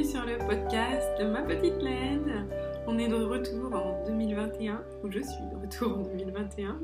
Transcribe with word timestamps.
Sur 0.00 0.24
le 0.24 0.38
podcast 0.38 1.20
ma 1.20 1.42
petite 1.42 1.76
laine. 1.82 2.48
On 2.86 2.98
est 2.98 3.08
de 3.08 3.14
retour 3.14 3.74
en 3.74 4.02
2021, 4.06 4.82
ou 5.04 5.10
je 5.12 5.18
suis 5.18 5.44
de 5.52 5.56
retour 5.60 5.98
en 5.98 6.02
2021. 6.02 6.80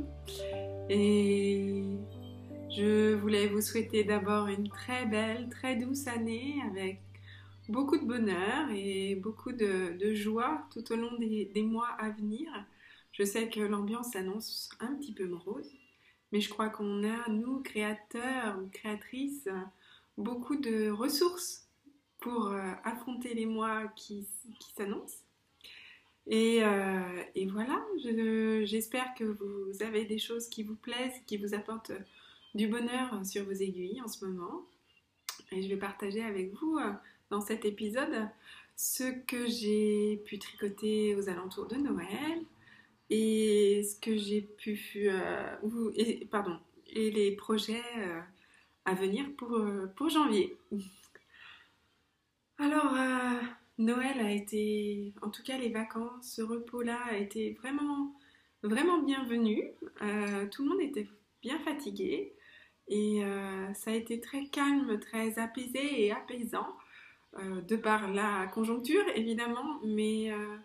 Et 0.91 1.83
je 2.71 3.15
voulais 3.15 3.47
vous 3.47 3.63
souhaiter 3.63 4.05
d'abord 4.05 4.49
une 4.49 4.69
très 4.69 5.07
belle, 5.07 5.49
très 5.49 5.77
douce 5.77 6.07
année 6.07 6.57
avec 6.71 7.01
beaucoup 7.71 7.97
de 7.97 8.05
bonheur 8.05 8.69
et 8.75 9.15
beaucoup 9.15 9.53
de, 9.53 10.15
joie 10.15 10.67
tout 10.71 10.93
au 10.93 10.97
long 10.97 11.17
des, 11.19 11.63
mois 11.63 11.89
à 11.99 12.11
venir. 12.11 12.51
Je 13.13 13.23
sais 13.23 13.49
que 13.49 13.61
l'ambiance 13.61 14.13
s'annonce 14.13 14.69
un 14.81 14.95
petit 14.95 15.15
peu 15.15 15.27
morose, 15.27 15.73
mais 16.31 16.43
je 16.43 16.51
crois 16.51 16.69
qu'on 16.69 17.03
a, 17.05 17.29
nous, 17.31 17.61
créateurs 17.63 18.59
ou 18.63 18.69
créatrices, 18.69 19.49
beaucoup 20.19 20.57
de 20.57 20.91
ressources 20.91 21.68
pour 22.21 22.49
euh, 22.49 22.73
affronter 22.85 23.35
les 23.35 23.47
mois 23.47 23.87
qui, 23.97 24.27
s'annoncent. 24.77 25.23
Et, 26.27 26.63
euh, 26.63 27.23
et, 27.35 27.47
voilà, 27.47 27.83
j'espère 28.65 29.15
que 29.15 29.25
vous 29.25 29.83
avez 29.83 30.05
des 30.05 30.19
choses 30.19 30.49
qui 30.49 30.63
vous 30.63 30.77
plaisent, 30.77 31.21
qui 31.27 31.37
vous 31.39 31.55
apportent 31.55 31.93
du 32.55 32.67
bonheur 32.67 33.25
sur 33.25 33.45
vos 33.45 33.53
aiguilles 33.53 34.03
en 34.03 34.09
ce 34.09 34.25
moment. 34.25 34.63
Et 35.53 35.63
je 35.63 35.69
vais 35.69 35.77
partager 35.77 36.23
avec 36.23 36.53
vous 36.55 36.77
euh, 36.77 36.93
dans 37.31 37.41
cet 37.41 37.65
épisode 37.65 38.29
ce 38.77 39.05
que 39.27 39.49
j'ai 39.49 40.23
pu 40.27 40.39
tricoter 40.39 41.15
aux 41.17 41.29
alentours 41.29 41.67
de 41.67 41.77
Noël 41.77 42.43
et 43.11 43.83
ce 43.83 43.99
que 43.99 44.17
j'ai 44.17 44.43
pu 44.43 45.11
pardon 46.31 46.59
et 46.87 47.11
les 47.11 47.33
projets 47.33 47.83
à 48.85 48.95
venir 48.95 49.27
pour, 49.37 49.61
pour 49.97 50.09
janvier. 50.11 50.57
Alors 52.59 52.95
Noël 53.79 54.21
a 54.21 54.33
été, 54.33 55.15
en 55.23 55.31
tout 55.31 55.43
cas 55.43 55.57
les 55.59 55.69
vacances, 55.69 56.33
ce 56.35 56.43
repos-là 56.43 56.99
a 57.11 57.17
été 57.17 57.57
vraiment 57.61 58.13
vraiment 58.63 59.01
bienvenu. 59.03 59.63
tout 60.51 60.65
le 60.65 60.69
monde 60.69 60.81
était 60.81 61.07
bien 61.43 61.59
fatigué. 61.61 62.35
Et 62.89 63.23
euh, 63.23 63.73
ça 63.75 63.91
a 63.91 63.95
été 63.95 64.21
très 64.21 64.47
calme, 64.47 64.99
très 64.99 65.39
apaisé 65.39 66.07
et 66.07 66.13
apaisant, 66.13 66.67
euh, 67.39 67.61
de 67.61 67.77
par 67.77 68.11
la 68.11 68.47
conjoncture 68.47 69.05
évidemment, 69.15 69.79
mais, 69.85 70.33
euh, 70.33 70.57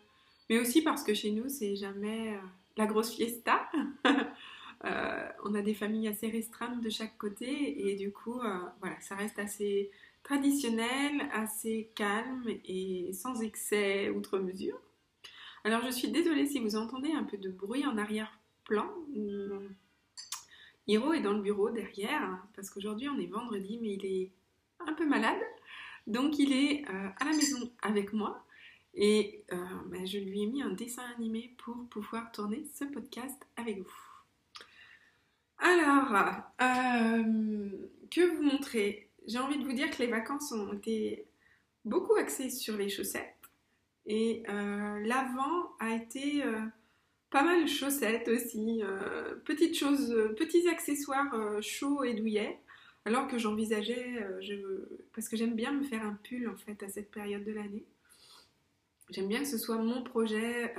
mais 0.49 0.59
aussi 0.59 0.81
parce 0.81 1.03
que 1.03 1.13
chez 1.13 1.31
nous, 1.31 1.49
c'est 1.49 1.75
jamais 1.75 2.37
la 2.77 2.85
grosse 2.85 3.13
fiesta. 3.13 3.69
on 5.45 5.55
a 5.55 5.61
des 5.61 5.73
familles 5.73 6.07
assez 6.07 6.29
restreintes 6.29 6.81
de 6.81 6.89
chaque 6.89 7.17
côté 7.17 7.89
et 7.89 7.95
du 7.95 8.11
coup, 8.11 8.39
voilà, 8.79 8.99
ça 9.01 9.15
reste 9.15 9.39
assez 9.39 9.91
traditionnel, 10.23 11.29
assez 11.33 11.91
calme 11.95 12.49
et 12.65 13.11
sans 13.13 13.41
excès 13.41 14.09
outre 14.09 14.39
mesure. 14.39 14.79
Alors 15.63 15.81
je 15.85 15.91
suis 15.91 16.09
désolée 16.09 16.45
si 16.45 16.59
vous 16.59 16.75
entendez 16.75 17.11
un 17.11 17.23
peu 17.23 17.37
de 17.37 17.49
bruit 17.49 17.85
en 17.85 17.97
arrière-plan. 17.97 18.89
Hiro 20.87 21.13
est 21.13 21.21
dans 21.21 21.33
le 21.33 21.41
bureau 21.41 21.69
derrière, 21.69 22.45
parce 22.55 22.69
qu'aujourd'hui 22.69 23.07
on 23.09 23.19
est 23.19 23.27
vendredi, 23.27 23.79
mais 23.81 23.93
il 23.93 24.05
est 24.05 24.31
un 24.79 24.93
peu 24.93 25.05
malade. 25.05 25.41
Donc 26.07 26.39
il 26.39 26.51
est 26.51 26.85
euh, 26.89 27.09
à 27.19 27.25
la 27.25 27.31
maison 27.31 27.71
avec 27.81 28.11
moi 28.11 28.45
et 28.93 29.43
euh, 29.51 29.57
ben, 29.87 30.05
je 30.05 30.19
lui 30.19 30.43
ai 30.43 30.45
mis 30.45 30.61
un 30.61 30.71
dessin 30.71 31.03
animé 31.15 31.55
pour 31.57 31.75
pouvoir 31.89 32.31
tourner 32.31 32.65
ce 32.73 32.85
podcast 32.85 33.41
avec 33.55 33.79
vous. 33.79 34.13
Alors, 35.57 36.11
euh, 36.61 37.71
que 38.11 38.35
vous 38.35 38.43
montrer? 38.43 39.09
J'ai 39.27 39.39
envie 39.39 39.57
de 39.57 39.63
vous 39.63 39.73
dire 39.73 39.89
que 39.89 40.01
les 40.01 40.09
vacances 40.09 40.51
ont 40.51 40.73
été 40.73 41.25
beaucoup 41.85 42.15
axées 42.15 42.49
sur 42.49 42.77
les 42.77 42.89
chaussettes 42.89 43.35
et 44.05 44.43
l'avant 44.47 45.71
a 45.79 45.95
été 45.95 46.43
pas 47.33 47.43
mal 47.43 47.67
chaussettes 47.67 48.27
aussi, 48.27 48.83
euh, 48.83 49.35
petites 49.43 49.75
choses, 49.75 50.11
euh, 50.11 50.35
petits 50.37 50.69
accessoires 50.69 51.33
euh, 51.33 51.59
chauds 51.61 52.03
et 52.03 52.13
douillets. 52.13 52.59
Alors 53.05 53.27
que 53.27 53.37
j'envisageais, 53.37 54.25
parce 55.13 55.27
que 55.27 55.35
j'aime 55.35 55.55
bien 55.55 55.73
me 55.73 55.83
faire 55.83 56.05
un 56.05 56.17
pull 56.23 56.47
en 56.47 56.55
fait 56.55 56.81
à 56.83 56.87
cette 56.87 57.11
période 57.11 57.43
de 57.43 57.51
l'année. 57.51 57.83
J'aime 59.09 59.27
bien 59.27 59.39
que 59.39 59.47
ce 59.47 59.57
soit 59.57 59.75
mon 59.75 60.03
projet 60.03 60.73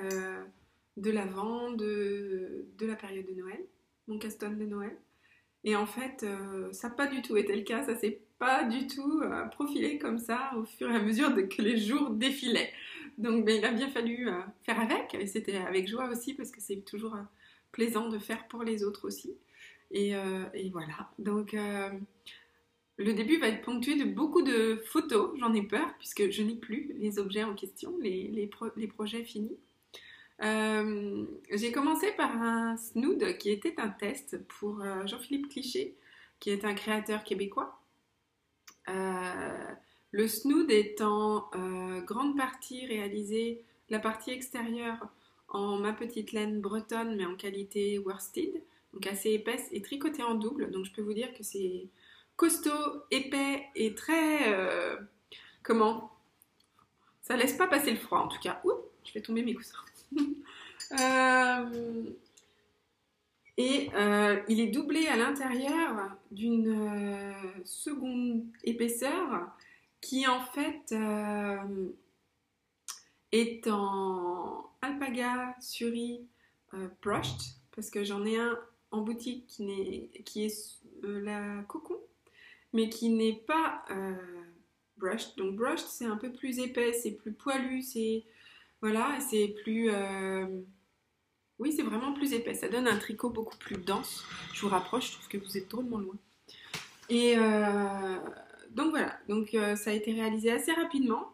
de 0.97 1.11
l'avant, 1.11 1.71
de, 1.73 2.65
de 2.79 2.87
la 2.87 2.97
période 2.97 3.27
de 3.27 3.35
Noël, 3.35 3.63
mon 4.09 4.19
caston 4.19 4.53
de 4.53 4.65
Noël. 4.65 4.97
Et 5.65 5.77
en 5.77 5.85
fait, 5.85 6.25
ça 6.73 6.89
n'a 6.89 6.95
pas 6.95 7.09
du 7.09 7.21
tout 7.21 7.37
été 7.37 7.55
le 7.55 7.63
cas, 7.63 7.85
ça 7.85 7.95
pas 8.39 8.65
du 8.65 8.87
tout 8.87 9.23
profilé 9.53 9.99
comme 9.99 10.19
ça 10.19 10.53
au 10.57 10.65
fur 10.65 10.91
et 10.91 10.97
à 10.97 11.03
mesure 11.03 11.33
que 11.49 11.63
les 11.63 11.79
jours 11.79 12.11
défilaient. 12.11 12.73
Donc 13.19 13.45
ben, 13.45 13.57
il 13.57 13.65
a 13.65 13.73
bien 13.73 13.89
fallu 13.89 14.29
euh, 14.29 14.41
faire 14.65 14.81
avec, 14.81 15.15
et 15.15 15.27
c'était 15.27 15.57
avec 15.57 15.89
joie 15.89 16.09
aussi, 16.09 16.35
parce 16.35 16.51
que 16.51 16.61
c'est 16.61 16.85
toujours 16.85 17.15
euh, 17.15 17.23
plaisant 17.73 18.09
de 18.09 18.19
faire 18.19 18.47
pour 18.49 18.63
les 18.63 18.85
autres 18.85 19.07
aussi. 19.07 19.37
Et, 19.91 20.17
euh, 20.17 20.45
voilà, 20.73 21.11
donc 21.19 21.55
le 22.97 23.13
début 23.13 23.39
va 23.39 23.49
être 23.49 23.63
ponctué 23.63 23.97
de 23.97 24.05
beaucoup 24.05 24.43
de 24.43 24.83
photos, 24.87 25.39
j'en 25.39 25.55
ai 25.55 25.63
peur, 25.63 25.95
puisque 25.99 26.31
je 26.31 26.43
n'ai 26.43 26.57
plus 26.57 26.93
les 26.99 27.19
objets 27.19 27.45
en 27.45 27.55
question, 27.55 27.97
les, 28.01 28.51
projets 28.97 29.25
finis. 29.25 29.57
J'ai 30.41 31.73
commencé 31.73 32.11
par 32.13 32.43
un 32.43 32.77
snood 32.77 33.39
qui 33.39 33.51
était 33.51 33.75
un 33.79 33.89
test 33.89 34.45
pour 34.49 34.83
Jean-Philippe 35.07 35.49
Cliché, 35.49 35.95
qui 36.41 36.51
est 36.51 36.65
un 36.65 36.75
créateur 36.75 37.23
québécois. 37.23 37.81
Le 38.87 40.29
snood 40.29 40.71
est 40.71 41.01
en 41.01 41.51
euh, 41.57 42.01
grande 42.03 42.37
partie 42.37 42.87
réalisé, 42.87 43.65
la 43.91 43.99
partie 43.99 44.31
extérieure 44.31 45.09
en 45.49 45.77
ma 45.77 45.93
petite 45.93 46.31
laine 46.31 46.61
bretonne, 46.61 47.17
mais 47.17 47.27
en 47.27 47.35
qualité 47.35 47.99
worsted, 47.99 48.63
donc 48.93 49.09
assez 49.09 49.33
épaisse 49.33 49.67
et 49.73 49.83
tricotée 49.83 50.23
en 50.23 50.37
double. 50.37 50.71
Donc 50.71 50.85
je 50.85 50.93
peux 50.93 51.03
vous 51.03 51.15
dire 51.15 51.35
que 51.35 51.43
c'est 51.43 51.89
costaud, 52.37 53.03
épais 53.11 53.65
et 53.75 53.97
très... 53.97 54.53
Euh, 54.53 54.97
comment? 55.65 56.13
Ça 57.21 57.37
laisse 57.37 57.55
pas 57.55 57.67
passer 57.67 57.91
le 57.91 57.97
froid 57.97 58.21
en 58.21 58.29
tout 58.29 58.41
cas. 58.41 58.61
Ouh, 58.63 58.71
je 59.05 59.13
vais 59.15 59.21
tomber 59.21 59.43
mes 59.43 59.55
coussins. 59.55 59.79
Euh, 61.01 62.05
et 63.57 63.91
il 64.49 64.61
est 64.61 64.69
doublé 64.69 65.07
à 65.07 65.17
l'intérieur 65.17 66.17
d'une 66.31 67.35
seconde 67.65 68.45
épaisseur 68.65 69.49
qui 70.05 70.27
en 70.27 70.43
fait 70.43 70.93
euh, 70.93 71.89
est 73.33 73.67
en 73.69 74.71
alpaga 74.83 75.57
suri 75.59 76.29
euh, 76.75 76.89
brushed, 77.03 77.41
parce 77.75 77.89
que 77.89 78.05
j'en 78.05 78.27
ai 78.27 78.39
un 78.39 78.59
en 78.91 79.01
boutique 79.01 79.47
qui, 79.47 79.65
est, 79.71 80.23
qui 80.25 80.45
est 80.45 80.83
euh, 81.05 81.23
la 81.23 81.63
cocon, 81.63 81.97
mais 82.75 82.91
qui 82.91 83.09
n'est 83.09 83.43
pas 83.47 83.83
brushed. 84.99 85.39
Donc 85.39 85.57
brushed 85.57 85.87
c'est 85.87 86.05
un 86.05 86.19
peu 86.19 86.31
plus 86.31 86.59
épais, 86.59 86.93
c'est 86.93 87.13
plus 87.13 87.33
poilu, 87.33 87.81
c'est 87.81 88.25
voilà, 88.83 89.19
c'est 89.21 89.55
plus 89.63 89.91
oui, 91.59 91.73
c'est 91.73 91.83
vraiment 91.83 92.13
plus 92.13 92.33
épais. 92.33 92.55
Ça 92.55 92.69
donne 92.69 92.89
un 92.89 92.97
tricot 92.97 93.31
beaucoup 93.31 93.57
plus 93.57 93.77
dense. 93.77 94.25
Je 94.53 94.61
vous 94.63 94.69
rapproche, 94.69 95.09
je 95.09 95.13
trouve 95.13 95.29
que 95.29 95.39
vous 95.39 95.57
êtes 95.57 95.71
drôlement 95.71 95.99
loin. 95.99 96.17
Et 97.11 97.37
donc 98.75 98.91
voilà, 98.91 99.17
donc 99.29 99.55
euh, 99.55 99.77
ça 99.77 99.91
a 99.91 99.93
été 99.93 100.13
réalisé 100.13 100.51
assez 100.51 100.73
rapidement. 100.73 101.33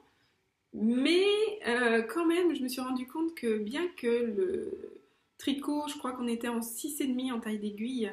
Mais 0.73 1.25
euh, 1.67 2.03
quand 2.03 2.27
même, 2.27 2.55
je 2.55 2.63
me 2.63 2.69
suis 2.69 2.81
rendu 2.81 3.07
compte 3.07 3.35
que 3.35 3.59
bien 3.59 3.89
que 3.97 4.07
le 4.07 5.01
tricot, 5.39 5.85
je 5.89 5.97
crois 5.99 6.13
qu'on 6.13 6.29
était 6.29 6.49
en 6.49 6.61
6,5 6.61 7.33
en 7.33 7.41
taille 7.41 7.59
d'aiguille, 7.59 8.13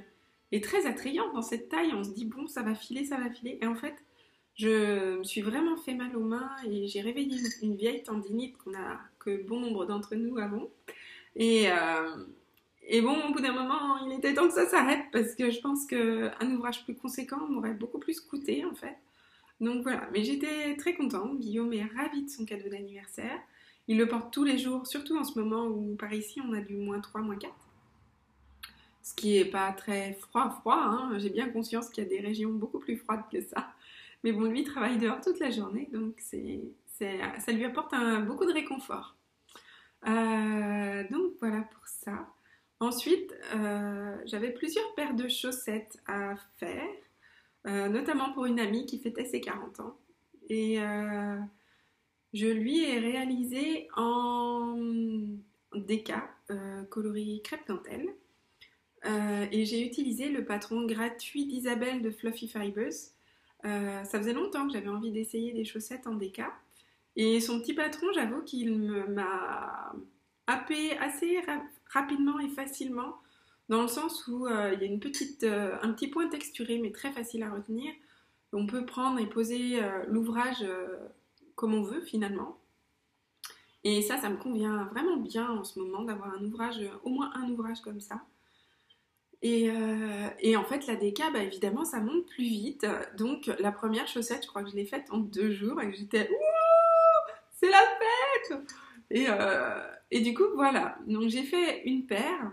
est 0.54 0.64
très 0.64 0.86
attrayant 0.86 1.32
dans 1.34 1.42
cette 1.42 1.68
taille, 1.70 1.92
on 1.94 2.04
se 2.04 2.12
dit 2.12 2.26
bon, 2.26 2.48
ça 2.48 2.64
va 2.64 2.74
filer, 2.74 3.04
ça 3.04 3.18
va 3.18 3.30
filer. 3.30 3.60
Et 3.62 3.68
en 3.68 3.76
fait, 3.76 3.96
je 4.56 5.18
me 5.18 5.24
suis 5.24 5.42
vraiment 5.42 5.76
fait 5.76 5.94
mal 5.94 6.16
aux 6.16 6.24
mains 6.24 6.50
et 6.66 6.88
j'ai 6.88 7.02
réveillé 7.02 7.38
une, 7.62 7.76
vieille 7.76 8.04
tendinite 8.04 8.58
qu'on 8.58 8.74
a, 8.74 9.00
que 9.20 9.46
bon 9.46 9.60
nombre 9.60 9.86
d'entre 9.86 10.16
nous 10.16 10.38
avons. 10.38 10.72
Et, 11.38 11.72
euh, 11.72 12.26
et 12.82 13.02
bon, 13.02 13.16
au 13.30 13.32
bout 13.32 13.40
d'un 13.40 13.54
moment, 13.54 14.00
il 14.06 14.12
était 14.14 14.34
temps 14.34 14.48
que 14.48 14.54
ça 14.54 14.68
s'arrête 14.68 15.06
parce 15.12 15.36
que 15.36 15.52
je 15.52 15.62
pense 15.62 15.86
qu'un 15.86 16.52
ouvrage 16.52 16.84
plus 16.84 16.96
conséquent 16.96 17.48
m'aurait 17.48 17.76
beaucoup 17.76 18.00
plus 18.00 18.20
coûté 18.20 18.66
en 18.66 18.74
fait. 18.74 18.98
Donc 19.62 19.84
voilà, 19.84 20.10
mais 20.12 20.24
j'étais 20.24 20.76
très 20.78 20.96
contente. 20.96 21.40
Guillaume 21.40 21.72
est 21.74 21.86
ravi 21.96 22.24
de 22.24 22.30
son 22.30 22.44
cadeau 22.44 22.70
d'anniversaire. 22.70 23.40
Il 23.88 23.98
le 23.98 24.08
porte 24.08 24.34
tous 24.34 24.44
les 24.44 24.58
jours, 24.58 24.88
surtout 24.88 25.18
en 25.18 25.24
ce 25.24 25.40
moment 25.40 25.68
où 25.68 25.96
par 25.96 26.12
ici 26.12 26.42
on 26.42 26.54
a 26.54 26.60
du 26.60 26.76
moins 26.76 27.00
3, 27.00 27.22
moins 27.22 27.38
4. 27.38 27.54
Ce 29.04 29.14
qui 29.14 29.38
n'est 29.38 29.46
pas 29.46 29.72
très 29.72 30.14
froid, 30.14 30.50
froid. 30.50 30.82
Hein. 30.82 31.20
J'ai 31.20 31.30
bien 31.30 31.50
conscience 31.50 31.90
qu'il 31.90 32.04
y 32.04 32.08
a 32.08 32.10
des 32.10 32.20
régions 32.20 32.52
beaucoup 32.52 32.80
plus 32.80 32.98
froides 32.98 33.24
que 33.32 33.42
ça. 33.42 33.70
Mais 34.24 34.32
bon, 34.32 34.42
lui 34.42 34.62
il 34.62 34.66
travaille 34.66 34.98
dehors 34.98 35.22
toute 35.22 35.40
la 35.40 35.52
journée, 35.52 35.88
donc 35.94 36.20
ça 36.20 37.52
lui 37.52 37.64
apporte 37.64 37.94
beaucoup 38.26 38.46
de 38.46 38.54
réconfort. 38.54 39.17
Euh, 40.06 41.04
donc 41.10 41.34
voilà 41.40 41.62
pour 41.62 41.88
ça. 41.88 42.28
Ensuite, 42.80 43.34
euh, 43.56 44.16
j'avais 44.26 44.52
plusieurs 44.52 44.94
paires 44.96 45.16
de 45.16 45.28
chaussettes 45.28 45.98
à 46.06 46.36
faire. 46.58 46.88
Euh, 47.66 47.90
notamment 47.90 48.32
pour 48.32 48.46
une 48.46 48.60
amie 48.60 48.86
qui 48.86 49.00
fêtait 49.00 49.26
ses 49.26 49.42
40 49.42 49.80
ans. 49.82 49.98
Et 50.50 50.78
je 52.34 52.48
lui 52.48 52.84
ai 52.84 53.00
réalisé 53.00 53.90
en 53.96 54.78
euh, 55.74 56.84
coloris 56.86 57.42
crêpe 57.44 57.68
dentelle. 57.68 58.08
Et 59.52 59.66
j'ai 59.66 59.86
utilisé 59.86 60.30
le 60.30 60.44
patron 60.44 60.86
gratuit 60.86 61.46
d'Isabelle 61.46 62.02
de 62.02 62.12
Fluffy 62.12 62.48
Fibers. 62.48 63.14
Ça 63.64 64.20
faisait 64.20 64.34
longtemps 64.34 64.68
que 64.68 64.74
j'avais 64.74 64.90
envie 64.90 65.12
d'essayer 65.12 65.54
des 65.54 65.64
chaussettes 65.64 66.08
en 66.08 66.16
DK. 66.16 66.42
Et 67.18 67.42
son 67.42 67.60
petit 67.60 67.74
patron, 67.74 68.08
j'avoue 68.14 68.42
qu'il 68.44 68.78
m'a 69.10 69.94
happé 70.46 70.98
assez 71.00 71.42
rapidement 71.92 72.40
et 72.40 72.48
facilement, 72.48 73.18
dans 73.68 73.82
le 73.82 73.88
sens 73.90 74.28
où 74.28 74.48
il 74.48 74.80
y 74.80 74.84
a 74.84 74.86
une 74.86 75.00
petite, 75.00 75.44
un 75.44 75.92
petit 75.94 76.08
point 76.08 76.30
texturé, 76.30 76.78
mais 76.78 76.92
très 76.92 77.12
facile 77.12 77.44
à 77.44 77.50
retenir. 77.50 77.92
On 78.54 78.66
peut 78.66 78.86
prendre 78.86 79.20
et 79.20 79.28
poser 79.28 79.82
l'ouvrage 80.08 80.64
comme 81.56 81.74
on 81.74 81.82
veut 81.82 82.02
finalement. 82.02 82.60
Et 83.84 84.02
ça, 84.02 84.18
ça 84.18 84.30
me 84.30 84.38
convient 84.38 84.86
vraiment 84.86 85.18
bien 85.18 85.50
en 85.50 85.64
ce 85.64 85.80
moment 85.80 86.04
d'avoir 86.04 86.34
un 86.34 86.44
ouvrage, 86.44 86.80
au 87.04 87.10
moins 87.10 87.32
un 87.36 87.50
ouvrage 87.50 87.82
comme 87.82 88.00
ça. 88.00 88.22
Et, 89.42 89.70
euh, 89.70 90.58
en 90.58 90.64
fait, 90.64 90.88
la 90.88 90.96
DK, 90.96 91.32
bah, 91.32 91.44
évidemment, 91.44 91.86
ça 91.86 92.00
monte 92.00 92.26
plus 92.26 92.44
vite. 92.44 92.86
Donc, 93.18 93.52
la 93.60 93.72
première 93.72 94.08
chaussette, 94.08 94.44
je 94.44 94.48
crois 94.48 94.64
que 94.64 94.70
je 94.70 94.76
l'ai 94.76 94.86
faite 94.86 95.06
en 95.12 95.20
deux 95.20 95.52
jours 95.52 95.82
et 95.82 95.92
que 95.92 95.96
j'étais 95.96 96.30
c'est 97.58 97.70
la 97.70 97.84
fête 98.00 98.60
et, 99.10 99.26
euh, 99.30 99.88
et, 100.12 100.22
du 100.22 100.34
coup, 100.34 100.48
voilà. 100.56 100.98
Donc, 101.06 101.30
j'ai 101.30 101.44
fait 101.44 101.84
une 101.84 102.06
paire 102.06 102.52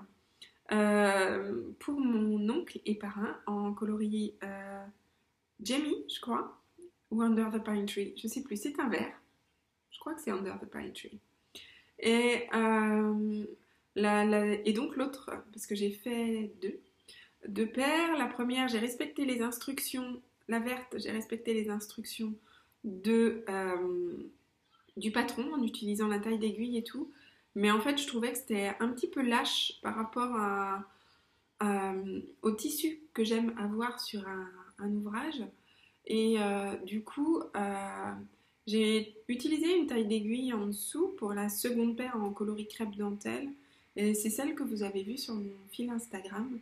euh, 0.72 1.62
pour 1.80 2.00
mon 2.00 2.48
oncle 2.48 2.80
et 2.84 2.94
parrain 2.94 3.36
en 3.46 3.72
coloris 3.72 4.34
Jamie, 5.60 6.04
je 6.12 6.20
crois 6.20 6.60
ou 7.14 7.22
Under 7.22 7.50
the 7.50 7.62
Pine 7.62 7.86
Tree, 7.86 8.12
je 8.16 8.26
sais 8.26 8.42
plus, 8.42 8.56
c'est 8.56 8.78
un 8.80 8.88
vert. 8.88 9.12
Je 9.90 9.98
crois 10.00 10.14
que 10.14 10.20
c'est 10.20 10.30
Under 10.30 10.58
the 10.58 10.66
Pine 10.66 10.92
Tree. 10.92 11.20
Et, 12.00 12.48
euh, 12.54 13.44
et 14.64 14.72
donc 14.72 14.96
l'autre, 14.96 15.30
parce 15.52 15.66
que 15.66 15.74
j'ai 15.74 15.90
fait 15.90 16.50
deux, 16.60 16.80
deux 17.46 17.68
paires. 17.68 18.16
La 18.18 18.26
première, 18.26 18.68
j'ai 18.68 18.80
respecté 18.80 19.24
les 19.24 19.42
instructions, 19.42 20.20
la 20.48 20.58
verte, 20.58 20.96
j'ai 20.98 21.12
respecté 21.12 21.54
les 21.54 21.70
instructions 21.70 22.34
de, 22.82 23.44
euh, 23.48 24.16
du 24.96 25.10
patron 25.10 25.52
en 25.54 25.62
utilisant 25.62 26.08
la 26.08 26.18
taille 26.18 26.38
d'aiguille 26.38 26.78
et 26.78 26.84
tout. 26.84 27.10
Mais 27.54 27.70
en 27.70 27.80
fait, 27.80 27.98
je 28.00 28.06
trouvais 28.06 28.32
que 28.32 28.38
c'était 28.38 28.72
un 28.80 28.88
petit 28.88 29.08
peu 29.08 29.22
lâche 29.22 29.74
par 29.82 29.94
rapport 29.94 30.36
au 32.42 32.50
tissu 32.50 33.00
que 33.12 33.24
j'aime 33.24 33.54
avoir 33.58 34.00
sur 34.00 34.26
un 34.26 34.90
ouvrage. 34.90 35.42
Et 36.06 36.36
euh, 36.38 36.76
du 36.84 37.02
coup, 37.02 37.40
euh, 37.56 38.12
j'ai 38.66 39.16
utilisé 39.28 39.76
une 39.76 39.86
taille 39.86 40.06
d'aiguille 40.06 40.52
en 40.52 40.66
dessous 40.66 41.08
pour 41.16 41.32
la 41.32 41.48
seconde 41.48 41.96
paire 41.96 42.16
en 42.16 42.30
coloris 42.30 42.68
crêpe 42.68 42.96
dentelle. 42.96 43.48
Et 43.96 44.14
c'est 44.14 44.30
celle 44.30 44.54
que 44.54 44.62
vous 44.62 44.82
avez 44.82 45.02
vue 45.02 45.18
sur 45.18 45.34
mon 45.34 45.50
fil 45.70 45.90
Instagram. 45.90 46.58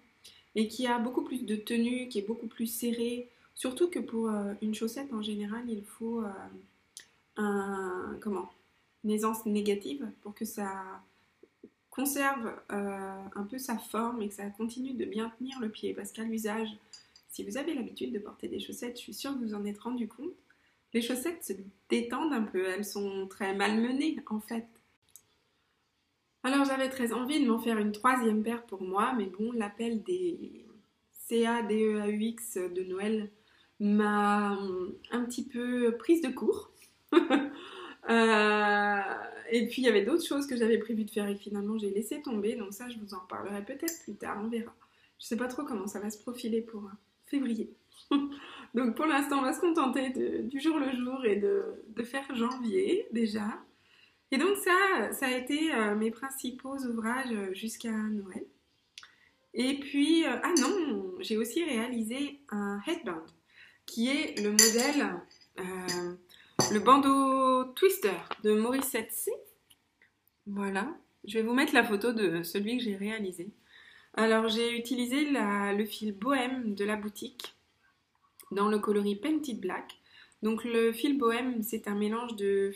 Et 0.54 0.68
qui 0.68 0.86
a 0.86 0.98
beaucoup 0.98 1.22
plus 1.22 1.44
de 1.44 1.56
tenue, 1.56 2.08
qui 2.08 2.18
est 2.18 2.26
beaucoup 2.26 2.46
plus 2.46 2.66
serrée. 2.66 3.28
Surtout 3.54 3.88
que 3.88 3.98
pour 3.98 4.28
euh, 4.28 4.52
une 4.62 4.74
chaussette 4.74 5.12
en 5.12 5.22
général, 5.22 5.64
il 5.68 5.82
faut 5.82 6.22
un, 7.36 8.18
comment, 8.20 8.50
une 9.04 9.10
aisance 9.10 9.46
négative 9.46 10.06
pour 10.22 10.34
que 10.34 10.44
ça 10.44 11.02
conserve 11.90 12.54
un 12.68 13.46
peu 13.50 13.58
sa 13.58 13.76
forme 13.76 14.22
et 14.22 14.28
que 14.28 14.34
ça 14.34 14.46
continue 14.50 14.94
de 14.94 15.04
bien 15.04 15.30
tenir 15.38 15.60
le 15.60 15.68
pied. 15.68 15.92
Parce 15.92 16.12
qu'à 16.12 16.24
l'usage, 16.24 16.70
si 17.28 17.44
vous 17.44 17.56
avez 17.56 17.74
l'habitude 17.74 18.12
de 18.12 18.18
porter 18.18 18.48
des 18.48 18.60
chaussettes, 18.60 18.96
je 18.96 19.02
suis 19.02 19.14
sûre 19.14 19.32
que 19.32 19.44
vous 19.44 19.54
en 19.54 19.64
êtes 19.64 19.78
rendu 19.78 20.08
compte, 20.08 20.32
les 20.94 21.02
chaussettes 21.02 21.44
se 21.44 21.52
détendent 21.88 22.32
un 22.32 22.42
peu, 22.42 22.66
elles 22.66 22.84
sont 22.84 23.26
très 23.28 23.54
malmenées 23.54 24.16
en 24.26 24.40
fait. 24.40 24.66
Alors 26.42 26.64
j'avais 26.64 26.88
très 26.88 27.12
envie 27.12 27.42
de 27.42 27.48
m'en 27.48 27.58
faire 27.58 27.78
une 27.78 27.92
troisième 27.92 28.42
paire 28.42 28.66
pour 28.66 28.82
moi, 28.82 29.14
mais 29.16 29.26
bon, 29.26 29.52
l'appel 29.52 30.02
des 30.02 30.66
CADEAUX 31.28 32.56
de 32.74 32.82
Noël 32.82 33.30
m'a 33.80 34.58
un 35.10 35.24
petit 35.24 35.46
peu 35.46 35.96
prise 35.96 36.20
de 36.20 36.28
court. 36.28 36.71
Euh, 38.10 39.00
et 39.52 39.68
puis 39.68 39.80
il 39.80 39.84
y 39.84 39.88
avait 39.88 40.04
d'autres 40.04 40.26
choses 40.26 40.48
que 40.48 40.56
j'avais 40.56 40.78
prévu 40.78 41.04
de 41.04 41.10
faire 41.10 41.28
et 41.28 41.36
finalement 41.36 41.78
j'ai 41.78 41.90
laissé 41.90 42.20
tomber, 42.20 42.56
donc 42.56 42.74
ça 42.74 42.88
je 42.90 42.98
vous 42.98 43.14
en 43.14 43.20
parlerai 43.20 43.64
peut-être 43.64 44.02
plus 44.02 44.16
tard, 44.16 44.40
on 44.42 44.48
verra. 44.48 44.74
Je 45.20 45.26
sais 45.26 45.36
pas 45.36 45.46
trop 45.46 45.62
comment 45.62 45.86
ça 45.86 46.00
va 46.00 46.10
se 46.10 46.18
profiler 46.18 46.62
pour 46.62 46.90
février. 47.26 47.70
Donc 48.74 48.96
pour 48.96 49.06
l'instant, 49.06 49.38
on 49.38 49.42
va 49.42 49.52
se 49.52 49.60
contenter 49.60 50.10
du 50.10 50.60
jour 50.60 50.80
le 50.80 50.90
jour 50.96 51.24
et 51.24 51.36
de, 51.36 52.02
faire 52.02 52.34
janvier 52.34 53.06
déjà. 53.12 53.46
Et 54.32 54.38
donc 54.38 54.56
ça, 54.56 55.12
ça 55.12 55.26
a 55.26 55.30
été 55.30 55.72
euh, 55.72 55.94
mes 55.94 56.10
principaux 56.10 56.76
ouvrages 56.78 57.52
jusqu'à 57.52 57.92
Noël. 57.92 58.44
Et 59.54 59.78
puis, 59.78 60.24
euh, 60.24 60.36
ah 60.42 60.54
non, 60.58 61.12
j'ai 61.20 61.36
aussi 61.36 61.62
réalisé 61.64 62.40
un 62.48 62.80
headband, 62.86 63.24
qui 63.84 64.08
est 64.08 64.40
le 64.42 64.50
modèle, 64.50 65.20
euh, 65.58 66.14
le 66.72 66.78
bandeau 66.78 67.64
twister 67.74 68.10
de 68.44 68.54
Morissette 68.54 69.12
C. 69.12 69.32
Voilà, 70.46 70.88
je 71.24 71.38
vais 71.38 71.42
vous 71.44 71.54
mettre 71.54 71.74
la 71.74 71.84
photo 71.84 72.12
de 72.12 72.42
celui 72.42 72.78
que 72.78 72.84
j'ai 72.84 72.96
réalisé. 72.96 73.50
Alors 74.14 74.48
j'ai 74.48 74.76
utilisé 74.76 75.26
le 75.30 75.84
fil 75.84 76.12
bohème 76.12 76.74
de 76.74 76.84
la 76.84 76.96
boutique 76.96 77.54
dans 78.50 78.68
le 78.68 78.78
coloris 78.78 79.16
Painted 79.16 79.60
Black. 79.60 79.98
Donc 80.42 80.64
le 80.64 80.92
fil 80.92 81.18
bohème 81.18 81.62
c'est 81.62 81.88
un 81.88 81.94
mélange 81.94 82.36
de 82.36 82.72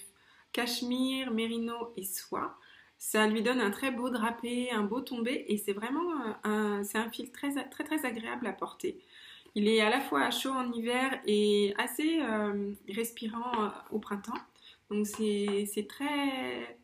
cachemire, 0.52 1.30
mérino 1.30 1.92
et 1.96 2.04
soie. 2.04 2.56
Ça 2.98 3.26
lui 3.26 3.42
donne 3.42 3.60
un 3.60 3.70
très 3.70 3.90
beau 3.90 4.08
drapé, 4.08 4.70
un 4.70 4.82
beau 4.82 5.00
tombé 5.02 5.44
et 5.48 5.58
c'est 5.58 5.74
vraiment 5.74 6.12
un, 6.44 6.82
un 6.82 7.10
fil 7.10 7.30
très 7.30 7.52
très 7.68 8.06
agréable 8.06 8.46
à 8.46 8.52
porter. 8.52 8.98
Il 9.56 9.68
est 9.68 9.80
à 9.80 9.88
la 9.88 10.02
fois 10.02 10.30
chaud 10.30 10.50
en 10.50 10.70
hiver 10.70 11.18
et 11.24 11.72
assez 11.78 12.20
euh, 12.20 12.74
respirant 12.90 13.64
euh, 13.64 13.68
au 13.90 13.98
printemps. 13.98 14.36
Donc 14.90 15.06
c'est 15.06 15.86
très 15.88 16.78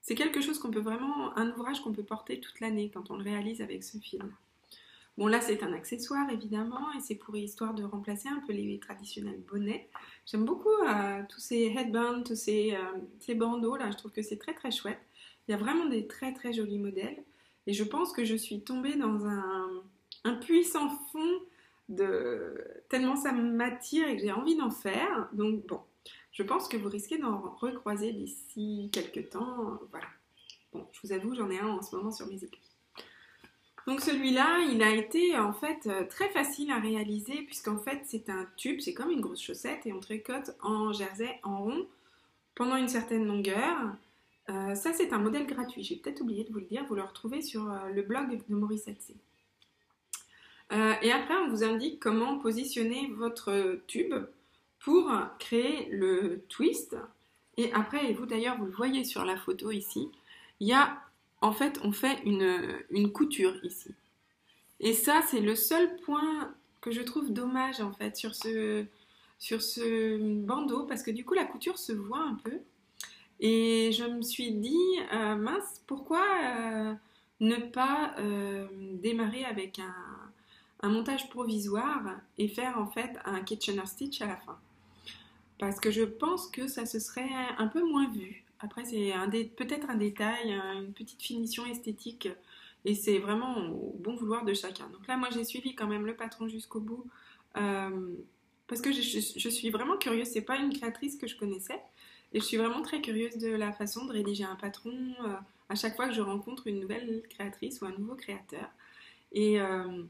c'est 0.00 0.14
quelque 0.14 0.40
chose 0.40 0.60
qu'on 0.60 0.70
peut 0.70 0.80
vraiment, 0.80 1.36
un 1.36 1.50
ouvrage 1.50 1.80
qu'on 1.80 1.92
peut 1.92 2.04
porter 2.04 2.38
toute 2.38 2.60
l'année 2.60 2.90
quand 2.94 3.10
on 3.10 3.16
le 3.16 3.24
réalise 3.24 3.60
avec 3.60 3.82
ce 3.82 3.98
film. 3.98 4.32
Bon 5.18 5.26
là 5.26 5.40
c'est 5.40 5.64
un 5.64 5.72
accessoire 5.72 6.30
évidemment 6.30 6.92
et 6.96 7.00
c'est 7.00 7.16
pour 7.16 7.36
histoire 7.36 7.74
de 7.74 7.82
remplacer 7.82 8.28
un 8.28 8.40
peu 8.46 8.52
les 8.52 8.78
traditionnels 8.78 9.42
bonnets. 9.50 9.88
J'aime 10.24 10.44
beaucoup 10.44 10.68
euh, 10.86 11.20
tous 11.28 11.40
ces 11.40 11.74
headbands, 11.76 12.22
tous 12.22 12.36
ces, 12.36 12.76
bandeaux 13.34 13.74
là, 13.74 13.90
je 13.90 13.96
trouve 13.96 14.12
que 14.12 14.22
c'est 14.22 14.38
très 14.38 14.54
très 14.54 14.70
chouette. 14.70 15.00
Il 15.48 15.50
y 15.50 15.54
a 15.54 15.58
vraiment 15.58 15.86
des 15.86 16.06
très 16.06 16.32
très 16.32 16.52
jolis 16.52 16.78
modèles 16.78 17.24
et 17.66 17.72
je 17.72 17.82
pense 17.82 18.12
que 18.12 18.24
je 18.24 18.36
suis 18.36 18.60
tombée 18.60 18.94
dans 18.94 19.26
un, 19.26 19.82
un 20.22 20.34
puissant 20.34 20.90
fond 21.10 21.40
de 21.88 22.54
tellement 22.88 23.16
ça 23.16 23.32
m'attire 23.32 24.08
et 24.08 24.16
que 24.16 24.22
j'ai 24.22 24.32
envie 24.32 24.56
d'en 24.56 24.70
faire. 24.70 25.28
Donc 25.32 25.66
bon, 25.66 25.80
je 26.32 26.42
pense 26.42 26.68
que 26.68 26.76
vous 26.76 26.88
risquez 26.88 27.18
d'en 27.18 27.40
recroiser 27.60 28.12
d'ici 28.12 28.90
quelques 28.92 29.30
temps. 29.30 29.78
Voilà. 29.90 30.06
Bon, 30.72 30.86
je 30.92 31.00
vous 31.04 31.12
avoue, 31.12 31.34
j'en 31.34 31.50
ai 31.50 31.58
un 31.58 31.68
en 31.68 31.82
ce 31.82 31.94
moment 31.94 32.10
sur 32.10 32.26
mes 32.26 32.42
écrits. 32.42 32.74
Donc 33.86 34.00
celui-là, 34.00 34.60
il 34.72 34.82
a 34.82 34.90
été 34.90 35.36
en 35.38 35.52
fait 35.52 35.86
euh, 35.86 36.04
très 36.04 36.30
facile 36.30 36.70
à 36.70 36.80
réaliser 36.80 37.42
puisqu'en 37.42 37.78
fait 37.78 38.00
c'est 38.04 38.30
un 38.30 38.46
tube, 38.56 38.80
c'est 38.80 38.94
comme 38.94 39.10
une 39.10 39.20
grosse 39.20 39.42
chaussette 39.42 39.84
et 39.84 39.92
on 39.92 40.00
tricote 40.00 40.56
en 40.62 40.92
jersey 40.92 41.38
en 41.42 41.64
rond 41.64 41.86
pendant 42.54 42.76
une 42.76 42.88
certaine 42.88 43.26
longueur. 43.26 43.94
Euh, 44.48 44.74
ça 44.74 44.94
c'est 44.94 45.12
un 45.12 45.18
modèle 45.18 45.46
gratuit, 45.46 45.82
j'ai 45.84 45.96
peut-être 45.96 46.22
oublié 46.22 46.44
de 46.44 46.52
vous 46.52 46.60
le 46.60 46.64
dire, 46.64 46.84
vous 46.86 46.94
le 46.94 47.02
retrouvez 47.02 47.42
sur 47.42 47.70
euh, 47.70 47.90
le 47.90 48.02
blog 48.02 48.42
de 48.48 48.54
Maurice 48.54 48.88
C. 50.70 50.76
et 51.02 51.12
après 51.12 51.34
on 51.36 51.48
vous 51.48 51.64
indique 51.64 52.00
comment 52.00 52.38
positionner 52.38 53.10
votre 53.16 53.80
tube 53.86 54.14
pour 54.84 55.10
créer 55.38 55.88
le 55.90 56.44
twist. 56.48 56.96
Et 57.56 57.72
après, 57.72 58.10
et 58.10 58.12
vous 58.12 58.26
d'ailleurs, 58.26 58.58
vous 58.58 58.66
le 58.66 58.72
voyez 58.72 59.04
sur 59.04 59.24
la 59.24 59.36
photo 59.36 59.70
ici, 59.70 60.10
il 60.60 60.68
y 60.68 60.72
a, 60.72 61.00
en 61.40 61.52
fait, 61.52 61.80
on 61.82 61.92
fait 61.92 62.20
une, 62.24 63.10
couture 63.12 63.54
ici. 63.64 63.94
Et 64.80 64.92
ça, 64.92 65.22
c'est 65.26 65.40
le 65.40 65.54
seul 65.54 65.96
point 66.04 66.52
que 66.80 66.90
je 66.90 67.00
trouve 67.00 67.32
dommage, 67.32 67.80
en 67.80 67.92
fait, 67.92 68.16
sur 68.16 68.34
ce, 68.34 68.84
sur 69.38 69.62
ce 69.62 70.18
bandeau, 70.44 70.84
parce 70.84 71.02
que 71.02 71.10
du 71.10 71.24
coup, 71.24 71.34
la 71.34 71.44
couture 71.44 71.78
se 71.78 71.92
voit 71.92 72.22
un 72.22 72.34
peu. 72.34 72.58
Et 73.40 73.90
je 73.92 74.04
me 74.04 74.22
suis 74.22 74.52
dit, 74.52 74.76
euh, 75.12 75.36
mince, 75.36 75.82
pourquoi 75.86 76.24
euh, 76.42 76.94
ne 77.40 77.56
pas 77.56 78.14
euh, 78.18 78.66
démarrer 79.02 79.44
avec 79.44 79.78
un, 79.78 79.94
un 80.84 80.88
montage 80.90 81.28
provisoire 81.30 82.02
et 82.38 82.48
faire 82.48 82.78
en 82.78 82.86
fait 82.86 83.18
un 83.24 83.40
Kitchener 83.40 83.86
Stitch 83.86 84.20
à 84.20 84.26
la 84.26 84.36
fin 84.36 84.58
parce 85.58 85.80
que 85.80 85.90
je 85.90 86.02
pense 86.02 86.48
que 86.48 86.68
ça 86.68 86.86
se 86.86 86.98
serait 86.98 87.30
un 87.58 87.68
peu 87.68 87.82
moins 87.82 88.10
vu. 88.10 88.44
Après, 88.60 88.84
c'est 88.84 89.12
peut-être 89.56 89.90
un 89.90 89.96
détail, 89.96 90.52
une 90.76 90.92
petite 90.92 91.22
finition 91.22 91.66
esthétique, 91.66 92.28
et 92.84 92.94
c'est 92.94 93.18
vraiment 93.18 93.68
au 93.70 93.96
bon 93.98 94.14
vouloir 94.14 94.44
de 94.44 94.54
chacun. 94.54 94.88
Donc 94.88 95.06
là, 95.06 95.16
moi, 95.16 95.28
j'ai 95.32 95.44
suivi 95.44 95.74
quand 95.74 95.86
même 95.86 96.06
le 96.06 96.14
patron 96.14 96.48
jusqu'au 96.48 96.80
bout, 96.80 97.04
euh, 97.56 98.14
parce 98.66 98.80
que 98.80 98.92
je, 98.92 99.48
suis 99.48 99.70
vraiment 99.70 99.96
curieuse. 99.96 100.28
C'est 100.28 100.42
pas 100.42 100.56
une 100.56 100.72
créatrice 100.72 101.16
que 101.16 101.26
je 101.26 101.36
connaissais, 101.36 101.80
Et 102.32 102.40
je 102.40 102.44
suis 102.44 102.56
vraiment 102.56 102.82
très 102.82 103.00
curieuse 103.00 103.36
de 103.38 103.48
la 103.48 103.72
façon 103.72 104.06
de 104.06 104.12
rédiger 104.12 104.44
un 104.44 104.56
patron 104.56 104.92
euh, 105.24 105.34
à 105.68 105.74
chaque 105.74 105.96
fois 105.96 106.08
que 106.08 106.14
je 106.14 106.20
rencontre 106.20 106.66
une 106.66 106.80
nouvelle 106.80 107.22
créatrice 107.30 107.80
ou 107.80 107.86
un 107.86 107.92
nouveau 107.92 108.14
créateur. 108.14 108.68
Et, 109.32 109.60
euh, 109.60 110.04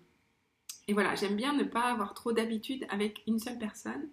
et 0.89 0.93
voilà, 0.93 1.15
j'aime 1.15 1.37
bien 1.37 1.55
ne 1.55 1.65
pas 1.65 1.85
avoir 1.85 2.15
trop 2.15 2.33
d'habitude 2.33 2.87
avec 2.91 3.23
une 3.27 3.39
seule 3.39 3.59
personne 3.59 4.09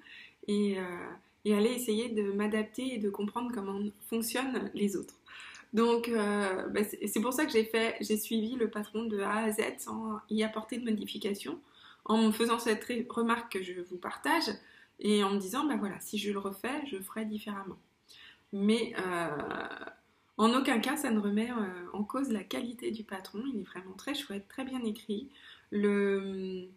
et, 0.48 0.78
euh, 0.80 1.54
aller 1.54 1.72
essayer 1.72 2.10
de 2.10 2.32
m'adapter 2.32 2.96
et 2.96 2.98
de 2.98 3.10
comprendre 3.10 3.52
comment 3.54 3.80
fonctionnent 4.10 4.70
les 4.74 4.96
autres. 4.96 5.16
Donc, 5.74 6.10
bah, 6.10 6.82
c'est 6.84 7.22
pour 7.22 7.34
ça 7.34 7.46
que 7.46 7.52
j'ai 7.52 7.64
fait, 7.64 7.96
j'ai 8.02 8.18
suivi 8.18 8.56
le 8.56 8.70
patron 8.70 9.06
de 9.06 9.22
A 9.22 9.46
à 9.46 9.52
Z 9.52 9.62
sans 9.80 10.20
y 10.30 10.44
apporter 10.44 10.78
de 10.78 10.84
modifications, 10.84 11.58
en 12.06 12.18
me 12.18 12.32
faisant 12.32 12.60
cette 12.60 12.86
remarque 13.10 13.54
que 13.54 13.64
je 13.64 13.82
vous 13.90 13.98
partage 13.98 14.52
et 15.00 15.24
en 15.24 15.32
me 15.32 15.40
disant, 15.40 15.66
ben 15.66 15.78
voilà, 15.78 16.00
si 16.00 16.18
je 16.18 16.32
le 16.32 16.40
refais, 16.40 16.86
je 16.86 16.98
ferai 16.98 17.26
différemment. 17.26 17.78
Mais 18.54 18.94
euh, 19.00 19.28
en 20.38 20.54
aucun 20.54 20.80
cas, 20.80 20.96
ça 20.96 21.10
ne 21.10 21.20
remet 21.20 21.50
euh, 21.52 21.88
en 21.94 22.04
cause 22.04 22.30
la 22.32 22.44
qualité 22.44 22.92
du 22.92 23.04
patron. 23.04 23.42
Il 23.52 23.60
est 23.60 23.64
vraiment 23.64 23.94
très 23.94 24.14
chouette, 24.14 24.48
très 24.48 24.64
bien 24.64 24.84
écrit. 24.84 25.30
Le, 25.72 26.68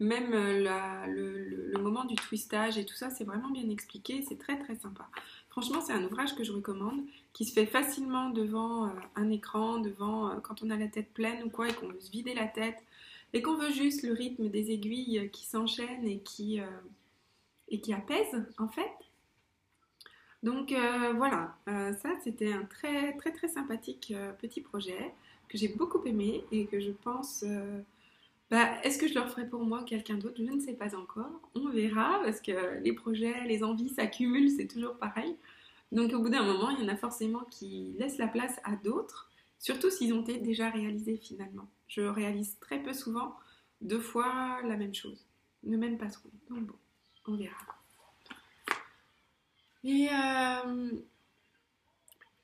même 0.00 0.30
le, 0.32 1.78
moment 1.78 2.04
du 2.04 2.16
twistage 2.16 2.78
et 2.78 2.84
tout 2.84 2.94
ça, 2.94 3.10
c'est 3.10 3.24
vraiment 3.24 3.50
bien 3.50 3.68
expliqué. 3.70 4.24
C'est 4.28 4.38
très 4.38 4.58
très 4.58 4.74
sympa. 4.76 5.08
Franchement, 5.48 5.80
c'est 5.80 5.92
un 5.92 6.04
ouvrage 6.04 6.34
que 6.34 6.44
je 6.44 6.52
recommande, 6.52 7.00
qui 7.32 7.44
se 7.44 7.52
fait 7.52 7.66
facilement 7.66 8.30
devant 8.30 8.86
euh, 8.86 8.90
un 9.16 9.30
écran, 9.30 9.78
devant 9.78 10.38
quand 10.42 10.62
on 10.62 10.70
a 10.70 10.76
la 10.76 10.88
tête 10.88 11.12
pleine 11.12 11.42
ou 11.44 11.50
quoi, 11.50 11.68
et 11.68 11.72
qu'on 11.72 11.88
veut 11.88 12.00
se 12.00 12.10
vider 12.10 12.34
la 12.34 12.46
tête, 12.46 12.78
et 13.32 13.42
qu'on 13.42 13.56
veut 13.56 13.72
juste 13.72 14.02
le 14.02 14.12
rythme 14.12 14.48
des 14.48 14.70
aiguilles 14.70 15.30
qui 15.32 15.46
s'enchaînent 15.46 16.06
et 16.06 16.18
qui 16.18 16.60
et 17.68 17.80
qui 17.80 17.92
apaise 17.92 18.44
en 18.58 18.68
fait. 18.68 18.90
Donc 20.42 20.72
euh, 20.72 21.12
voilà, 21.16 21.54
euh, 21.68 21.92
ça 22.02 22.10
c'était 22.24 22.52
un 22.52 22.64
très 22.64 23.14
très 23.16 23.32
très 23.32 23.48
sympathique 23.48 24.12
euh, 24.14 24.32
petit 24.32 24.62
projet 24.62 25.12
que 25.48 25.58
j'ai 25.58 25.68
beaucoup 25.68 26.02
aimé 26.04 26.44
et 26.50 26.66
que 26.66 26.80
je 26.80 26.90
pense, 26.90 27.44
bah, 28.50 28.68
est-ce 28.82 28.98
que 28.98 29.06
je 29.06 29.14
le 29.14 29.20
referai 29.20 29.48
pour 29.48 29.64
moi 29.64 29.84
quelqu'un 29.84 30.16
d'autre? 30.16 30.36
Je 30.38 30.50
ne 30.50 30.60
sais 30.60 30.74
pas 30.74 30.96
encore, 30.96 31.50
on 31.54 31.68
verra 31.68 32.20
parce 32.24 32.40
que 32.40 32.80
les 32.82 32.92
projets, 32.92 33.44
les 33.46 33.62
envies 33.62 33.90
s'accumulent, 33.90 34.50
c'est 34.50 34.66
toujours 34.66 34.96
pareil. 34.96 35.36
Donc 35.92 36.12
au 36.12 36.20
bout 36.20 36.30
d'un 36.30 36.44
moment, 36.44 36.70
il 36.70 36.80
y 36.80 36.84
en 36.84 36.92
a 36.92 36.96
forcément 36.96 37.44
qui 37.50 37.94
laissent 37.98 38.18
la 38.18 38.28
place 38.28 38.60
à 38.64 38.76
d'autres, 38.76 39.30
surtout 39.58 39.90
s'ils 39.90 40.12
ont 40.12 40.22
été 40.22 40.38
déjà 40.38 40.70
réalisés 40.70 41.16
finalement. 41.16 41.68
Je 41.88 42.02
réalise 42.02 42.58
très 42.60 42.82
peu 42.82 42.92
souvent 42.92 43.36
deux 43.80 44.00
fois 44.00 44.60
la 44.64 44.76
même 44.76 44.94
chose, 44.94 45.26
le 45.64 45.76
même 45.76 45.98
patron. 45.98 46.30
Donc 46.48 46.66
bon 46.66 46.74
on 47.26 47.36
verra. 47.36 47.56
Et 49.84 50.08
euh, 50.10 50.90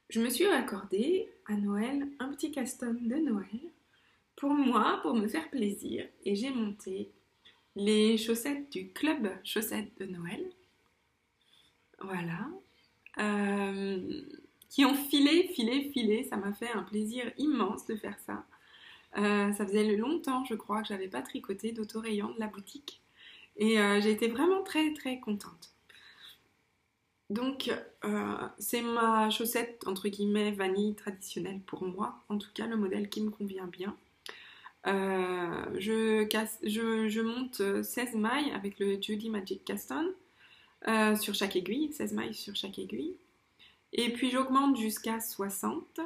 je 0.08 0.20
me 0.20 0.30
suis 0.30 0.46
accordé 0.46 1.28
à 1.46 1.54
Noël 1.54 2.08
un 2.18 2.28
petit 2.28 2.50
custom 2.50 2.96
de 3.06 3.16
Noël 3.16 3.60
pour 4.36 4.52
moi, 4.52 5.00
pour 5.02 5.14
me 5.14 5.28
faire 5.28 5.48
plaisir. 5.50 6.06
Et 6.24 6.36
j'ai 6.36 6.50
monté 6.50 7.10
les 7.74 8.16
chaussettes 8.18 8.70
du 8.70 8.92
club 8.92 9.28
chaussettes 9.44 9.98
de 9.98 10.06
Noël. 10.06 10.50
Voilà. 12.00 12.48
Euh, 13.18 14.22
qui 14.68 14.84
ont 14.84 14.94
filé, 14.94 15.48
filé, 15.54 15.90
filé. 15.92 16.24
Ça 16.24 16.36
m'a 16.36 16.52
fait 16.52 16.70
un 16.70 16.82
plaisir 16.82 17.32
immense 17.38 17.86
de 17.86 17.96
faire 17.96 18.18
ça. 18.26 18.44
Euh, 19.18 19.52
ça 19.52 19.66
faisait 19.66 19.96
longtemps, 19.96 20.44
je 20.44 20.54
crois, 20.54 20.82
que 20.82 20.88
j'avais 20.88 21.08
pas 21.08 21.22
tricoté 21.22 21.72
d'autorayon 21.72 22.34
de 22.34 22.40
la 22.40 22.48
boutique. 22.48 23.00
Et 23.56 23.80
euh, 23.80 24.00
j'ai 24.00 24.10
été 24.10 24.28
vraiment 24.28 24.62
très 24.62 24.92
très 24.92 25.18
contente. 25.20 25.72
Donc 27.30 27.72
euh, 28.04 28.36
c'est 28.58 28.82
ma 28.82 29.30
chaussette 29.30 29.82
entre 29.86 30.08
guillemets 30.08 30.52
vanille 30.52 30.94
traditionnelle 30.94 31.60
pour 31.60 31.82
moi, 31.84 32.22
en 32.28 32.38
tout 32.38 32.50
cas 32.54 32.66
le 32.66 32.76
modèle 32.76 33.08
qui 33.08 33.20
me 33.20 33.30
convient 33.30 33.66
bien. 33.66 33.96
Euh, 34.86 35.64
je, 35.78 37.20
monte 37.20 37.82
16 37.82 38.14
mailles 38.14 38.50
avec 38.52 38.78
le 38.78 39.00
Judy 39.00 39.30
Magic 39.30 39.64
Caston 39.64 40.12
sur 41.20 41.34
chaque 41.34 41.56
aiguille, 41.56 41.92
16 41.92 42.12
mailles 42.12 42.34
sur 42.34 42.54
chaque 42.54 42.78
aiguille. 42.78 43.16
Et 43.92 44.12
puis 44.12 44.30
j'augmente 44.30 44.76
jusqu'à 44.76 45.20
60. 45.20 46.00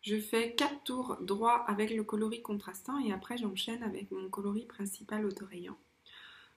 Je 0.00 0.18
fais 0.18 0.54
4 0.54 0.82
tours 0.84 1.16
droits 1.20 1.64
avec 1.68 1.90
le 1.90 2.02
coloris 2.02 2.42
contrastant 2.42 2.98
et 2.98 3.12
après 3.12 3.36
j'enchaîne 3.36 3.82
avec 3.82 4.10
mon 4.10 4.28
coloris 4.28 4.66
principal 4.66 5.26
autorayant 5.26 5.76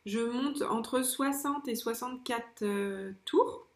je 0.05 0.20
monte 0.20 0.62
entre 0.62 1.01
60 1.01 1.67
et 1.67 1.75
64 1.75 2.62
euh, 2.62 3.12
tours 3.25 3.67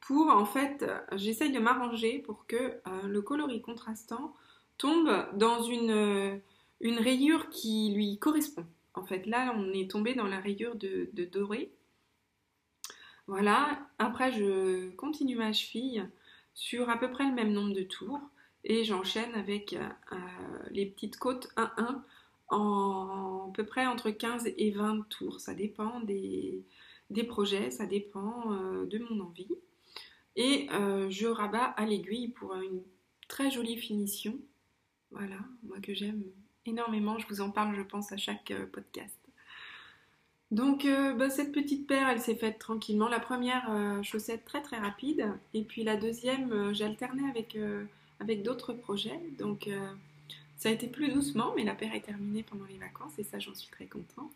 pour 0.00 0.28
en 0.28 0.46
fait, 0.46 0.86
j'essaye 1.16 1.52
de 1.52 1.58
m'arranger 1.58 2.20
pour 2.20 2.46
que 2.46 2.56
euh, 2.56 2.80
le 3.04 3.20
coloris 3.20 3.60
contrastant 3.60 4.34
tombe 4.78 5.10
dans 5.34 5.62
une, 5.62 5.90
euh, 5.90 6.36
une 6.80 6.98
rayure 6.98 7.50
qui 7.50 7.92
lui 7.94 8.18
correspond. 8.18 8.66
En 8.94 9.04
fait, 9.04 9.26
là, 9.26 9.54
on 9.56 9.72
est 9.72 9.90
tombé 9.90 10.14
dans 10.14 10.26
la 10.26 10.40
rayure 10.40 10.76
de, 10.76 11.10
doré. 11.30 11.72
Voilà, 13.26 13.86
après 13.98 14.32
je 14.32 14.88
continue 14.96 15.36
ma 15.36 15.52
cheville 15.52 16.08
sur 16.54 16.88
à 16.88 16.96
peu 16.96 17.10
près 17.10 17.28
le 17.28 17.34
même 17.34 17.52
nombre 17.52 17.74
de 17.74 17.82
tours 17.82 18.20
et 18.64 18.84
j'enchaîne 18.84 19.34
avec 19.34 19.76
les 20.70 20.86
petites 20.86 21.18
côtes 21.18 21.48
1-1 21.56 22.00
en 22.48 23.48
à 23.48 23.52
peu 23.52 23.64
près 23.64 23.86
entre 23.86 24.10
15 24.10 24.46
et 24.56 24.70
20 24.70 25.08
tours. 25.08 25.40
Ça 25.40 25.54
dépend 25.54 26.00
des, 26.00 26.64
projets, 27.28 27.70
ça 27.70 27.86
dépend 27.86 28.52
euh, 28.52 28.86
de 28.86 28.98
mon 28.98 29.20
envie. 29.20 29.48
Et 30.36 30.68
euh, 30.72 31.10
je 31.10 31.26
rabats 31.26 31.74
à 31.76 31.84
l'aiguille 31.84 32.28
pour 32.28 32.54
une 32.54 32.82
très 33.28 33.50
jolie 33.50 33.76
finition. 33.76 34.38
Voilà, 35.10 35.38
moi 35.62 35.80
que 35.80 35.94
j'aime 35.94 36.22
énormément. 36.68 37.18
Je 37.18 37.26
vous 37.28 37.40
en 37.40 37.50
parle, 37.50 37.74
je 37.74 37.82
pense, 37.82 38.12
à 38.12 38.16
chaque 38.16 38.50
euh, 38.50 38.66
podcast. 38.66 39.14
Donc 40.50 40.86
bah, 41.18 41.28
cette 41.28 41.52
petite 41.52 41.86
paire, 41.86 42.08
elle 42.08 42.22
s'est 42.22 42.34
faite 42.34 42.58
tranquillement. 42.58 43.08
La 43.08 43.20
première 43.20 43.70
chaussette 44.02 44.46
très 44.46 44.62
très 44.62 44.78
rapide. 44.78 45.30
Et 45.52 45.62
puis 45.62 45.84
la 45.84 45.96
deuxième, 45.96 46.72
j'ai 46.72 46.86
alterné 46.86 47.28
avec, 47.28 47.58
avec 48.18 48.42
d'autres 48.42 48.72
projets. 48.72 49.20
Donc 49.38 49.68
ça 50.58 50.70
a 50.70 50.72
été 50.72 50.88
plus 50.88 51.12
doucement, 51.12 51.52
mais 51.54 51.64
la 51.64 51.74
paire 51.74 51.94
est 51.94 52.00
terminée 52.00 52.42
pendant 52.42 52.64
les 52.64 52.78
vacances 52.78 53.16
et 53.18 53.22
ça, 53.22 53.38
j'en 53.38 53.54
suis 53.54 53.70
très 53.70 53.86
contente. 53.86 54.32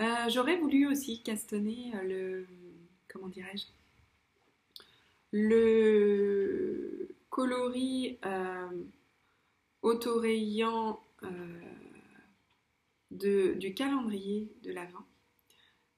Euh, 0.00 0.28
j'aurais 0.28 0.56
voulu 0.56 0.86
aussi 0.86 1.20
castonner 1.22 1.92
euh, 1.94 2.02
le. 2.02 2.46
Comment 3.08 3.28
dirais-je 3.28 3.64
Le 5.32 7.08
coloris 7.28 8.18
euh, 8.24 8.68
autorayant 11.22 11.66
du 13.10 13.74
calendrier 13.74 14.52
de 14.62 14.72
l'Avent. 14.72 15.06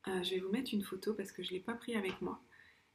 je 0.06 0.34
vais 0.34 0.40
vous 0.40 0.50
mettre 0.50 0.72
une 0.72 0.82
photo 0.82 1.14
parce 1.14 1.32
que 1.32 1.42
je 1.42 1.48
ne 1.50 1.54
l'ai 1.54 1.64
pas 1.64 1.74
pris 1.74 1.94
avec 1.94 2.20
moi 2.20 2.40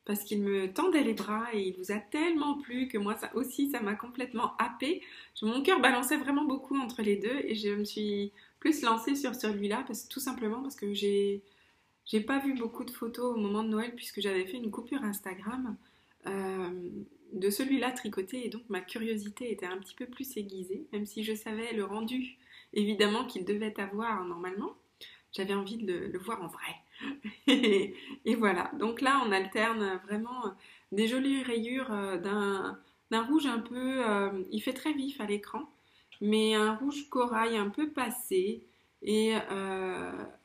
parce 0.06 0.24
qu'il 0.24 0.42
me 0.42 0.72
tendait 0.72 1.04
les 1.04 1.14
bras 1.14 1.46
et 1.54 1.62
il 1.62 1.78
vous 1.78 1.92
a 1.92 1.98
tellement 1.98 2.60
plu 2.60 2.88
que 2.88 2.98
moi 2.98 3.16
ça 3.16 3.34
aussi 3.36 3.70
ça 3.70 3.80
m'a 3.80 3.96
complètement 3.96 4.56
happé. 4.58 5.02
Mon 5.42 5.64
cœur 5.64 5.80
balançait 5.80 6.18
vraiment 6.18 6.44
beaucoup 6.44 6.78
entre 6.78 7.02
les 7.02 7.16
deux 7.16 7.40
et 7.44 7.56
je 7.56 7.70
me 7.70 7.86
suis 7.86 8.32
plus 8.60 8.82
lancée 8.82 9.16
sur 9.16 9.36
celui-là 9.36 9.86
tout 10.10 10.20
simplement 10.20 10.62
parce 10.62 10.76
que 10.76 10.94
j'ai 10.94 11.42
j'ai 12.06 12.20
pas 12.20 12.40
vu 12.40 12.54
beaucoup 12.54 12.84
de 12.84 12.92
photos 12.92 13.36
au 13.36 13.40
moment 13.40 13.64
de 13.64 13.70
Noël 13.70 13.96
puisque 13.96 14.20
j'avais 14.20 14.46
fait 14.46 14.58
une 14.58 14.72
coupure 14.72 15.04
Instagram 15.04 15.78
euh, 16.28 16.70
de 17.34 17.50
celui-là 17.50 17.92
tricoté 17.92 18.46
et 18.46 18.50
donc 18.50 18.64
ma 18.70 18.82
curiosité 18.82 19.52
était 19.52 19.66
un 19.66 19.78
petit 19.78 19.96
peu 19.96 20.06
plus 20.06 20.38
aiguisée 20.38 20.88
même 20.94 21.06
si 21.06 21.24
je 21.24 21.34
savais 21.34 21.74
le 21.74 21.84
rendu 21.84 22.38
évidemment 22.74 23.26
qu'il 23.26 23.46
devait 23.46 23.80
avoir 23.80 24.26
normalement. 24.26 24.76
J'avais 25.32 25.56
envie 25.56 25.78
de 25.78 25.94
le 25.94 26.20
voir 26.20 26.44
en 26.44 26.48
vrai. 26.48 26.76
et, 28.26 28.36
voilà, 28.36 28.72
donc 28.78 29.02
là 29.02 29.22
on 29.26 29.32
alterne 29.32 30.00
vraiment 30.06 30.54
des 30.92 31.08
jolies 31.08 31.42
rayures 31.42 31.92
euh, 31.92 32.18
d'un 32.18 33.24
rouge 33.24 33.48
un 33.48 33.60
peu, 33.60 34.08
euh, 34.08 34.44
il 34.52 34.62
fait 34.62 34.74
très 34.74 34.94
vif 34.94 35.20
à 35.20 35.26
l'écran, 35.26 35.70
mais 36.22 36.54
un 36.54 36.76
rouge 36.76 37.10
corail 37.10 37.58
un 37.58 37.70
peu 37.70 37.90
passé 37.90 38.68
et 39.02 39.34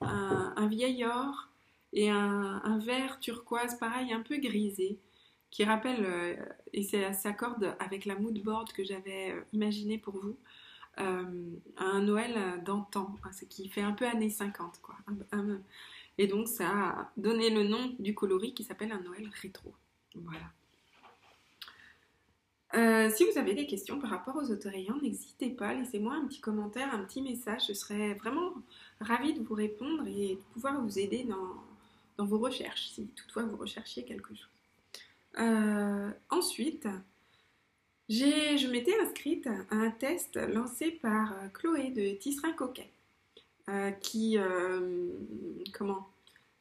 un, 0.01 0.67
vieil 0.69 1.05
or 1.05 1.49
et 1.93 2.11
un, 2.11 2.79
vert 2.79 3.21
turquoise 3.21 3.79
pareil 3.79 4.13
un 4.13 4.21
peu 4.21 4.39
grisé 4.39 4.99
qui 5.51 5.65
rappelle, 5.65 6.39
et 6.73 6.83
ça 6.83 7.13
s'accorde 7.13 7.77
avec 7.81 8.05
la 8.05 8.15
mood 8.15 8.39
board 8.43 8.73
que 8.73 8.85
j'avais 8.85 9.35
imaginé 9.53 9.99
pour 9.99 10.15
vous, 10.15 10.37
un 10.97 12.01
Noël 12.01 12.63
d'antan, 12.65 13.17
ce 13.33 13.45
qui 13.45 13.69
fait 13.69 13.83
un 13.83 13.93
peu 13.93 14.07
années 14.07 14.31
50 14.31 14.81
quoi. 14.83 14.97
Et 16.19 16.27
donc 16.27 16.49
ça 16.49 16.69
a 16.69 17.13
donné 17.17 17.51
le 17.51 17.63
nom 17.63 17.95
du 17.99 18.15
coloris 18.15 18.53
qui 18.53 18.65
s'appelle 18.65 18.93
un 18.93 19.01
Noël 19.01 19.31
rétro. 19.41 19.73
Voilà. 20.15 20.53
Euh, 22.75 23.09
si 23.11 23.25
vous 23.25 23.39
avez 23.39 23.55
des 23.55 23.67
questions 23.67 23.99
par 23.99 24.11
rapport 24.11 24.37
aux 24.37 24.51
autorayants, 24.51 24.99
n'hésitez 25.01 25.49
pas, 25.49 25.73
laissez-moi 25.73 26.15
un 26.15 26.27
petit 26.27 26.41
commentaire, 26.41 26.93
un 26.93 27.03
petit 27.05 27.23
message. 27.23 27.69
Je 27.69 27.73
serais 27.73 28.15
vraiment 28.15 28.53
ravie 29.01 29.33
de 29.33 29.43
vous 29.43 29.55
répondre 29.55 30.07
et 30.07 30.35
de 30.35 30.41
pouvoir 30.53 30.83
vous 30.83 30.99
aider 30.99 31.25
dans, 31.25 32.25
vos 32.25 32.39
recherches, 32.39 32.89
si 32.91 33.07
toutefois 33.07 33.45
vous 33.45 33.57
recherchiez 33.57 34.05
quelque 34.05 34.35
chose. 34.35 34.49
Ensuite, 36.31 36.89
je 38.09 38.71
m'étais 38.71 38.99
inscrite 39.01 39.47
à 39.47 39.75
un 39.75 39.91
test 39.91 40.37
lancé 40.37 40.91
par 40.91 41.35
Chloé 41.55 41.91
de 41.91 42.17
Tisserin 42.17 42.53
Coquet, 42.53 42.91
qui 44.01 44.37
comment, 45.73 46.09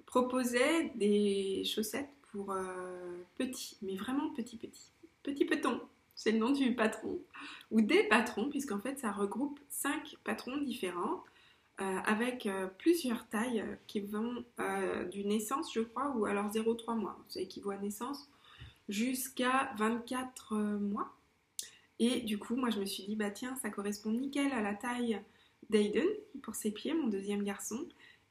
proposait 0.05 0.91
des 0.95 1.63
chaussettes 1.65 2.09
pour 2.31 2.55
petits, 3.37 3.77
mais 3.81 3.95
vraiment 3.95 4.29
petits 4.31 4.57
petits, 4.57 4.91
petits 5.23 5.45
petons 5.45 5.81
c'est 6.17 6.31
le 6.31 6.39
nom 6.39 6.49
du 6.49 6.73
patron, 6.73 7.19
ou 7.71 7.79
des 7.79 8.03
patrons, 8.03 8.49
puisqu'en 8.49 8.79
fait 8.79 8.99
ça 8.99 9.11
regroupe 9.11 9.59
cinq 9.69 10.17
patrons 10.23 10.57
différents, 10.57 11.23
euh, 11.79 11.99
avec 12.05 12.47
euh, 12.47 12.65
plusieurs 12.79 13.27
tailles 13.27 13.63
qui 13.85 13.99
vont 13.99 14.43
euh, 14.59 15.05
du 15.05 15.23
naissance, 15.23 15.71
je 15.71 15.81
crois, 15.81 16.09
ou 16.17 16.25
alors 16.25 16.49
0,3 16.49 16.97
mois, 16.97 17.17
c'est 17.29 17.43
équivaut 17.43 17.69
à 17.69 17.77
naissance, 17.77 18.27
jusqu'à 18.89 19.73
24 19.77 20.55
mois. 20.55 21.13
Et 21.99 22.21
du 22.21 22.37
coup, 22.37 22.55
moi 22.55 22.69
je 22.69 22.79
me 22.79 22.85
suis 22.85 23.03
dit, 23.03 23.15
bah 23.15 23.31
tiens, 23.31 23.55
ça 23.55 23.69
correspond 23.69 24.11
nickel 24.11 24.51
à 24.51 24.61
la 24.61 24.73
taille 24.73 25.21
d'Aiden 25.69 26.07
pour 26.43 26.55
ses 26.55 26.71
pieds, 26.71 26.93
mon 26.93 27.07
deuxième 27.07 27.43
garçon. 27.43 27.87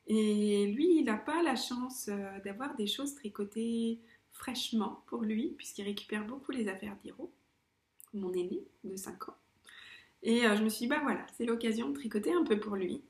Et 0.07 0.66
lui, 0.69 0.99
il 0.99 1.05
n'a 1.05 1.16
pas 1.16 1.42
la 1.42 1.57
chance 1.57 2.09
d'avoir 2.45 2.77
des 2.77 2.87
choses 2.87 3.16
tricotées 3.16 3.99
fraîchement 4.31 5.03
pour 5.07 5.23
lui, 5.23 5.55
puisqu'il 5.57 5.83
récupère 5.83 6.25
beaucoup 6.25 6.53
les 6.53 6.69
affaires 6.69 6.97
d'Hiro 7.03 7.33
mon 8.16 8.33
aîné 8.33 8.64
de 8.85 8.97
5 8.97 9.29
ans. 9.29 9.37
Et 10.23 10.47
euh, 10.47 10.57
je 10.57 10.62
me 10.62 10.69
suis 10.69 10.85
dit, 10.85 10.88
bah 10.88 11.01
voilà, 11.03 11.25
c'est 11.37 11.45
l'occasion 11.45 11.90
de 11.90 11.95
tricoter 11.95 12.33
un 12.33 12.45
peu 12.45 12.59
pour 12.59 12.77
lui. 12.77 13.03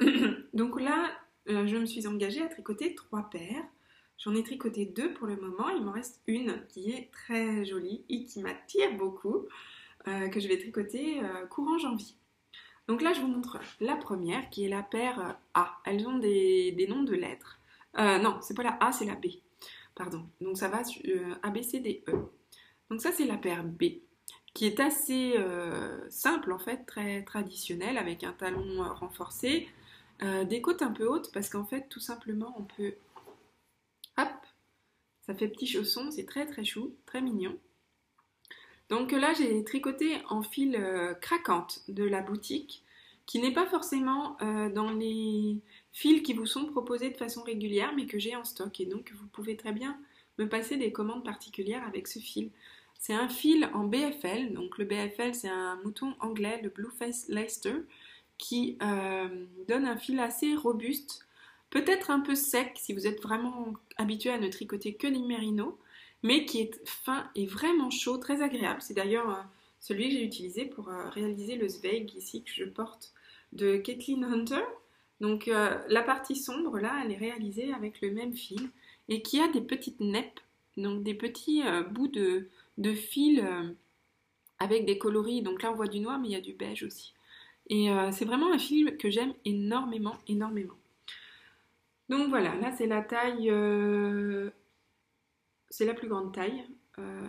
Donc 0.54 0.80
là, 0.80 1.10
euh, 1.48 1.66
je 1.66 1.76
me 1.76 1.86
suis 1.86 2.06
engagée 2.06 2.42
à 2.42 2.48
tricoter 2.48 2.94
trois 2.94 3.28
paires. 3.30 3.64
J'en 4.22 4.34
ai 4.34 4.42
tricoté 4.42 4.86
deux 4.86 5.12
pour 5.14 5.26
le 5.26 5.36
moment. 5.36 5.68
Il 5.70 5.82
m'en 5.82 5.92
reste 5.92 6.20
une 6.26 6.64
qui 6.68 6.92
est 6.92 7.10
très 7.10 7.64
jolie 7.64 8.04
et 8.08 8.24
qui 8.24 8.40
m'attire 8.40 8.96
beaucoup, 8.96 9.46
euh, 10.06 10.28
que 10.28 10.40
je 10.40 10.48
vais 10.48 10.58
tricoter 10.58 11.20
courant 11.50 11.78
janvier. 11.78 12.14
Donc 12.88 13.02
là, 13.02 13.12
je 13.12 13.20
vous 13.20 13.28
montre 13.28 13.58
la 13.80 13.96
première 13.96 14.48
qui 14.50 14.64
est 14.64 14.68
la 14.68 14.82
paire 14.82 15.38
A. 15.54 15.78
Elles 15.84 16.06
ont 16.06 16.18
des, 16.18 16.86
noms 16.88 17.02
de 17.02 17.14
lettres. 17.14 17.60
non, 17.96 18.38
c'est 18.42 18.56
pas 18.56 18.64
la 18.64 18.76
A, 18.80 18.92
c'est 18.92 19.06
la 19.06 19.14
B. 19.14 19.26
Pardon. 19.94 20.24
Donc 20.40 20.56
ça 20.56 20.68
va 20.68 20.82
A, 21.42 21.50
B, 21.50 21.62
C, 21.62 21.80
D, 21.80 22.02
E. 22.08 22.12
Donc 22.90 23.00
ça, 23.00 23.12
c'est 23.12 23.24
la 23.24 23.36
paire 23.36 23.64
B 23.64 23.84
qui 24.54 24.66
est 24.66 24.80
assez 24.80 25.34
euh, 25.38 25.98
simple 26.10 26.52
en 26.52 26.58
fait, 26.58 26.84
très 26.86 27.22
traditionnel, 27.22 27.98
avec 27.98 28.24
un 28.24 28.32
talon 28.32 28.82
euh, 28.82 28.92
renforcé, 28.92 29.68
euh, 30.22 30.44
des 30.44 30.60
côtes 30.60 30.82
un 30.82 30.90
peu 30.90 31.06
hautes, 31.06 31.30
parce 31.32 31.48
qu'en 31.48 31.64
fait, 31.64 31.86
tout 31.88 32.00
simplement, 32.00 32.54
on 32.58 32.64
peut... 32.64 32.94
Hop 34.18 34.28
Ça 35.26 35.34
fait 35.34 35.48
petit 35.48 35.66
chausson, 35.66 36.10
c'est 36.10 36.26
très 36.26 36.46
très 36.46 36.64
chou, 36.64 36.94
très 37.06 37.20
mignon. 37.20 37.58
Donc 38.88 39.12
là, 39.12 39.32
j'ai 39.32 39.64
tricoté 39.64 40.18
en 40.28 40.42
fil 40.42 40.78
craquante 41.22 41.80
de 41.88 42.04
la 42.04 42.20
boutique, 42.20 42.84
qui 43.24 43.38
n'est 43.40 43.54
pas 43.54 43.66
forcément 43.66 44.36
dans 44.74 44.90
les 44.90 45.56
fils 45.92 46.22
qui 46.22 46.34
vous 46.34 46.44
sont 46.44 46.66
proposés 46.66 47.08
de 47.08 47.16
façon 47.16 47.42
régulière, 47.42 47.94
mais 47.96 48.04
que 48.04 48.18
j'ai 48.18 48.36
en 48.36 48.44
stock. 48.44 48.78
Et 48.80 48.84
donc, 48.84 49.10
vous 49.14 49.26
pouvez 49.28 49.56
très 49.56 49.72
bien 49.72 49.98
me 50.38 50.46
passer 50.46 50.76
des 50.76 50.92
commandes 50.92 51.24
particulières 51.24 51.86
avec 51.86 52.06
ce 52.06 52.18
fil. 52.18 52.50
C'est 52.98 53.14
un 53.14 53.28
fil 53.28 53.68
en 53.74 53.84
BFL, 53.84 54.52
donc 54.52 54.78
le 54.78 54.84
BFL 54.84 55.34
c'est 55.34 55.48
un 55.48 55.74
mouton 55.82 56.14
anglais, 56.20 56.60
le 56.62 56.68
Blueface 56.68 57.26
Leicester, 57.28 57.74
qui 58.38 58.78
euh, 58.80 59.44
donne 59.66 59.86
un 59.86 59.96
fil 59.96 60.20
assez 60.20 60.54
robuste, 60.54 61.26
peut-être 61.72 62.10
un 62.10 62.20
peu 62.20 62.36
sec 62.36 62.72
si 62.76 62.92
vous 62.92 63.08
êtes 63.08 63.20
vraiment 63.20 63.72
habitué 63.96 64.30
à 64.30 64.38
ne 64.38 64.48
tricoter 64.48 64.94
que 64.94 65.08
des 65.08 65.18
mérinos, 65.18 65.74
mais 66.22 66.44
qui 66.44 66.60
est 66.60 66.80
fin 66.86 67.28
et 67.34 67.46
vraiment 67.46 67.90
chaud, 67.90 68.18
très 68.18 68.42
agréable. 68.42 68.80
C'est 68.80 68.94
d'ailleurs 68.94 69.30
euh, 69.30 69.42
celui 69.80 70.08
que 70.08 70.14
j'ai 70.14 70.24
utilisé 70.24 70.66
pour 70.66 70.88
euh, 70.88 71.08
réaliser 71.08 71.56
le 71.56 71.68
Zweig 71.68 72.14
ici 72.14 72.44
que 72.44 72.52
je 72.54 72.64
porte 72.64 73.12
de 73.52 73.76
Kathleen 73.78 74.22
Hunter. 74.24 74.62
Donc 75.20 75.46
la 75.46 76.02
partie 76.02 76.34
sombre 76.34 76.80
là, 76.80 77.00
elle 77.04 77.12
est 77.12 77.16
réalisée 77.16 77.72
avec 77.72 78.00
le 78.00 78.10
même 78.10 78.34
fil 78.34 78.70
et 79.08 79.22
qui 79.22 79.40
a 79.40 79.46
des 79.46 79.60
petites 79.60 80.00
neppes, 80.00 80.40
donc 80.76 81.04
des 81.04 81.14
petits 81.14 81.62
bouts 81.92 82.08
de, 82.08 82.48
euh, 82.78 83.72
avec 84.58 84.84
des 84.84 84.98
coloris. 84.98 85.42
Donc 85.42 85.62
là, 85.62 85.70
on 85.70 85.76
voit 85.76 85.86
du 85.86 86.00
noir, 86.00 86.18
mais 86.18 86.28
il 86.28 86.32
y 86.32 86.36
a 86.36 86.40
du 86.40 86.54
beige 86.54 86.82
aussi. 86.82 87.14
Et 87.68 87.90
euh, 87.90 88.10
c'est 88.12 88.24
vraiment 88.24 88.52
un 88.52 88.58
fil 88.58 88.96
que 88.96 89.10
j'aime 89.10 89.34
énormément, 89.44 90.16
énormément. 90.28 90.74
Donc 92.12 92.28
voilà, 92.28 92.54
là 92.56 92.70
c'est 92.76 92.86
la 92.86 93.00
taille, 93.00 93.48
euh, 93.48 94.50
c'est 95.70 95.86
la 95.86 95.94
plus 95.94 96.08
grande 96.08 96.34
taille. 96.34 96.62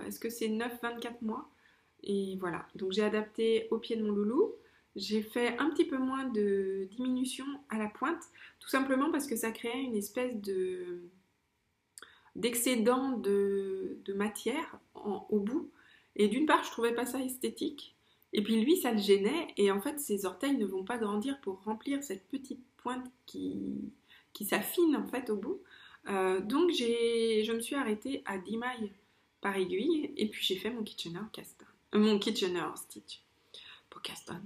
Est-ce 0.05 0.19
que 0.19 0.29
c'est 0.29 0.49
9-24 0.49 1.21
mois? 1.21 1.49
Et 2.03 2.35
voilà, 2.41 2.67
donc 2.75 2.91
j'ai 2.91 3.01
adapté 3.01 3.69
au 3.71 3.77
pied 3.77 3.95
de 3.95 4.03
mon 4.03 4.11
loulou. 4.11 4.51
J'ai 4.97 5.21
fait 5.21 5.57
un 5.57 5.69
petit 5.69 5.85
peu 5.85 5.97
moins 5.97 6.25
de 6.25 6.89
diminution 6.91 7.45
à 7.69 7.77
la 7.77 7.87
pointe, 7.87 8.21
tout 8.59 8.67
simplement 8.67 9.09
parce 9.09 9.25
que 9.25 9.37
ça 9.37 9.51
créait 9.51 9.83
une 9.83 9.95
espèce 9.95 10.35
de 10.41 11.03
d'excédent 12.35 13.11
de, 13.11 14.01
matière 14.15 14.79
au 14.95 15.39
bout. 15.39 15.71
Et 16.17 16.27
d'une 16.27 16.45
part, 16.45 16.61
je 16.65 16.71
trouvais 16.71 16.93
pas 16.93 17.05
ça 17.05 17.21
esthétique. 17.21 17.95
Et 18.33 18.43
puis 18.43 18.61
lui, 18.61 18.75
ça 18.75 18.91
le 18.91 18.97
gênait. 18.97 19.47
Et 19.55 19.71
en 19.71 19.79
fait, 19.79 19.97
ses 20.01 20.25
orteils 20.25 20.57
ne 20.57 20.65
vont 20.65 20.83
pas 20.83 20.97
grandir 20.97 21.39
pour 21.39 21.63
remplir 21.63 22.03
cette 22.03 22.27
petite 22.27 22.65
pointe 22.75 23.09
qui, 23.25 23.93
qui 24.33 24.45
s'affine 24.45 24.95
en 24.95 25.07
fait 25.07 25.29
au 25.29 25.37
bout. 25.37 25.61
Euh, 26.09 26.41
donc 26.41 26.71
je 26.71 27.51
me 27.51 27.59
suis 27.61 27.75
arrêtée 27.75 28.23
à 28.25 28.37
10 28.37 28.57
mailles 28.57 28.91
par 29.41 29.55
aiguille. 29.55 30.11
Et 30.17 30.27
puis 30.27 30.43
j'ai 30.43 30.57
fait 30.57 30.69
mon 30.69 30.83
Kitchener 30.83 31.21
castan. 31.31 31.65
Euh, 31.95 31.99
mon 31.99 32.19
Kitchener 32.19 32.65
stitch. 32.75 33.21
Pour 33.89 34.01
castan. 34.01 34.41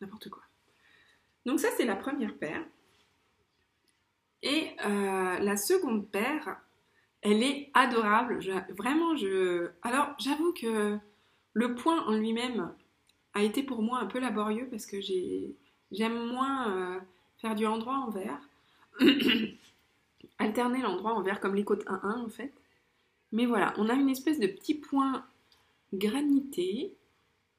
N'importe 0.00 0.28
quoi. 0.28 0.42
Donc 1.46 1.60
ça, 1.60 1.68
c'est 1.76 1.84
la 1.84 1.96
première 1.96 2.36
paire. 2.36 2.64
Et 4.42 4.76
euh, 4.84 5.38
la 5.38 5.56
seconde 5.56 6.08
paire, 6.10 6.60
elle 7.22 7.42
est 7.42 7.70
adorable. 7.72 8.40
vraiment. 8.76 9.14
Alors, 9.82 10.14
j'avoue 10.18 10.52
que 10.52 10.98
le 11.54 11.74
point 11.74 12.04
en 12.06 12.12
lui-même 12.12 12.74
a 13.32 13.42
été 13.42 13.62
pour 13.62 13.80
moi 13.80 14.00
un 14.00 14.06
peu 14.06 14.18
laborieux 14.18 14.68
parce 14.70 14.84
que 14.84 15.00
j'aime 15.90 16.26
moins 16.26 17.02
faire 17.38 17.54
du 17.54 17.64
endroit 17.64 17.96
en 17.96 18.10
verre. 18.10 18.40
Alterner 20.38 20.82
l'endroit 20.82 21.14
en 21.14 21.22
verre 21.22 21.40
comme 21.40 21.54
les 21.54 21.64
côtes 21.64 21.84
1-1 21.86 22.24
en 22.24 22.28
fait. 22.28 22.52
Mais 23.32 23.46
voilà, 23.46 23.74
on 23.78 23.88
a 23.88 23.94
une 23.94 24.10
espèce 24.10 24.38
de 24.38 24.46
petit 24.46 24.74
point 24.74 25.24
granité, 25.92 26.94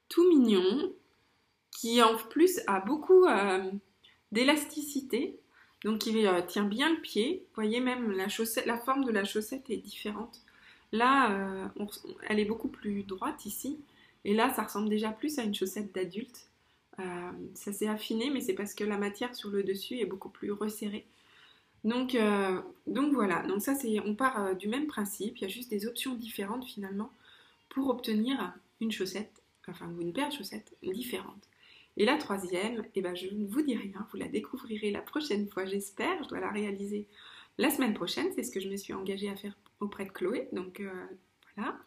tout 0.08 0.28
mignon, 0.28 0.92
qui 1.70 2.02
en 2.02 2.16
plus 2.16 2.60
a 2.66 2.80
beaucoup 2.80 3.24
euh, 3.26 3.70
d'élasticité 4.32 5.38
donc 5.84 6.06
il 6.06 6.26
euh, 6.26 6.42
tient 6.42 6.64
bien 6.64 6.90
le 6.92 7.00
pied. 7.00 7.44
Vous 7.48 7.62
voyez 7.62 7.80
même 7.80 8.10
la, 8.10 8.28
chaussette, 8.28 8.66
la 8.66 8.76
forme 8.76 9.04
de 9.04 9.12
la 9.12 9.24
chaussette 9.24 9.70
est 9.70 9.76
différente. 9.76 10.42
Là, 10.90 11.30
euh, 11.30 11.68
elle 12.28 12.40
est 12.40 12.44
beaucoup 12.44 12.68
plus 12.68 13.04
droite 13.04 13.46
ici. 13.46 13.78
Et 14.24 14.34
là, 14.34 14.52
ça 14.52 14.64
ressemble 14.64 14.88
déjà 14.88 15.10
plus 15.10 15.38
à 15.38 15.44
une 15.44 15.54
chaussette 15.54 15.94
d'adulte. 15.94 16.48
Ça 17.52 17.74
s'est 17.74 17.88
affiné, 17.88 18.30
mais 18.30 18.40
c'est 18.40 18.54
parce 18.54 18.72
que 18.72 18.82
la 18.82 18.96
matière 18.96 19.34
sur 19.34 19.50
le 19.50 19.62
dessus 19.62 19.98
est 19.98 20.06
beaucoup 20.06 20.30
plus 20.30 20.50
resserrée. 20.50 21.06
Donc, 21.86 22.16
donc 22.86 23.14
voilà, 23.14 23.42
donc 23.46 23.62
ça 23.62 23.74
c'est, 23.74 24.00
on 24.00 24.14
part 24.14 24.54
du 24.56 24.68
même 24.68 24.86
principe, 24.86 25.38
il 25.38 25.42
y 25.42 25.44
a 25.44 25.48
juste 25.48 25.70
des 25.70 25.86
options 25.86 26.14
différentes 26.14 26.64
finalement 26.66 27.10
pour 27.68 27.88
obtenir 27.88 28.52
une 28.80 28.90
chaussette, 28.90 29.42
enfin 29.68 29.88
une 30.00 30.12
paire 30.12 30.28
de 30.28 30.34
chaussettes 30.34 30.76
différentes. 30.82 31.48
Et 31.96 32.04
la 32.04 32.18
troisième, 32.18 32.84
eh 32.94 33.00
ben, 33.00 33.14
je 33.14 33.28
ne 33.28 33.46
vous 33.46 33.62
dis 33.62 33.76
rien, 33.76 34.06
vous 34.10 34.18
la 34.18 34.28
découvrirez 34.28 34.90
la 34.90 35.00
prochaine 35.00 35.48
fois, 35.48 35.64
j'espère. 35.64 36.22
Je 36.24 36.28
dois 36.28 36.40
la 36.40 36.50
réaliser 36.50 37.06
la 37.58 37.70
semaine 37.70 37.94
prochaine, 37.94 38.28
c'est 38.34 38.42
ce 38.42 38.50
que 38.50 38.60
je 38.60 38.68
me 38.68 38.76
suis 38.76 38.92
engagée 38.92 39.30
à 39.30 39.36
faire 39.36 39.56
auprès 39.80 40.04
de 40.04 40.10
Chloé. 40.10 40.48
Donc 40.52 40.80
euh, 40.80 41.06
voilà. 41.56 41.78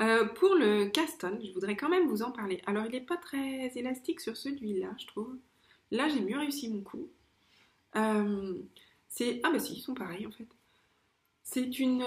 Euh, 0.00 0.24
pour 0.24 0.54
le 0.54 0.86
caston, 0.86 1.38
je 1.42 1.52
voudrais 1.52 1.76
quand 1.76 1.88
même 1.88 2.06
vous 2.06 2.22
en 2.22 2.30
parler. 2.30 2.62
Alors, 2.66 2.86
il 2.86 2.92
n'est 2.92 3.00
pas 3.00 3.16
très 3.16 3.70
élastique 3.76 4.20
sur 4.20 4.36
celui-là, 4.36 4.94
je 4.98 5.06
trouve. 5.06 5.36
Là, 5.90 6.08
j'ai 6.08 6.20
mieux 6.20 6.38
réussi 6.38 6.68
mon 6.70 6.80
coup. 6.80 7.10
Euh, 7.96 8.54
c'est 9.08 9.40
ah 9.42 9.50
bah 9.50 9.58
si, 9.58 9.74
ils 9.74 9.80
sont 9.80 9.94
pareils 9.94 10.26
en 10.26 10.30
fait. 10.30 10.46
C'est 11.42 11.80
une, 11.80 12.04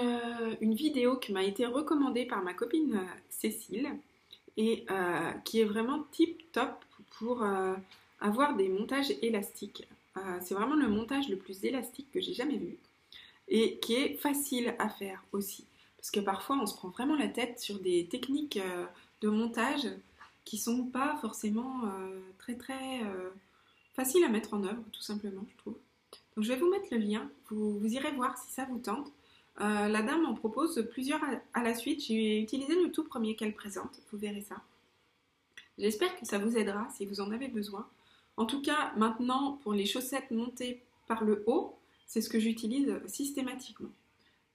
une 0.62 0.74
vidéo 0.74 1.18
qui 1.18 1.32
m'a 1.32 1.44
été 1.44 1.66
recommandée 1.66 2.24
par 2.24 2.42
ma 2.42 2.54
copine 2.54 3.06
Cécile 3.28 3.98
et 4.56 4.84
euh, 4.90 5.32
qui 5.44 5.60
est 5.60 5.64
vraiment 5.64 6.04
tip 6.12 6.50
top 6.52 6.84
pour 7.18 7.42
euh, 7.42 7.74
avoir 8.20 8.56
des 8.56 8.68
montages 8.68 9.12
élastiques. 9.22 9.86
Euh, 10.16 10.38
c'est 10.40 10.54
vraiment 10.54 10.76
le 10.76 10.88
montage 10.88 11.28
le 11.28 11.36
plus 11.36 11.64
élastique 11.64 12.10
que 12.12 12.20
j'ai 12.20 12.34
jamais 12.34 12.56
vu 12.56 12.78
et 13.48 13.78
qui 13.78 13.94
est 13.94 14.14
facile 14.14 14.74
à 14.78 14.88
faire 14.88 15.22
aussi. 15.32 15.66
Parce 15.96 16.10
que 16.10 16.20
parfois 16.20 16.56
on 16.60 16.66
se 16.66 16.74
prend 16.74 16.88
vraiment 16.88 17.16
la 17.16 17.28
tête 17.28 17.58
sur 17.58 17.78
des 17.80 18.06
techniques 18.06 18.58
de 19.20 19.28
montage 19.28 19.86
qui 20.44 20.58
sont 20.58 20.84
pas 20.84 21.16
forcément 21.20 21.82
très 22.38 22.54
très 22.54 23.00
faciles 23.94 24.24
à 24.24 24.28
mettre 24.28 24.54
en 24.54 24.64
œuvre 24.64 24.82
tout 24.92 25.02
simplement 25.02 25.44
je 25.50 25.56
trouve. 25.56 25.76
Donc 26.36 26.44
je 26.44 26.52
vais 26.52 26.58
vous 26.58 26.70
mettre 26.70 26.88
le 26.90 26.98
lien, 26.98 27.30
vous, 27.50 27.80
irez 27.84 28.12
voir 28.12 28.36
si 28.38 28.52
ça 28.52 28.64
vous 28.64 28.78
tente. 28.78 29.12
Euh, 29.60 29.88
la 29.88 30.02
dame 30.02 30.26
en 30.26 30.34
propose 30.34 30.86
plusieurs 30.90 31.20
à, 31.52 31.62
la 31.62 31.74
suite. 31.74 32.04
J'ai 32.04 32.40
utilisé 32.40 32.74
le 32.74 32.90
tout 32.90 33.04
premier 33.04 33.36
qu'elle 33.36 33.54
présente, 33.54 34.00
vous 34.10 34.18
verrez 34.18 34.42
ça. 34.42 34.56
J'espère 35.78 36.18
que 36.18 36.26
ça 36.26 36.38
vous 36.38 36.56
aidera 36.56 36.88
si 36.96 37.06
vous 37.06 37.20
en 37.20 37.30
avez 37.30 37.48
besoin. 37.48 37.88
En 38.36 38.46
tout 38.46 38.62
cas, 38.62 38.92
maintenant, 38.96 39.58
pour 39.62 39.72
les 39.72 39.86
chaussettes 39.86 40.30
montées 40.32 40.82
par 41.06 41.22
le 41.22 41.44
haut, 41.46 41.78
c'est 42.06 42.20
ce 42.20 42.28
que 42.28 42.40
j'utilise 42.40 43.00
systématiquement. 43.06 43.90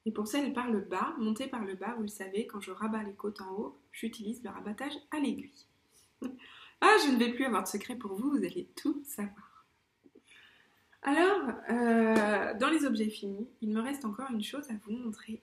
Et 0.05 0.11
pour 0.11 0.27
celles 0.27 0.53
par 0.53 0.69
le 0.69 0.79
bas, 0.79 1.13
montées 1.17 1.47
par 1.47 1.63
le 1.63 1.75
bas, 1.75 1.93
vous 1.95 2.03
le 2.03 2.09
savez, 2.09 2.47
quand 2.47 2.61
je 2.61 2.71
rabats 2.71 3.03
les 3.03 3.13
côtes 3.13 3.41
en 3.41 3.51
haut, 3.51 3.77
j'utilise 3.91 4.43
le 4.43 4.49
rabattage 4.49 4.93
à 5.11 5.19
l'aiguille. 5.19 5.51
ah, 6.81 6.95
je 7.05 7.11
ne 7.11 7.17
vais 7.17 7.33
plus 7.33 7.45
avoir 7.45 7.63
de 7.63 7.67
secret 7.67 7.95
pour 7.95 8.15
vous, 8.15 8.31
vous 8.31 8.37
allez 8.37 8.69
tout 8.75 9.01
savoir. 9.05 9.65
Alors, 11.01 11.49
euh, 11.69 12.53
dans 12.57 12.69
les 12.69 12.85
objets 12.85 13.09
finis, 13.09 13.47
il 13.61 13.69
me 13.69 13.81
reste 13.81 14.05
encore 14.05 14.29
une 14.31 14.43
chose 14.43 14.69
à 14.69 14.73
vous 14.85 14.91
montrer. 14.91 15.41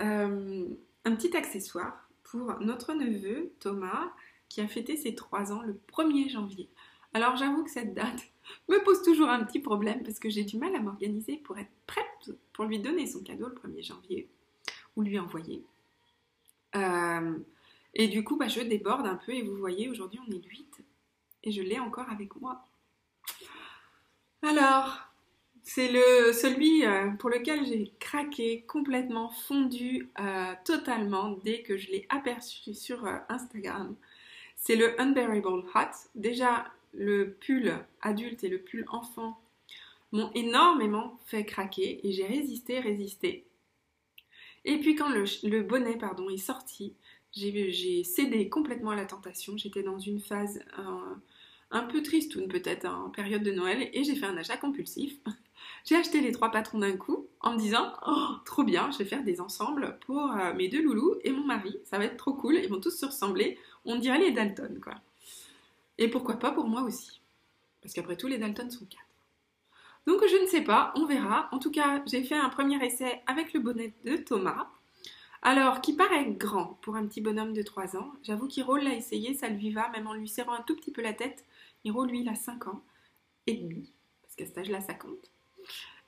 Euh, 0.00 0.66
un 1.04 1.16
petit 1.16 1.36
accessoire 1.36 2.08
pour 2.24 2.58
notre 2.60 2.94
neveu 2.94 3.52
Thomas 3.60 4.12
qui 4.48 4.60
a 4.60 4.68
fêté 4.68 4.96
ses 4.96 5.14
3 5.14 5.52
ans 5.52 5.62
le 5.62 5.78
1er 5.92 6.30
janvier. 6.30 6.68
Alors 7.14 7.36
j'avoue 7.36 7.64
que 7.64 7.70
cette 7.70 7.94
date 7.94 8.22
me 8.68 8.82
pose 8.84 9.02
toujours 9.02 9.28
un 9.28 9.44
petit 9.44 9.60
problème 9.60 10.02
parce 10.02 10.18
que 10.18 10.30
j'ai 10.30 10.44
du 10.44 10.58
mal 10.58 10.74
à 10.74 10.80
m'organiser 10.80 11.36
pour 11.38 11.58
être 11.58 11.70
prête 11.86 12.32
pour 12.52 12.64
lui 12.64 12.78
donner 12.78 13.06
son 13.06 13.22
cadeau 13.22 13.48
le 13.48 13.54
1er 13.54 13.84
janvier 13.84 14.28
ou 14.96 15.02
lui 15.02 15.18
envoyer. 15.18 15.64
Euh, 16.76 17.38
et 17.94 18.08
du 18.08 18.24
coup, 18.24 18.36
bah, 18.36 18.48
je 18.48 18.60
déborde 18.60 19.06
un 19.06 19.16
peu 19.16 19.32
et 19.32 19.42
vous 19.42 19.56
voyez, 19.56 19.88
aujourd'hui 19.88 20.20
on 20.26 20.30
est 20.30 20.42
le 20.42 20.48
8 20.48 20.84
et 21.44 21.52
je 21.52 21.62
l'ai 21.62 21.78
encore 21.78 22.08
avec 22.10 22.36
moi. 22.40 22.64
Alors, 24.42 24.98
c'est 25.62 25.92
le 25.92 26.32
celui 26.32 26.84
euh, 26.84 27.10
pour 27.10 27.30
lequel 27.30 27.64
j'ai 27.64 27.92
craqué, 28.00 28.62
complètement 28.62 29.30
fondu 29.30 30.10
euh, 30.18 30.52
totalement 30.64 31.38
dès 31.44 31.62
que 31.62 31.76
je 31.76 31.90
l'ai 31.90 32.06
aperçu 32.08 32.74
sur 32.74 33.06
Instagram. 33.28 33.94
C'est 34.56 34.76
le 34.76 35.00
Unbearable 35.00 35.64
Hot. 35.74 36.08
Déjà, 36.14 36.66
le 36.92 37.32
pull 37.40 37.74
adulte 38.00 38.44
et 38.44 38.48
le 38.48 38.58
pull 38.58 38.84
enfant 38.88 39.40
m'ont 40.12 40.30
énormément 40.34 41.18
fait 41.26 41.44
craquer 41.44 42.06
et 42.06 42.12
j'ai 42.12 42.26
résisté, 42.26 42.80
résisté. 42.80 43.46
Et 44.64 44.78
puis 44.78 44.94
quand 44.94 45.08
le, 45.08 45.62
bonnet 45.62 45.96
pardon, 45.96 46.30
est 46.30 46.36
sorti, 46.36 46.94
j'ai 47.32 48.04
cédé 48.04 48.48
complètement 48.48 48.90
à 48.90 48.96
la 48.96 49.06
tentation. 49.06 49.56
J'étais 49.56 49.82
dans 49.82 49.98
une 49.98 50.20
phase 50.20 50.60
euh, 50.78 51.14
un 51.70 51.82
peu 51.82 52.02
triste 52.02 52.36
ou 52.36 52.46
peut-être 52.46 52.86
en 52.86 53.10
période 53.10 53.42
de 53.42 53.52
Noël 53.52 53.88
et 53.92 54.04
j'ai 54.04 54.14
fait 54.14 54.26
un 54.26 54.36
achat 54.36 54.56
compulsif. 54.56 55.18
J'ai 55.84 55.96
acheté 55.96 56.20
les 56.20 56.32
trois 56.32 56.50
patrons 56.50 56.78
d'un 56.78 56.96
coup 56.96 57.28
en 57.40 57.52
me 57.52 57.58
disant 57.58 57.92
oh, 58.06 58.28
trop 58.44 58.62
bien, 58.64 58.90
je 58.90 58.98
vais 58.98 59.04
faire 59.04 59.22
des 59.22 59.40
ensembles 59.40 59.98
pour 60.06 60.30
euh, 60.32 60.52
mes 60.54 60.68
deux 60.68 60.82
loulous 60.82 61.14
et 61.22 61.30
mon 61.30 61.44
mari. 61.44 61.76
Ça 61.84 61.98
va 61.98 62.04
être 62.04 62.16
trop 62.16 62.34
cool, 62.34 62.56
ils 62.56 62.68
vont 62.68 62.80
tous 62.80 62.90
se 62.90 63.06
ressembler. 63.06 63.58
On 63.84 63.96
dirait 63.96 64.18
les 64.18 64.32
Dalton 64.32 64.80
quoi. 64.82 64.94
Et 65.98 66.08
pourquoi 66.08 66.36
pas 66.36 66.50
pour 66.50 66.66
moi 66.66 66.82
aussi 66.82 67.20
Parce 67.80 67.94
qu'après 67.94 68.16
tout, 68.16 68.26
les 68.26 68.38
Dalton 68.38 68.70
sont 68.70 68.86
quatre. 68.86 69.02
Donc 70.06 70.20
je 70.28 70.36
ne 70.36 70.46
sais 70.46 70.62
pas, 70.62 70.92
on 70.96 71.06
verra. 71.06 71.48
En 71.52 71.58
tout 71.58 71.70
cas, 71.70 72.02
j'ai 72.06 72.24
fait 72.24 72.36
un 72.36 72.48
premier 72.48 72.84
essai 72.84 73.22
avec 73.26 73.52
le 73.52 73.60
bonnet 73.60 73.94
de 74.04 74.16
Thomas. 74.16 74.68
Alors, 75.42 75.80
qui 75.80 75.94
paraît 75.94 76.30
grand 76.30 76.78
pour 76.82 76.94
un 76.94 77.06
petit 77.06 77.20
bonhomme 77.20 77.52
de 77.52 77.62
3 77.62 77.96
ans. 77.96 78.12
J'avoue 78.22 78.46
qu'Hiro 78.46 78.76
l'a 78.76 78.94
essayé, 78.94 79.34
ça 79.34 79.48
lui 79.48 79.70
va, 79.70 79.88
même 79.90 80.06
en 80.06 80.14
lui 80.14 80.28
serrant 80.28 80.52
un 80.52 80.62
tout 80.62 80.76
petit 80.76 80.92
peu 80.92 81.02
la 81.02 81.12
tête. 81.12 81.44
Hiro, 81.84 82.04
lui, 82.04 82.20
il 82.20 82.28
a 82.28 82.36
5 82.36 82.68
ans 82.68 82.82
et 83.48 83.54
demi, 83.54 83.92
parce 84.22 84.36
qu'à 84.36 84.46
cet 84.46 84.58
âge-là, 84.58 84.80
ça 84.80 84.94
compte. 84.94 85.32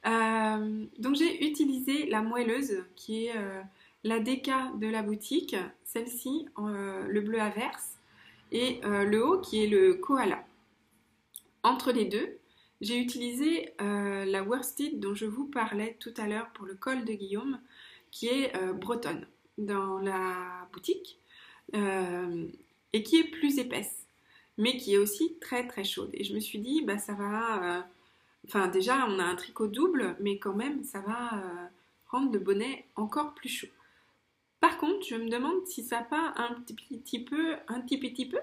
Euh, 0.07 0.85
donc 0.99 1.15
j'ai 1.15 1.47
utilisé 1.47 2.07
la 2.07 2.23
moelleuse, 2.23 2.85
qui 2.95 3.27
est 3.27 3.37
euh, 3.37 3.63
la 4.03 4.21
déca 4.21 4.71
de 4.77 4.87
la 4.87 5.03
boutique, 5.03 5.57
celle-ci, 5.85 6.47
euh, 6.59 7.07
le 7.09 7.21
bleu 7.21 7.41
averse 7.41 7.99
et 8.53 8.81
le 8.85 9.25
haut 9.25 9.41
qui 9.41 9.65
est 9.65 9.67
le 9.67 9.95
koala. 9.95 10.47
Entre 11.65 11.91
les 11.91 12.05
deux, 12.05 12.39
j'ai 12.81 13.01
utilisé 13.01 13.75
la 13.81 14.45
worsted 14.45 15.01
dont 15.01 15.15
je 15.15 15.27
vous 15.27 15.47
parlais 15.47 15.97
tout 15.99 16.15
à 16.19 16.29
l'heure 16.29 16.51
pour 16.53 16.65
le 16.65 16.75
col 16.75 17.05
de 17.05 17.15
Guillaume, 17.15 17.59
qui 18.15 18.29
est 18.29 18.57
euh, 18.57 18.73
bretonne 18.73 19.27
dans 19.59 19.99
la 19.99 20.69
boutique 20.73 21.19
et 21.73 23.03
qui 23.03 23.17
est 23.19 23.25
plus 23.25 23.59
épaisse, 23.59 24.07
mais 24.59 24.77
qui 24.77 24.95
est 24.95 24.99
aussi 24.99 25.37
très 25.41 25.67
très 25.67 25.83
chaude. 25.83 26.11
Et 26.13 26.23
je 26.23 26.33
me 26.33 26.39
suis 26.39 26.61
dit, 26.61 26.83
bah 26.83 26.99
ça 26.99 27.15
va. 27.15 27.85
Enfin, 28.47 28.69
déjà, 28.69 29.07
on 29.09 29.19
a 29.19 29.25
un 29.25 29.35
tricot 29.35 29.67
double, 29.67 30.15
mais 30.21 30.39
quand 30.39 30.55
même, 30.55 30.85
ça 30.85 31.01
va 31.01 31.43
rendre 32.07 32.33
le 32.33 32.39
bonnet 32.39 32.85
encore 32.95 33.35
plus 33.35 33.49
chaud. 33.49 33.69
Par 34.61 34.79
contre, 34.79 35.05
je 35.05 35.17
me 35.17 35.29
demande 35.29 35.67
si 35.67 35.83
ça 35.83 35.99
n'a 35.99 36.05
pas 36.05 36.35
un 36.37 36.55
petit, 36.55 37.25
peu, 37.25 37.57
un 37.67 37.81
petit 37.81 37.99
petit 37.99 38.27
peu 38.27 38.39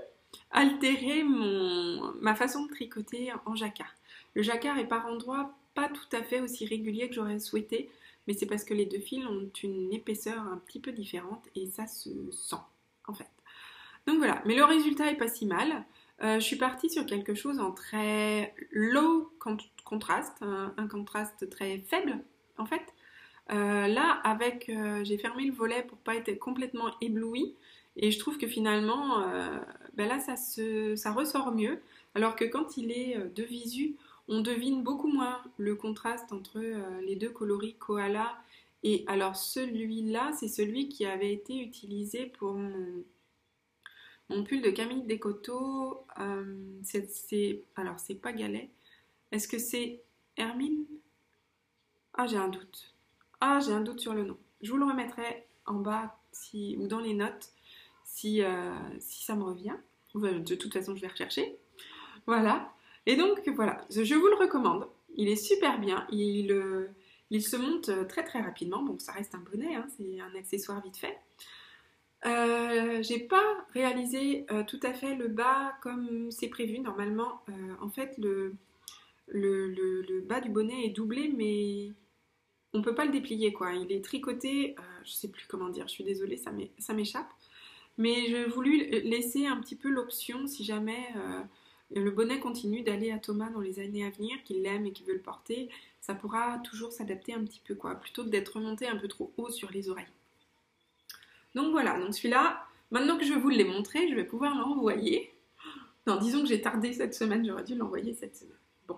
altéré 0.52 1.24
mon, 1.24 2.14
ma 2.20 2.36
façon 2.36 2.66
de 2.66 2.72
tricoter 2.72 3.32
en 3.46 3.56
jacquard. 3.56 3.96
Le 4.34 4.42
jacquard 4.42 4.78
est 4.80 4.88
par 4.88 5.06
endroits 5.06 5.54
pas 5.74 5.88
tout 5.88 6.16
à 6.16 6.22
fait 6.22 6.42
aussi 6.42 6.66
régulier 6.66 7.08
que 7.08 7.16
j'aurais 7.16 7.40
souhaité, 7.40 7.90
mais 8.28 8.34
c'est 8.34 8.46
parce 8.46 8.64
que 8.64 8.74
les 8.74 8.86
deux 8.86 9.00
fils 9.00 9.26
ont 9.26 9.50
une 9.64 9.92
épaisseur 9.94 10.40
un 10.40 10.58
petit 10.58 10.80
peu 10.80 10.92
différente 10.92 11.48
et 11.56 11.68
ça 11.68 11.88
se 11.88 12.10
sent 12.32 12.56
en 13.08 13.14
fait. 13.14 13.30
Donc 14.08 14.18
voilà, 14.18 14.42
mais 14.46 14.56
le 14.56 14.64
résultat 14.64 15.12
est 15.12 15.18
pas 15.18 15.28
si 15.28 15.46
mal. 15.46 15.86
Euh, 16.24 16.36
je 16.36 16.46
suis 16.46 16.56
partie 16.56 16.90
sur 16.90 17.06
quelque 17.06 17.34
chose 17.34 17.60
en 17.60 17.72
très 17.72 18.54
low 18.72 19.32
contraste, 19.84 20.38
un 20.42 20.88
contraste 20.88 21.50
très 21.50 21.80
faible 21.80 22.20
en 22.58 22.66
fait. 22.66 22.82
Euh, 23.52 23.88
là, 23.88 24.22
avec, 24.24 24.70
euh, 24.70 25.04
j'ai 25.04 25.18
fermé 25.18 25.46
le 25.46 25.52
volet 25.52 25.84
pour 25.84 25.98
pas 25.98 26.16
être 26.16 26.38
complètement 26.38 26.92
ébloui. 27.02 27.56
Et 27.98 28.12
je 28.12 28.20
trouve 28.20 28.38
que 28.38 28.48
finalement, 28.48 29.22
ben 29.96 30.08
là, 30.08 30.18
ça 30.20 31.12
ressort 31.12 31.52
mieux. 31.52 31.82
Alors 32.16 32.38
que 32.38 32.46
quand 32.46 32.78
il 32.78 32.90
est 32.90 33.18
de 33.18 33.44
visu, 33.44 33.98
on 34.32 34.42
devine 34.42 34.82
beaucoup 34.82 35.08
moins 35.08 35.42
le 35.58 35.76
contraste 35.76 36.34
entre 36.34 36.60
les 37.02 37.16
deux 37.16 37.30
coloris 37.30 37.76
koala. 37.76 38.42
Et 38.84 39.04
alors 39.08 39.36
celui-là, 39.36 40.32
c'est 40.40 40.48
celui 40.48 40.90
qui 40.90 41.06
avait 41.06 41.32
été 41.32 41.60
utilisé 41.60 42.26
pour 42.26 42.54
mon, 42.54 43.04
pull 44.44 44.62
de 44.62 44.72
Camille 44.72 45.04
Descoteaux. 45.04 46.06
c'est, 46.84 47.62
alors, 47.76 48.00
c'est 48.00 48.16
pas 48.16 48.34
Galet. 48.34 48.72
Est-ce 49.32 49.48
que 49.48 49.60
c'est 49.60 50.02
Hermine? 50.38 50.86
Ah, 52.14 52.26
j'ai 52.26 52.38
un 52.38 52.48
doute. 52.48 52.94
Ah, 53.40 53.60
j'ai 53.60 53.72
un 53.72 53.82
doute 53.82 54.00
sur 54.00 54.14
le 54.14 54.24
nom. 54.24 54.38
Je 54.62 54.72
vous 54.72 54.78
le 54.78 54.86
remettrai 54.86 55.46
en 55.66 55.76
bas 55.76 56.18
ou 56.54 56.88
dans 56.88 57.00
les 57.00 57.14
notes 57.14 57.52
si, 58.04 58.42
euh, 58.42 58.74
si 59.00 59.24
ça 59.24 59.36
me 59.36 59.44
revient. 59.44 59.76
De 60.16 60.56
toute 60.56 60.74
façon, 60.74 60.96
je 60.96 61.02
vais 61.02 61.08
rechercher. 61.08 61.58
Voilà. 62.26 62.74
Et 63.06 63.16
donc, 63.16 63.48
voilà, 63.56 63.86
je 63.90 64.16
vous 64.16 64.28
le 64.28 64.36
recommande. 64.36 64.88
Il 65.16 65.28
est 65.28 65.36
super 65.36 65.80
bien. 65.80 66.06
Il, 66.12 66.52
euh, 66.52 66.88
se 67.40 67.56
monte 67.56 68.08
très 68.08 68.24
très 68.24 68.42
rapidement. 68.42 68.84
Bon, 68.84 68.98
ça 69.00 69.12
reste 69.12 69.36
un 69.36 69.44
bonnet, 69.52 69.76
hein, 69.76 69.88
c'est 69.98 70.20
un 70.20 70.34
accessoire 70.38 70.82
vite 70.84 70.98
fait. 70.98 71.18
Euh, 72.26 73.02
j'ai 73.02 73.20
pas 73.20 73.66
réalisé 73.74 74.46
tout 74.68 74.80
à 74.84 74.94
fait 74.94 75.16
le 75.16 75.28
bas 75.28 75.74
comme 75.82 76.30
c'est 76.32 76.50
prévu. 76.50 76.80
Normalement, 76.80 77.42
en 77.82 77.90
fait, 77.90 78.18
le, 78.18 78.56
bas 80.28 80.40
du 80.40 80.50
bonnet 80.50 80.86
est 80.86 80.90
doublé, 80.90 81.34
mais 81.36 81.94
on 82.74 82.82
peut 82.82 82.96
pas 82.96 83.06
le 83.06 83.12
déplier 83.12 83.54
quoi. 83.54 83.74
Il 83.74 83.92
est 83.92 84.04
tricoté, 84.04 84.76
euh, 84.78 84.82
je 85.04 85.12
sais 85.12 85.28
plus 85.30 85.46
comment 85.48 85.70
dire, 85.70 85.88
je 85.88 85.94
suis 85.94 86.04
désolée, 86.04 86.38
ça 86.38 86.94
m'échappe. 86.94 87.30
Mais 87.98 88.28
j'ai 88.30 88.46
voulu 88.46 88.78
laisser 89.04 89.46
un 89.46 89.58
petit 89.58 89.76
peu 89.76 89.90
l'option 89.90 90.48
si 90.48 90.64
jamais 90.64 91.08
euh, 91.18 91.42
le 92.00 92.12
bonnet 92.12 92.40
continue 92.40 92.84
d'aller 92.84 93.12
à 93.12 93.20
Thomas 93.20 93.50
dans 93.50 93.60
les 93.60 93.80
années 93.80 94.06
à 94.06 94.10
venir, 94.10 94.42
qu'il 94.44 94.62
l'aime 94.62 94.86
et 94.86 94.92
qu'il 94.92 95.06
veut 95.06 95.14
le 95.14 95.22
porter, 95.22 95.70
ça 96.00 96.16
pourra 96.16 96.60
toujours 96.60 96.92
s'adapter 96.92 97.34
un 97.34 97.44
petit 97.44 97.62
peu 97.66 97.76
quoi, 97.76 97.96
plutôt 97.96 98.24
que 98.24 98.30
d'être 98.30 98.56
remonté 98.56 98.88
un 98.88 98.98
peu 98.98 99.08
trop 99.08 99.32
haut 99.38 99.50
sur 99.50 99.72
les 99.72 99.90
oreilles. 99.90 100.06
Donc 101.54 101.72
voilà, 101.72 102.00
donc 102.00 102.14
celui-là, 102.16 102.66
maintenant 102.92 103.18
que 103.18 103.26
je 103.26 103.34
vous 103.34 103.50
l'ai 103.50 103.66
montré, 103.66 104.08
je 104.08 104.16
vais 104.16 104.24
pouvoir 104.24 104.58
l'envoyer. 104.58 105.34
Non, 106.08 106.18
disons 106.18 106.42
que 106.42 106.48
j'ai 106.48 106.62
tardé 106.62 106.94
cette 106.94 107.14
semaine, 107.14 107.46
j'aurais 107.46 107.64
dû 107.64 107.76
l'envoyer 107.76 108.14
cette 108.14 108.36
semaine. 108.36 108.58
Bon, 108.88 108.98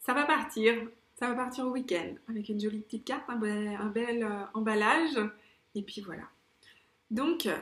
ça 0.00 0.12
va 0.12 0.24
partir. 0.24 0.74
Ça 1.20 1.28
va 1.28 1.34
partir 1.34 1.66
au 1.66 1.70
week-end 1.70 2.14
avec 2.28 2.48
une 2.48 2.58
jolie 2.58 2.80
petite 2.80 3.04
carte, 3.04 3.28
un 3.28 3.36
bel, 3.36 4.22
euh, 4.22 4.44
emballage. 4.54 5.18
Et 5.74 5.82
puis 5.82 6.00
voilà. 6.00 6.22
Donc, 7.10 7.44
euh, 7.44 7.58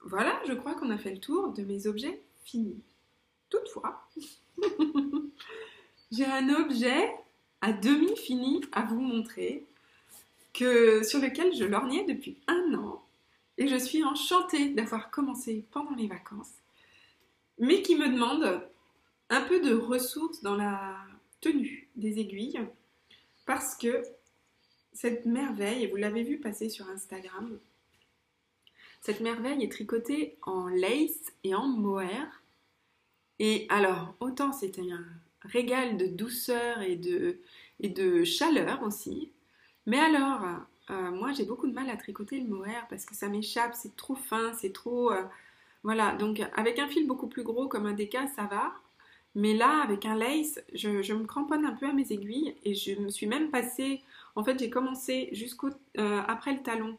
voilà, 0.00 0.40
je 0.46 0.52
crois 0.52 0.74
qu'on 0.74 0.90
a 0.90 0.96
fait 0.96 1.10
le 1.10 1.18
tour 1.18 1.52
de 1.52 1.64
mes 1.64 1.88
objets 1.88 2.20
finis. 2.44 2.80
Toutefois, 3.50 4.08
j'ai 6.12 6.24
un 6.24 6.48
objet 6.54 7.14
à 7.60 7.72
demi 7.72 8.16
fini 8.16 8.60
à 8.72 8.82
vous 8.82 9.00
montrer, 9.00 9.66
que, 10.52 11.02
sur 11.02 11.20
lequel 11.20 11.54
je 11.54 11.64
lorgnais 11.64 12.04
depuis 12.04 12.38
un 12.46 12.74
an. 12.74 13.04
Et 13.58 13.68
je 13.68 13.76
suis 13.76 14.04
enchantée 14.04 14.70
d'avoir 14.70 15.10
commencé 15.10 15.64
pendant 15.70 15.94
les 15.94 16.06
vacances, 16.06 16.52
mais 17.58 17.82
qui 17.82 17.96
me 17.96 18.08
demande 18.08 18.68
un 19.30 19.40
peu 19.42 19.60
de 19.60 19.74
ressources 19.74 20.42
dans 20.42 20.56
la 20.56 20.96
tenue 21.40 21.88
des 21.96 22.18
aiguilles 22.18 22.60
parce 23.46 23.76
que 23.76 24.02
cette 24.92 25.26
merveille, 25.26 25.84
et 25.84 25.86
vous 25.88 25.96
l'avez 25.96 26.22
vu 26.22 26.38
passer 26.38 26.68
sur 26.68 26.88
Instagram, 26.88 27.58
cette 29.00 29.20
merveille 29.20 29.62
est 29.62 29.72
tricotée 29.72 30.38
en 30.42 30.66
lace 30.68 31.32
et 31.42 31.54
en 31.54 31.66
mohair. 31.66 32.42
Et 33.38 33.66
alors, 33.68 34.14
autant 34.20 34.52
c'était 34.52 34.90
un 34.90 35.04
régal 35.42 35.96
de 35.96 36.06
douceur 36.06 36.80
et 36.82 36.96
de, 36.96 38.24
chaleur 38.24 38.82
aussi, 38.82 39.30
mais 39.86 39.98
alors, 39.98 40.42
euh, 40.90 41.10
moi 41.10 41.32
j'ai 41.32 41.44
beaucoup 41.44 41.66
de 41.66 41.72
mal 41.72 41.90
à 41.90 41.96
tricoter 41.96 42.40
le 42.40 42.48
mohair 42.48 42.86
parce 42.88 43.04
que 43.04 43.14
ça 43.14 43.28
m'échappe, 43.28 43.74
c'est 43.74 43.96
trop 43.96 44.14
fin, 44.14 44.52
c'est 44.54 44.72
trop... 44.72 45.12
Euh, 45.12 45.22
voilà, 45.82 46.14
donc 46.14 46.40
avec 46.56 46.78
un 46.78 46.88
fil 46.88 47.06
beaucoup 47.06 47.26
plus 47.28 47.42
gros 47.42 47.68
comme 47.68 47.86
un 47.86 47.92
déca, 47.92 48.26
ça 48.28 48.44
va. 48.44 48.72
Mais 49.34 49.54
là, 49.54 49.82
avec 49.82 50.06
un 50.06 50.14
lace, 50.16 50.60
je, 50.74 50.88
me 51.12 51.26
cramponne 51.26 51.66
un 51.66 51.74
peu 51.74 51.86
à 51.86 51.92
mes 51.92 52.12
aiguilles 52.12 52.54
et 52.64 52.74
je 52.74 52.94
me 53.00 53.08
suis 53.10 53.26
même 53.26 53.50
passée... 53.50 54.02
En 54.36 54.44
fait, 54.44 54.58
j'ai 54.58 54.70
commencé 54.70 55.28
jusqu'au 55.32 55.68
euh, 55.98 56.22
après 56.26 56.54
le 56.54 56.62
talon 56.62 56.96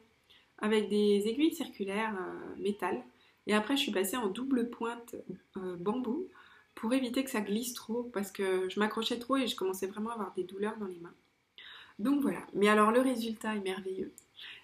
avec 0.60 0.90
des 0.90 1.24
aiguilles 1.28 1.54
circulaires 1.54 2.16
métal. 2.58 3.04
Et 3.48 3.54
après, 3.54 3.78
je 3.78 3.82
suis 3.82 3.92
passée 3.92 4.18
en 4.18 4.28
double 4.28 4.70
pointe 4.70 5.16
bambou 5.56 6.28
pour 6.76 6.94
éviter 6.94 7.24
que 7.24 7.30
ça 7.30 7.42
glisse 7.42 7.74
trop 7.74 8.04
parce 8.14 8.32
que 8.32 8.70
je 8.70 8.80
m'accrochais 8.80 9.18
trop 9.18 9.38
et 9.38 9.48
je 9.48 9.56
commençais 9.56 9.88
vraiment 9.88 10.10
à 10.10 10.14
avoir 10.14 10.34
des 10.34 10.44
douleurs 10.44 10.78
dans 10.78 10.88
les 10.88 11.00
mains. 11.00 11.14
Donc 12.00 12.22
voilà. 12.22 12.46
Mais 12.54 12.68
alors 12.68 12.92
le 12.92 13.00
résultat 13.00 13.56
est 13.56 13.62
merveilleux. 13.62 14.12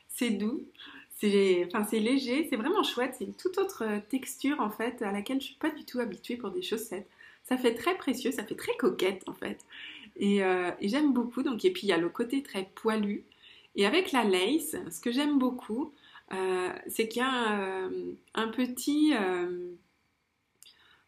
C'est 0.10 0.32
doux, 0.32 0.64
c'est 1.18 1.68
enfin, 1.74 1.88
léger, 1.98 2.48
c'est 2.50 2.58
vraiment 2.58 2.84
chouette. 2.84 3.16
C'est 3.18 3.26
une 3.26 3.36
toute 3.36 3.58
autre 3.58 3.86
texture 4.10 4.60
en 4.60 4.70
fait 4.70 5.02
à 5.02 5.12
laquelle 5.12 5.40
je 5.40 5.46
suis 5.46 5.56
pas 5.56 5.70
du 5.70 5.86
tout 5.86 6.00
habituée 6.00 6.36
pour 6.36 6.52
des 6.52 6.62
chaussettes. 6.62 7.08
Ça 7.44 7.58
fait 7.58 7.74
très 7.74 7.96
précieux, 7.96 8.32
ça 8.32 8.44
fait 8.44 8.56
très 8.56 8.76
coquette 8.78 9.24
en 9.28 9.34
fait. 9.34 9.60
Et, 10.18 10.44
euh, 10.44 10.72
j'aime 10.82 11.14
beaucoup. 11.14 11.44
Donc, 11.44 11.64
et 11.64 11.72
puis 11.72 11.84
il 11.84 11.90
y 11.90 11.94
a 11.94 11.98
le 11.98 12.10
côté 12.10 12.44
très 12.44 12.70
poilu. 12.76 13.24
Et 13.76 13.86
avec 13.86 14.12
la 14.12 14.24
lace, 14.26 14.76
ce 14.92 15.00
que 15.00 15.12
j'aime 15.12 15.40
beaucoup, 15.40 15.86
euh, 15.86 16.01
c'est 16.88 17.08
qu'il 17.08 17.22
y 17.22 17.26
a 17.26 17.60
euh, 17.60 18.14
un, 18.36 18.48
petit 18.48 19.14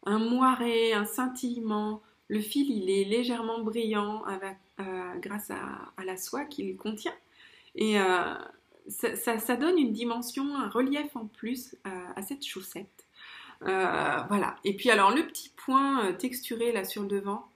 un 0.04 0.18
moiré, 0.18 0.92
un 0.92 1.04
scintillement. 1.04 2.02
Le 2.28 2.40
fil, 2.40 2.70
il 2.70 2.90
est 2.90 3.04
légèrement 3.04 3.60
brillant 3.60 4.24
avec, 4.24 4.56
euh, 4.80 5.14
grâce 5.16 5.50
à, 5.50 5.92
la 6.04 6.16
soie 6.16 6.44
qu'il 6.44 6.76
contient. 6.76 7.14
Et 7.74 7.98
euh, 7.98 8.34
ça, 8.88 9.56
donne 9.56 9.78
une 9.78 9.92
dimension, 9.92 10.56
un 10.56 10.68
relief 10.68 11.14
en 11.16 11.26
plus 11.26 11.76
euh, 11.86 11.90
à 12.16 12.22
cette 12.22 12.44
chaussette. 12.44 13.06
voilà. 13.60 14.56
Et 14.64 14.74
puis 14.76 14.90
alors 14.90 15.14
le 15.14 15.26
petit 15.26 15.50
point 15.56 16.12
texturé 16.14 16.72
là 16.72 16.84
sur 16.84 17.02
le 17.02 17.08
devant, 17.08 17.48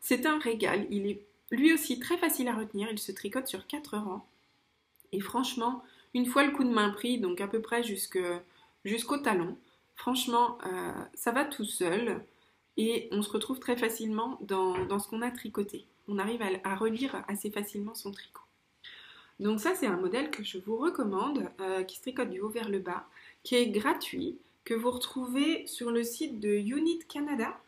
c'est 0.00 0.26
un 0.26 0.38
régal. 0.38 0.86
Il 0.90 1.06
est 1.06 1.22
lui 1.50 1.72
aussi 1.72 1.98
très 1.98 2.16
facile 2.16 2.48
à 2.48 2.54
retenir. 2.54 2.88
Il 2.90 2.98
se 2.98 3.12
tricote 3.12 3.46
sur 3.46 3.66
4 3.66 3.98
rangs. 3.98 4.26
Et 5.12 5.20
franchement, 5.20 5.82
une 6.14 6.26
fois 6.26 6.44
le 6.44 6.52
coup 6.52 6.64
de 6.64 6.70
main 6.70 6.90
pris, 6.90 7.18
donc 7.18 7.40
à 7.40 7.46
peu 7.48 7.60
près 7.60 7.82
jusqu'au 7.82 9.18
talon, 9.18 9.56
franchement, 9.94 10.58
ça 11.14 11.32
va 11.32 11.44
tout 11.44 11.64
seul 11.64 12.24
et 12.76 13.08
on 13.12 13.22
se 13.22 13.30
retrouve 13.30 13.58
très 13.58 13.76
facilement 13.76 14.38
dans 14.42 14.98
ce 14.98 15.08
qu'on 15.08 15.22
a 15.22 15.30
tricoté 15.30 15.86
on 16.10 16.18
arrive 16.18 16.42
à, 16.64 16.74
relire 16.74 17.24
assez 17.28 17.50
facilement 17.50 17.94
son 17.94 18.10
tricot. 18.10 18.42
Donc 19.38 19.60
ça, 19.60 19.74
c'est 19.74 19.86
un 19.86 19.96
modèle 19.96 20.30
que 20.30 20.42
je 20.42 20.58
vous 20.58 20.76
recommande, 20.76 21.48
euh, 21.60 21.82
qui 21.84 21.96
se 21.96 22.02
tricote 22.02 22.30
du 22.30 22.40
haut 22.40 22.50
vers 22.50 22.68
le 22.68 22.80
bas, 22.80 23.06
qui 23.42 23.54
est 23.54 23.68
gratuit, 23.68 24.38
que 24.64 24.74
vous 24.74 24.90
retrouvez 24.90 25.66
sur 25.66 25.90
le 25.90 26.02
site 26.02 26.40
de 26.40 26.50
Unit 26.50 26.98
Canada, 27.08 27.58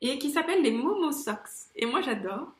et 0.00 0.18
qui 0.18 0.30
s'appelle 0.30 0.62
les 0.62 0.70
Momo 0.70 1.10
Socks. 1.10 1.70
Et 1.76 1.86
moi, 1.86 2.02
j'adore. 2.02 2.52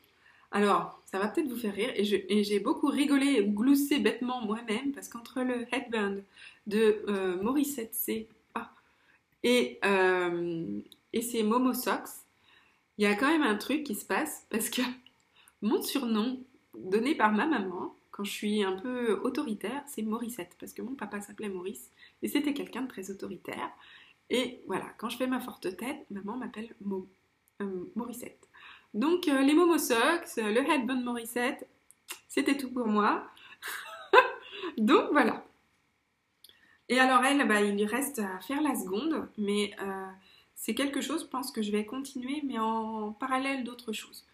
Alors, 0.53 1.03
ça 1.07 1.19
va 1.19 1.29
peut-être 1.29 1.49
vous 1.49 1.57
faire 1.57 1.75
rire, 1.75 1.91
et 1.95 2.45
j'ai 2.45 2.61
beaucoup 2.61 2.89
rigolé 2.89 3.41
ou 3.41 3.53
gloussé 3.53 3.99
bêtement 3.99 4.43
moi-même, 4.45 4.93
parce 4.93 5.09
qu'entre 5.09 5.41
le 5.41 5.67
headband 5.75 6.17
de 6.67 7.03
euh, 7.09 7.43
Morissette 7.43 7.95
C 7.95 8.29
et, 9.43 9.81
euh, 9.85 10.81
et 11.13 11.23
ces 11.23 11.43
Momo 11.43 11.73
Socks, 11.73 12.09
il 12.99 13.05
y 13.05 13.07
a 13.07 13.15
quand 13.15 13.27
même 13.27 13.43
un 13.43 13.57
truc 13.57 13.83
qui 13.83 13.95
se 13.95 14.05
passe, 14.05 14.47
parce 14.51 14.69
que 14.69 14.83
mon 15.63 15.83
surnom, 15.83 16.39
donné 16.79 17.15
par 17.15 17.33
ma 17.33 17.47
maman, 17.47 17.97
quand 18.11 18.25
je 18.25 18.33
suis 18.33 18.63
un 18.63 18.77
peu 18.77 19.21
autoritaire, 19.23 19.83
c'est 19.87 20.03
Morissette, 20.03 20.55
parce 20.61 20.75
que 20.75 20.83
mon 20.83 20.95
papa 20.95 21.23
s'appelait 21.23 21.49
Maurice, 21.49 21.91
et 22.23 22.29
c'était 22.29 22.53
quelqu'un 22.53 22.83
de 22.83 22.89
très 22.89 23.11
autoritaire. 23.11 23.71
Et 24.29 24.61
voilà, 24.67 24.87
quand 24.99 25.09
je 25.09 25.17
fais 25.17 25.27
ma 25.27 25.41
forte 25.41 25.77
tête, 25.77 26.07
maman 26.11 26.37
m'appelle 26.37 26.75
Mo, 26.83 27.09
euh, 27.63 27.91
Morissette. 27.97 28.49
Donc 28.95 29.29
euh, 29.29 29.41
les 29.41 29.55
Momosox, 29.55 30.37
le 30.37 30.59
headband 30.59 31.03
Morissette, 31.03 31.67
c'était 32.29 32.57
tout 32.57 32.71
pour 32.71 32.87
moi. 32.87 33.27
Donc 34.79 35.11
voilà. 35.13 35.45
Et 36.89 36.99
alors 36.99 37.25
elle, 37.25 37.47
bah, 37.49 37.63
il 37.63 37.75
lui 37.75 37.87
reste 37.87 38.19
à 38.19 38.41
faire 38.41 38.61
la 38.61 38.75
seconde, 38.75 39.29
mais 39.39 39.75
euh, 39.81 40.07
c'est 40.55 40.75
quelque 40.75 41.01
chose, 41.01 41.23
je 41.23 41.29
pense 41.29 41.51
que 41.51 41.63
je 41.63 41.73
vais 41.73 41.87
continuer, 41.87 42.43
mais 42.45 42.59
en 42.59 43.13
parallèle 43.13 43.65
d'autres 43.65 43.93
choses 43.93 44.27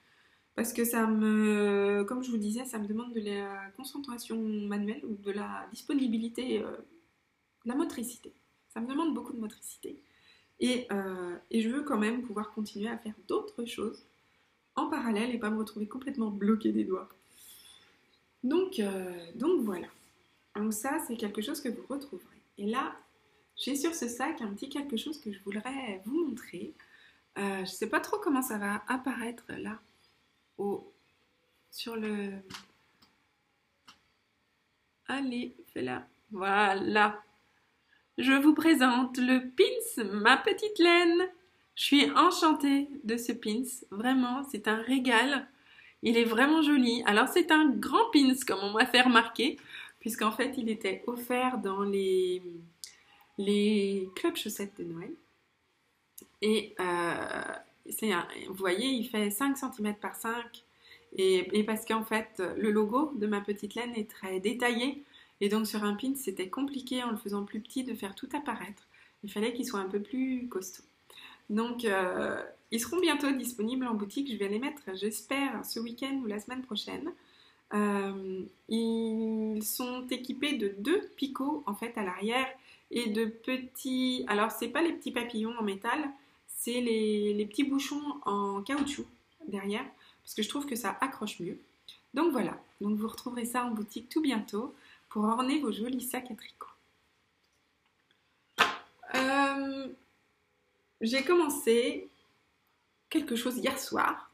parce 0.59 0.73
que 0.73 0.85
ça 0.85 1.07
me, 1.07 2.05
comme 2.09 2.25
je 2.25 2.33
vous 2.33 2.37
disais, 2.37 2.64
ça 2.64 2.81
me 2.81 2.88
demande 2.88 3.14
de 3.14 3.21
la 3.21 3.71
concentration 3.77 4.37
manuelle 4.42 5.05
ou 5.05 5.14
de 5.14 5.31
la 5.31 5.68
disponibilité, 5.71 6.61
euh, 6.64 6.73
de 7.64 7.68
la 7.68 7.77
motricité. 7.77 8.35
Ça 8.68 8.81
me 8.81 8.88
demande 8.88 9.14
beaucoup 9.14 9.33
de 9.33 9.38
motricité. 9.38 10.03
Euh, 10.61 11.37
et, 11.53 11.61
je 11.61 11.68
veux 11.68 11.85
quand 11.85 11.97
même 11.97 12.23
pouvoir 12.23 12.53
continuer 12.53 12.88
à 12.88 12.99
faire 12.99 13.14
d'autres 13.29 13.66
choses 13.66 14.05
parallèle 14.87 15.35
et 15.35 15.38
pas 15.38 15.51
me 15.51 15.59
retrouver 15.59 15.87
complètement 15.87 16.31
bloqué 16.31 16.73
des 16.73 16.85
doigts. 16.85 17.09
Donc, 18.45 18.79
euh, 18.79 19.11
donc 19.35 19.62
voilà. 19.62 19.88
Donc 20.57 20.73
ça, 20.73 20.99
c'est 21.07 21.17
quelque 21.17 21.43
chose 21.43 21.61
que 21.61 21.69
vous 21.69 21.85
retrouverez. 21.88 22.27
Et 22.57 22.67
là, 22.67 22.95
j'ai 23.57 23.77
sur 23.77 23.95
ce 23.95 24.09
sac 24.09 24.41
un 24.41 24.49
petit 24.55 24.69
quelque 24.69 24.97
chose 24.97 25.21
que 25.21 25.33
je 25.33 25.41
voudrais 25.45 26.01
vous 26.05 26.27
montrer. 26.27 26.73
je 27.37 27.61
ne 27.61 27.67
sais 27.67 27.88
pas 27.88 28.01
trop 28.01 28.19
comment 28.19 28.43
ça 28.43 28.59
va 28.59 28.83
apparaître 28.88 29.45
là 29.49 29.81
sur 31.71 31.97
le... 31.97 32.33
Allez, 35.07 35.57
fais-la. 35.73 36.07
Voilà. 36.31 37.23
Je 38.19 38.33
vous 38.33 38.55
présente 38.55 39.17
le 39.19 39.49
pins, 39.51 40.05
ma 40.21 40.37
petite 40.37 40.79
laine. 40.79 41.29
Je 41.79 41.85
suis 41.85 42.11
enchantée 42.11 42.88
de 43.05 43.17
ce 43.17 43.31
pins. 43.31 43.62
Vraiment, 43.93 44.43
c'est 44.51 44.67
un 44.67 44.83
régal. 44.83 45.47
Il 46.03 46.17
est 46.17 46.25
vraiment 46.25 46.61
joli. 46.61 47.05
Alors, 47.07 47.29
c'est 47.29 47.53
un 47.53 47.71
grand 47.71 48.11
pins, 48.12 48.35
comme 48.49 48.59
on 48.64 48.73
m'a 48.73 48.85
fait 48.85 49.01
remarquer, 49.01 49.59
puisqu'en 50.01 50.33
fait, 50.33 50.55
il 50.59 50.71
était 50.71 51.05
offert 51.07 51.59
dans 51.59 51.85
les, 51.85 52.43
les 53.38 54.09
clubs 54.17 54.35
chaussettes 54.35 54.77
de 54.77 54.85
Noël. 54.93 55.12
Et 56.43 56.75
euh, 56.81 57.45
vous 58.49 58.55
voyez, 58.55 58.88
il 58.88 59.09
fait 59.09 59.31
5 59.31 59.57
cm 59.57 59.95
par 60.01 60.17
5 60.17 60.64
et, 61.17 61.62
parce 61.62 61.85
qu'en 61.85 62.05
fait, 62.05 62.43
le 62.57 62.73
logo 62.73 63.12
de 63.14 63.29
ma 63.29 63.41
petite 63.41 63.77
laine 63.77 63.95
est 63.95 64.11
très 64.11 64.41
détaillé 64.41 65.05
et 65.41 65.49
donc 65.49 65.67
sur 65.69 65.85
un 65.85 65.95
pin, 65.95 66.14
c'était 66.17 66.49
compliqué 66.49 67.05
en 67.05 67.12
le 67.12 67.17
faisant 67.17 67.45
plus 67.45 67.61
petit 67.61 67.85
de 67.85 67.95
faire 67.95 68.17
tout 68.17 68.29
apparaître. 68.37 68.88
Il 69.23 69.31
fallait 69.33 69.53
qu'il 69.53 69.64
soit 69.64 69.81
un 69.81 69.88
peu 69.88 70.01
plus 70.03 70.49
costaud. 70.49 70.88
Donc, 71.50 71.84
euh, 71.84 72.42
ils 72.70 72.80
seront 72.80 73.00
bientôt 73.00 73.30
disponibles 73.30 73.87
en 73.87 73.94
boutique. 73.94 74.30
Je 74.30 74.37
vais 74.37 74.48
les 74.48 74.58
mettre, 74.58 74.82
j'espère, 74.94 75.64
ce 75.64 75.80
week-end 75.80 76.20
ou 76.22 76.26
la 76.26 76.38
semaine 76.40 76.62
prochaine. 76.62 77.11
Euh, 77.74 78.42
ils 78.68 79.62
sont 79.62 80.06
équipés 80.08 80.54
de 80.54 80.74
deux 80.78 81.02
picots 81.16 81.62
en 81.66 81.74
fait 81.74 81.96
à 81.98 82.02
l'arrière 82.02 82.46
et 82.90 83.11
de 83.11 83.26
petits. 83.26 84.24
Alors, 84.28 84.50
c'est 84.50 84.68
pas 84.68 84.82
les 84.82 84.92
petits 84.92 85.12
papillons 85.12 85.56
en 85.58 85.62
métal, 85.62 86.11
c'est 86.46 86.80
les, 86.80 87.46
petits 87.46 87.64
bouchons 87.64 88.02
en 88.24 88.62
caoutchouc 88.62 89.06
derrière, 89.46 89.84
parce 90.22 90.34
que 90.34 90.42
je 90.42 90.48
trouve 90.48 90.66
que 90.66 90.76
ça 90.76 90.96
accroche 91.00 91.40
mieux. 91.40 91.58
Donc 92.14 92.32
voilà, 92.32 92.58
donc 92.80 92.96
vous 92.96 93.08
retrouverez 93.08 93.44
ça 93.44 93.64
en 93.64 93.70
boutique 93.70 94.08
tout 94.08 94.22
bientôt 94.22 94.74
pour 95.11 95.24
orner 95.24 95.61
vos 95.61 95.72
jolis 95.72 96.00
sacs 96.00 96.30
à 96.30 96.34
tricot. 96.34 96.68
Euh, 99.14 99.88
j'ai 101.00 101.22
commencé 101.22 102.08
quelque 103.11 103.37
chose 103.37 103.56
hier 103.56 103.78
soir, 103.78 104.30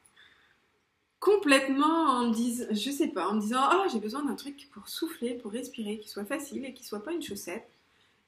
complètement 1.21 2.11
en 2.11 2.29
me 2.29 2.35
disant, 2.35 2.67
je 2.71 2.91
sais 2.91 3.09
pas, 3.09 3.29
en 3.29 3.35
me 3.35 3.41
disant, 3.41 3.63
oh 3.73 3.89
j'ai 3.91 4.01
besoin 4.01 4.25
d'un 4.25 4.35
truc 4.35 4.69
pour 4.73 4.89
souffler, 4.89 5.35
pour 5.35 5.53
respirer, 5.53 5.99
qui 5.99 6.09
soit 6.09 6.25
facile 6.25 6.65
et 6.65 6.75
qui 6.75 6.85
soit 6.85 7.03
pas 7.03 7.13
une 7.13 7.23
chaussette. 7.23 7.69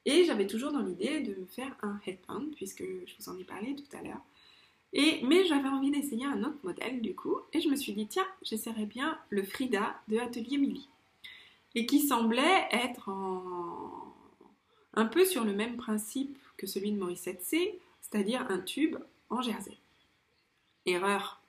Et 0.05 0.23
j'avais 0.23 0.47
toujours 0.47 0.71
dans 0.71 0.81
l'idée 0.81 1.19
de 1.19 1.35
faire 1.49 1.75
un 1.81 1.99
headband, 2.05 2.45
puisque 2.55 2.83
je 2.83 3.13
vous 3.19 3.29
en 3.29 3.37
ai 3.37 3.43
parlé 3.43 3.75
tout 3.75 3.97
à 3.97 4.01
l'heure. 4.01 4.21
Et, 4.93 5.21
mais 5.23 5.45
j'avais 5.45 5.67
envie 5.67 5.91
d'essayer 5.91 6.25
un 6.25 6.43
autre 6.43 6.57
modèle 6.63 7.01
du 7.01 7.13
coup, 7.13 7.37
et 7.53 7.59
je 7.59 7.69
me 7.69 7.75
suis 7.75 7.93
dit, 7.93 8.07
tiens, 8.07 8.27
j'essaierais 8.41 8.85
bien 8.85 9.19
le 9.29 9.43
Frida 9.43 9.99
de 10.07 10.17
Atelier 10.17 10.57
Milly. 10.57 10.87
Et 11.75 11.85
qui 11.85 11.99
semblait 11.99 12.67
être 12.71 13.09
un 14.93 15.05
peu 15.05 15.25
sur 15.25 15.43
le 15.43 15.53
même 15.53 15.77
principe 15.77 16.37
que 16.55 16.65
celui 16.65 16.91
de 16.91 16.97
Morissette 16.97 17.43
C, 17.43 17.79
c'est-à-dire 18.09 18.45
un 18.49 18.59
tube 18.59 18.95
en 19.29 19.41
jersey. 19.41 19.77
Erreur. 20.85 21.41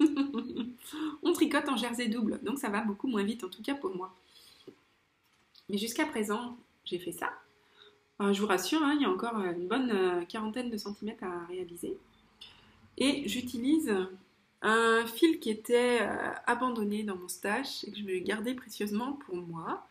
On 1.22 1.32
tricote 1.32 1.68
en 1.68 1.76
jersey 1.76 2.08
double, 2.08 2.40
donc 2.42 2.58
ça 2.58 2.68
va 2.68 2.80
beaucoup 2.80 3.06
moins 3.06 3.22
vite, 3.22 3.44
en 3.44 3.48
tout 3.48 3.62
cas 3.62 3.74
pour 3.74 3.94
moi. 3.94 4.14
Mais 5.68 5.78
jusqu'à 5.78 6.06
présent, 6.06 6.56
j'ai 6.84 6.98
fait 6.98 7.12
ça. 7.12 7.32
je 8.20 8.40
vous 8.40 8.46
rassure, 8.46 8.82
hein, 8.82 8.94
il 8.96 9.02
y 9.02 9.04
a 9.04 9.10
encore 9.10 9.38
une 9.38 9.68
bonne 9.68 9.90
euh, 9.90 10.24
quarantaine 10.24 10.70
de 10.70 10.76
centimètres 10.76 11.24
à 11.24 11.46
réaliser. 11.46 11.96
Et 12.98 13.26
j'utilise 13.28 13.94
un 14.62 15.06
fil 15.06 15.40
qui 15.40 15.50
était 15.50 16.00
euh, 16.02 16.30
abandonné 16.46 17.02
dans 17.02 17.16
mon 17.16 17.28
stash 17.28 17.84
et 17.84 17.90
que 17.90 17.98
je 17.98 18.04
vais 18.04 18.20
garder 18.20 18.54
précieusement 18.54 19.12
pour 19.12 19.36
moi, 19.36 19.86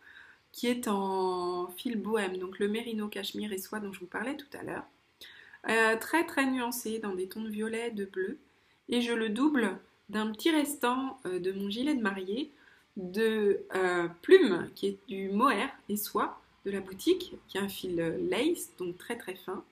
qui 0.52 0.66
est 0.66 0.88
en 0.88 1.68
fil 1.76 1.96
bohème, 1.96 2.38
donc 2.38 2.58
le 2.58 2.68
mérino 2.68 3.08
cachemire 3.08 3.52
et 3.52 3.58
soie 3.58 3.80
dont 3.80 3.92
je 3.92 4.00
vous 4.00 4.06
parlais 4.06 4.36
tout 4.36 4.56
à 4.56 4.62
l'heure. 4.62 4.84
Euh, 5.68 5.96
très 5.96 6.24
très 6.26 6.44
nuancé 6.44 6.98
dans 6.98 7.14
des 7.14 7.26
tons 7.26 7.40
de 7.42 7.48
violet, 7.48 7.90
de 7.90 8.04
bleu. 8.04 8.38
Et 8.88 9.00
je 9.00 9.12
le 9.12 9.30
double 9.30 9.78
d'un 10.10 10.30
petit 10.30 10.50
restant 10.50 11.18
euh, 11.24 11.38
de 11.38 11.52
mon 11.52 11.70
gilet 11.70 11.94
de 11.94 12.02
mariée 12.02 12.52
de 12.96 13.60
euh, 13.74 14.06
plume 14.22 14.68
qui 14.74 14.86
est 14.88 14.98
du 15.08 15.30
mohair 15.30 15.70
et 15.88 15.96
soie 15.96 16.40
de 16.66 16.70
la 16.70 16.80
boutique, 16.80 17.34
qui 17.48 17.56
est 17.56 17.60
un 17.60 17.68
fil 17.68 17.96
lace, 18.30 18.76
donc 18.78 18.98
très 18.98 19.16
très 19.16 19.34
fin, 19.34 19.64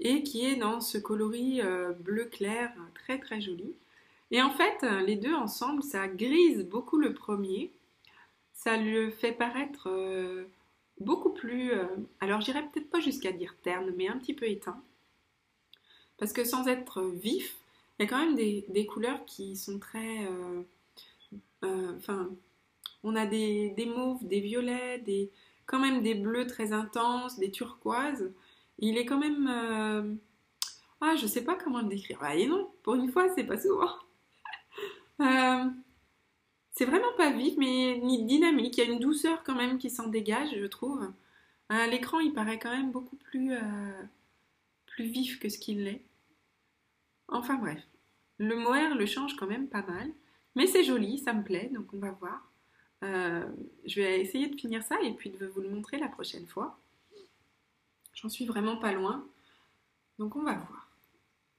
et 0.00 0.22
qui 0.22 0.46
est 0.46 0.56
dans 0.56 0.80
ce 0.80 0.96
coloris 0.96 1.60
bleu 2.00 2.24
clair 2.24 2.72
très 2.94 3.18
très 3.18 3.40
joli. 3.40 3.74
Et 4.30 4.40
en 4.40 4.50
fait, 4.50 4.82
les 5.04 5.16
deux 5.16 5.34
ensemble, 5.34 5.82
ça 5.82 6.08
grise 6.08 6.64
beaucoup 6.64 6.96
le 6.96 7.12
premier, 7.12 7.70
ça 8.54 8.78
le 8.78 9.10
fait 9.10 9.32
paraître 9.32 9.90
beaucoup 11.00 11.30
plus, 11.30 11.72
alors 12.20 12.40
j'irais 12.40 12.66
peut-être 12.72 12.88
pas 12.88 13.00
jusqu'à 13.00 13.32
dire 13.32 13.54
terne, 13.62 13.92
mais 13.96 14.08
un 14.08 14.16
petit 14.16 14.34
peu 14.34 14.46
éteint. 14.48 14.80
Parce 16.18 16.32
que 16.32 16.44
sans 16.44 16.66
être 16.68 17.02
vif, 17.02 17.56
il 17.98 18.04
y 18.04 18.06
a 18.06 18.08
quand 18.08 18.18
même 18.18 18.34
des, 18.34 18.86
couleurs 18.86 19.24
qui 19.26 19.56
sont 19.56 19.78
très... 19.78 20.24
Euh, 20.24 20.62
euh, 21.64 21.96
enfin, 21.96 22.30
on 23.04 23.14
a 23.16 23.26
des, 23.26 23.74
mauves, 23.86 24.26
des 24.26 24.40
violets, 24.40 24.98
des, 24.98 25.30
quand 25.66 25.78
même 25.78 26.02
des 26.02 26.14
bleus 26.14 26.46
très 26.46 26.72
intenses, 26.72 27.38
des 27.38 27.50
turquoises. 27.50 28.32
Il 28.78 28.98
est 28.98 29.06
quand 29.06 29.18
même... 29.18 29.48
Euh, 29.48 30.14
ah, 31.00 31.16
je 31.16 31.26
sais 31.26 31.44
pas 31.44 31.56
comment 31.56 31.80
le 31.80 31.88
décrire. 31.88 32.18
Ah, 32.22 32.34
et 32.36 32.46
non, 32.46 32.70
pour 32.82 32.94
une 32.94 33.10
fois, 33.10 33.28
c'est 33.34 33.44
pas 33.44 33.58
souvent. 33.58 33.90
c'est 36.72 36.84
vraiment 36.84 37.12
pas 37.16 37.30
vif, 37.30 37.54
mais 37.58 37.98
ni 38.02 38.24
dynamique. 38.24 38.78
Il 38.78 38.84
y 38.84 38.88
a 38.88 38.92
une 38.92 39.00
douceur 39.00 39.42
quand 39.44 39.54
même 39.54 39.78
qui 39.78 39.90
s'en 39.90 40.08
dégage, 40.08 40.50
je 40.56 40.66
trouve. 40.66 41.12
À 41.68 41.86
l'écran, 41.86 42.20
il 42.20 42.32
paraît 42.32 42.58
quand 42.58 42.70
même 42.70 42.90
beaucoup 42.92 43.16
plus, 43.16 43.52
plus 44.92 45.04
vif 45.04 45.38
que 45.38 45.48
ce 45.48 45.58
qu'il 45.58 45.86
est. 45.86 46.04
Enfin 47.28 47.56
bref, 47.56 47.82
le 48.38 48.56
mohair 48.56 48.94
le 48.94 49.06
change 49.06 49.36
quand 49.36 49.46
même 49.46 49.68
pas 49.68 49.82
mal, 49.82 50.10
mais 50.54 50.66
c'est 50.66 50.84
joli, 50.84 51.18
ça 51.18 51.32
me 51.32 51.42
plaît, 51.42 51.70
donc 51.72 51.92
on 51.92 51.98
va 51.98 52.10
voir. 52.12 52.52
Euh, 53.04 53.48
je 53.84 54.00
vais 54.00 54.20
essayer 54.20 54.48
de 54.48 54.56
finir 54.56 54.82
ça 54.82 55.00
et 55.02 55.12
puis 55.14 55.30
de 55.30 55.46
vous 55.46 55.60
le 55.60 55.70
montrer 55.70 55.98
la 55.98 56.08
prochaine 56.08 56.46
fois. 56.46 56.78
J'en 58.14 58.28
suis 58.28 58.44
vraiment 58.44 58.76
pas 58.76 58.92
loin, 58.92 59.26
donc 60.18 60.36
on 60.36 60.42
va 60.42 60.54
voir. 60.54 60.90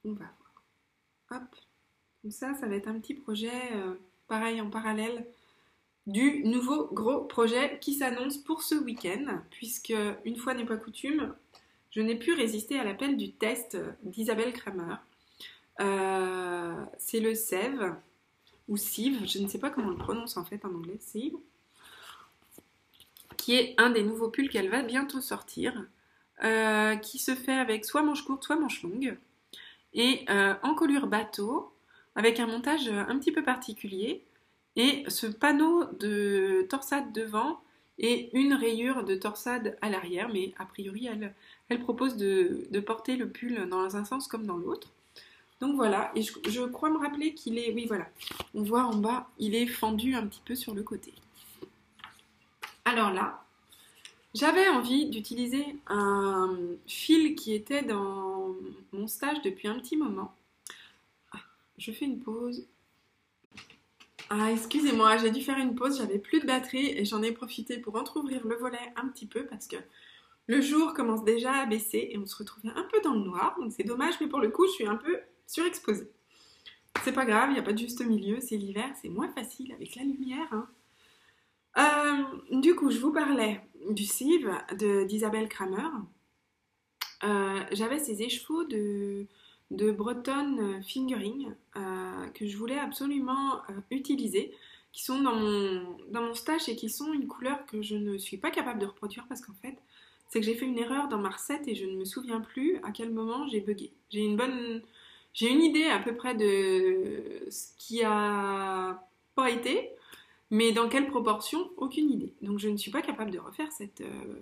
On 0.04 0.12
va 0.12 0.26
voir. 0.38 1.42
Hop, 1.42 1.56
comme 2.22 2.30
ça, 2.30 2.54
ça 2.54 2.66
va 2.66 2.76
être 2.76 2.88
un 2.88 3.00
petit 3.00 3.14
projet, 3.14 3.72
euh, 3.72 3.94
pareil 4.28 4.60
en 4.60 4.70
parallèle 4.70 5.26
du 6.06 6.44
nouveau 6.44 6.88
gros 6.92 7.22
projet 7.22 7.78
qui 7.80 7.94
s'annonce 7.94 8.36
pour 8.38 8.62
ce 8.62 8.74
week-end, 8.74 9.40
puisque 9.50 9.94
une 10.24 10.36
fois 10.36 10.54
n'est 10.54 10.66
pas 10.66 10.76
coutume, 10.76 11.34
je 11.94 12.00
n'ai 12.00 12.16
pu 12.16 12.32
résister 12.32 12.78
à 12.78 12.84
l'appel 12.84 13.16
du 13.16 13.32
test 13.32 13.76
d'Isabelle 14.02 14.52
Kramer. 14.52 14.96
Euh, 15.80 16.84
c'est 16.98 17.20
le 17.20 17.34
sève 17.34 17.94
ou 18.68 18.76
sieve, 18.76 19.26
je 19.26 19.38
ne 19.38 19.46
sais 19.46 19.58
pas 19.58 19.70
comment 19.70 19.88
on 19.88 19.90
le 19.90 19.96
prononce 19.96 20.36
en 20.36 20.44
fait 20.44 20.64
en 20.64 20.74
anglais, 20.74 20.98
sieve, 20.98 21.34
qui 23.36 23.54
est 23.54 23.74
un 23.78 23.90
des 23.90 24.02
nouveaux 24.02 24.28
pulls 24.28 24.48
qu'elle 24.48 24.70
va 24.70 24.82
bientôt 24.82 25.20
sortir, 25.20 25.86
euh, 26.42 26.96
qui 26.96 27.18
se 27.18 27.34
fait 27.34 27.52
avec 27.52 27.84
soit 27.84 28.02
manche 28.02 28.24
courte, 28.24 28.42
soit 28.42 28.56
manche 28.56 28.82
longue, 28.82 29.16
et 29.92 30.24
euh, 30.30 30.54
en 30.62 30.74
colure 30.74 31.06
bateau, 31.06 31.72
avec 32.16 32.40
un 32.40 32.46
montage 32.46 32.88
un 32.88 33.18
petit 33.18 33.32
peu 33.32 33.44
particulier, 33.44 34.24
et 34.76 35.04
ce 35.08 35.26
panneau 35.26 35.84
de 36.00 36.66
torsade 36.68 37.12
devant 37.12 37.60
et 37.98 38.36
une 38.36 38.54
rayure 38.54 39.04
de 39.04 39.14
torsade 39.14 39.76
à 39.80 39.88
l'arrière, 39.88 40.28
mais 40.28 40.52
a 40.58 40.64
priori 40.64 41.08
elle, 41.68 41.80
propose 41.80 42.16
de, 42.16 42.66
de 42.70 42.80
porter 42.80 43.16
le 43.16 43.28
pull 43.28 43.68
dans 43.68 43.96
un 43.96 44.04
sens 44.04 44.28
comme 44.28 44.46
dans 44.46 44.56
l'autre. 44.56 44.90
Donc 45.60 45.76
voilà, 45.76 46.12
et 46.14 46.22
je, 46.22 46.66
crois 46.66 46.90
me 46.90 46.98
rappeler 46.98 47.32
qu'il 47.32 47.58
est, 47.58 47.72
oui 47.72 47.86
voilà, 47.86 48.06
on 48.54 48.62
voit 48.62 48.84
en 48.84 48.96
bas, 48.96 49.30
il 49.38 49.54
est 49.54 49.66
fendu 49.66 50.14
un 50.14 50.26
petit 50.26 50.42
peu 50.44 50.54
sur 50.54 50.74
le 50.74 50.82
côté. 50.82 51.14
Alors 52.84 53.12
là, 53.12 53.44
j'avais 54.34 54.68
envie 54.68 55.06
d'utiliser 55.06 55.64
un 55.86 56.54
fil 56.86 57.34
qui 57.34 57.54
était 57.54 57.82
dans 57.82 58.54
mon 58.92 59.06
stage 59.06 59.40
depuis 59.42 59.68
un 59.68 59.78
petit 59.78 59.96
moment. 59.96 60.34
Ah, 61.32 61.38
je 61.78 61.92
fais 61.92 62.04
une 62.04 62.20
pause. 62.20 62.66
Ah, 64.30 64.50
excusez-moi, 64.50 65.18
j'ai 65.18 65.30
dû 65.30 65.42
faire 65.42 65.58
une 65.58 65.74
pause, 65.74 65.98
j'avais 65.98 66.18
plus 66.18 66.40
de 66.40 66.46
batterie 66.46 66.88
et 66.98 67.04
j'en 67.04 67.22
ai 67.22 67.32
profité 67.32 67.78
pour 67.78 67.94
entrouvrir 67.96 68.46
le 68.46 68.56
volet 68.56 68.92
un 68.96 69.08
petit 69.08 69.26
peu 69.26 69.46
parce 69.46 69.66
que 69.66 69.76
le 70.46 70.60
jour 70.60 70.94
commence 70.94 71.24
déjà 71.24 71.52
à 71.52 71.66
baisser 71.66 72.08
et 72.10 72.18
on 72.18 72.26
se 72.26 72.36
retrouvait 72.36 72.72
un 72.74 72.84
peu 72.84 73.00
dans 73.02 73.14
le 73.14 73.20
noir, 73.20 73.56
donc 73.58 73.72
c'est 73.72 73.84
dommage, 73.84 74.14
mais 74.20 74.26
pour 74.26 74.40
le 74.40 74.50
coup, 74.50 74.66
je 74.66 74.72
suis 74.72 74.86
un 74.86 74.96
peu 74.96 75.18
surexposé. 75.46 76.10
C'est 77.02 77.12
pas 77.12 77.26
grave, 77.26 77.50
il 77.50 77.54
n'y 77.54 77.58
a 77.58 77.62
pas 77.62 77.72
de 77.72 77.78
juste 77.78 78.04
milieu, 78.04 78.40
c'est 78.40 78.56
l'hiver, 78.56 78.90
c'est 79.00 79.08
moins 79.08 79.28
facile 79.28 79.72
avec 79.72 79.94
la 79.96 80.02
lumière. 80.02 80.48
Hein. 80.52 80.68
Euh, 81.76 82.60
du 82.60 82.74
coup, 82.74 82.90
je 82.90 82.98
vous 82.98 83.12
parlais 83.12 83.60
du 83.90 84.04
Sieve 84.04 84.50
d'Isabelle 85.06 85.48
Kramer. 85.48 85.88
Euh, 87.24 87.60
j'avais 87.72 87.98
ces 87.98 88.22
écheveaux 88.22 88.64
de, 88.64 89.26
de 89.70 89.90
Breton 89.90 90.80
Fingering 90.82 91.52
euh, 91.76 92.26
que 92.28 92.46
je 92.46 92.56
voulais 92.56 92.78
absolument 92.78 93.62
utiliser, 93.90 94.54
qui 94.92 95.02
sont 95.02 95.20
dans 95.22 95.34
mon, 95.34 95.96
dans 96.10 96.22
mon 96.22 96.34
stash 96.34 96.68
et 96.68 96.76
qui 96.76 96.88
sont 96.88 97.12
une 97.12 97.26
couleur 97.26 97.66
que 97.66 97.82
je 97.82 97.96
ne 97.96 98.16
suis 98.18 98.36
pas 98.36 98.50
capable 98.50 98.78
de 98.78 98.86
reproduire 98.86 99.26
parce 99.28 99.40
qu'en 99.40 99.54
fait, 99.62 99.76
c'est 100.28 100.40
que 100.40 100.46
j'ai 100.46 100.54
fait 100.54 100.66
une 100.66 100.78
erreur 100.78 101.08
dans 101.08 101.18
ma 101.18 101.30
recette 101.30 101.66
et 101.66 101.74
je 101.74 101.86
ne 101.86 101.96
me 101.96 102.04
souviens 102.04 102.40
plus 102.40 102.78
à 102.82 102.92
quel 102.92 103.10
moment 103.10 103.46
j'ai 103.48 103.60
bugué. 103.60 103.92
J'ai 104.10 104.20
une 104.20 104.36
bonne 104.36 104.82
j'ai 105.34 105.50
une 105.50 105.62
idée 105.62 105.86
à 105.86 105.98
peu 105.98 106.14
près 106.14 106.34
de 106.36 107.50
ce 107.50 107.66
qui 107.76 108.02
a 108.04 109.04
pas 109.34 109.50
été, 109.50 109.90
mais 110.50 110.70
dans 110.70 110.88
quelle 110.88 111.08
proportion, 111.08 111.70
aucune 111.76 112.08
idée. 112.08 112.32
Donc 112.40 112.60
je 112.60 112.68
ne 112.68 112.76
suis 112.76 112.92
pas 112.92 113.02
capable 113.02 113.32
de 113.32 113.40
refaire 113.40 113.70
cette, 113.72 114.00
euh, 114.00 114.40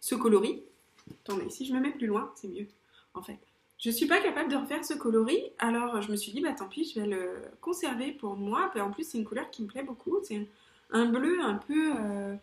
ce 0.00 0.16
coloris. 0.16 0.64
Attendez, 1.12 1.48
si 1.48 1.64
je 1.64 1.72
me 1.72 1.80
mets 1.80 1.92
plus 1.92 2.08
loin, 2.08 2.32
c'est 2.34 2.48
mieux, 2.48 2.66
en 3.14 3.22
fait. 3.22 3.38
Je 3.84 3.90
suis 3.90 4.06
pas 4.06 4.20
capable 4.20 4.50
de 4.50 4.56
refaire 4.56 4.84
ce 4.84 4.94
coloris, 4.94 5.52
alors 5.58 6.00
je 6.00 6.10
me 6.10 6.16
suis 6.16 6.32
dit, 6.32 6.40
bah 6.40 6.52
tant 6.52 6.68
pis, 6.68 6.84
je 6.84 7.00
vais 7.00 7.06
le 7.06 7.42
conserver 7.60 8.12
pour 8.12 8.36
moi. 8.36 8.72
en 8.76 8.90
plus, 8.90 9.04
c'est 9.04 9.18
une 9.18 9.24
couleur 9.24 9.50
qui 9.50 9.62
me 9.62 9.68
plaît 9.68 9.82
beaucoup. 9.82 10.18
C'est 10.22 10.46
un 10.90 11.06
bleu 11.06 11.40
un 11.40 11.54
peu... 11.54 11.92
Euh, 11.98 12.34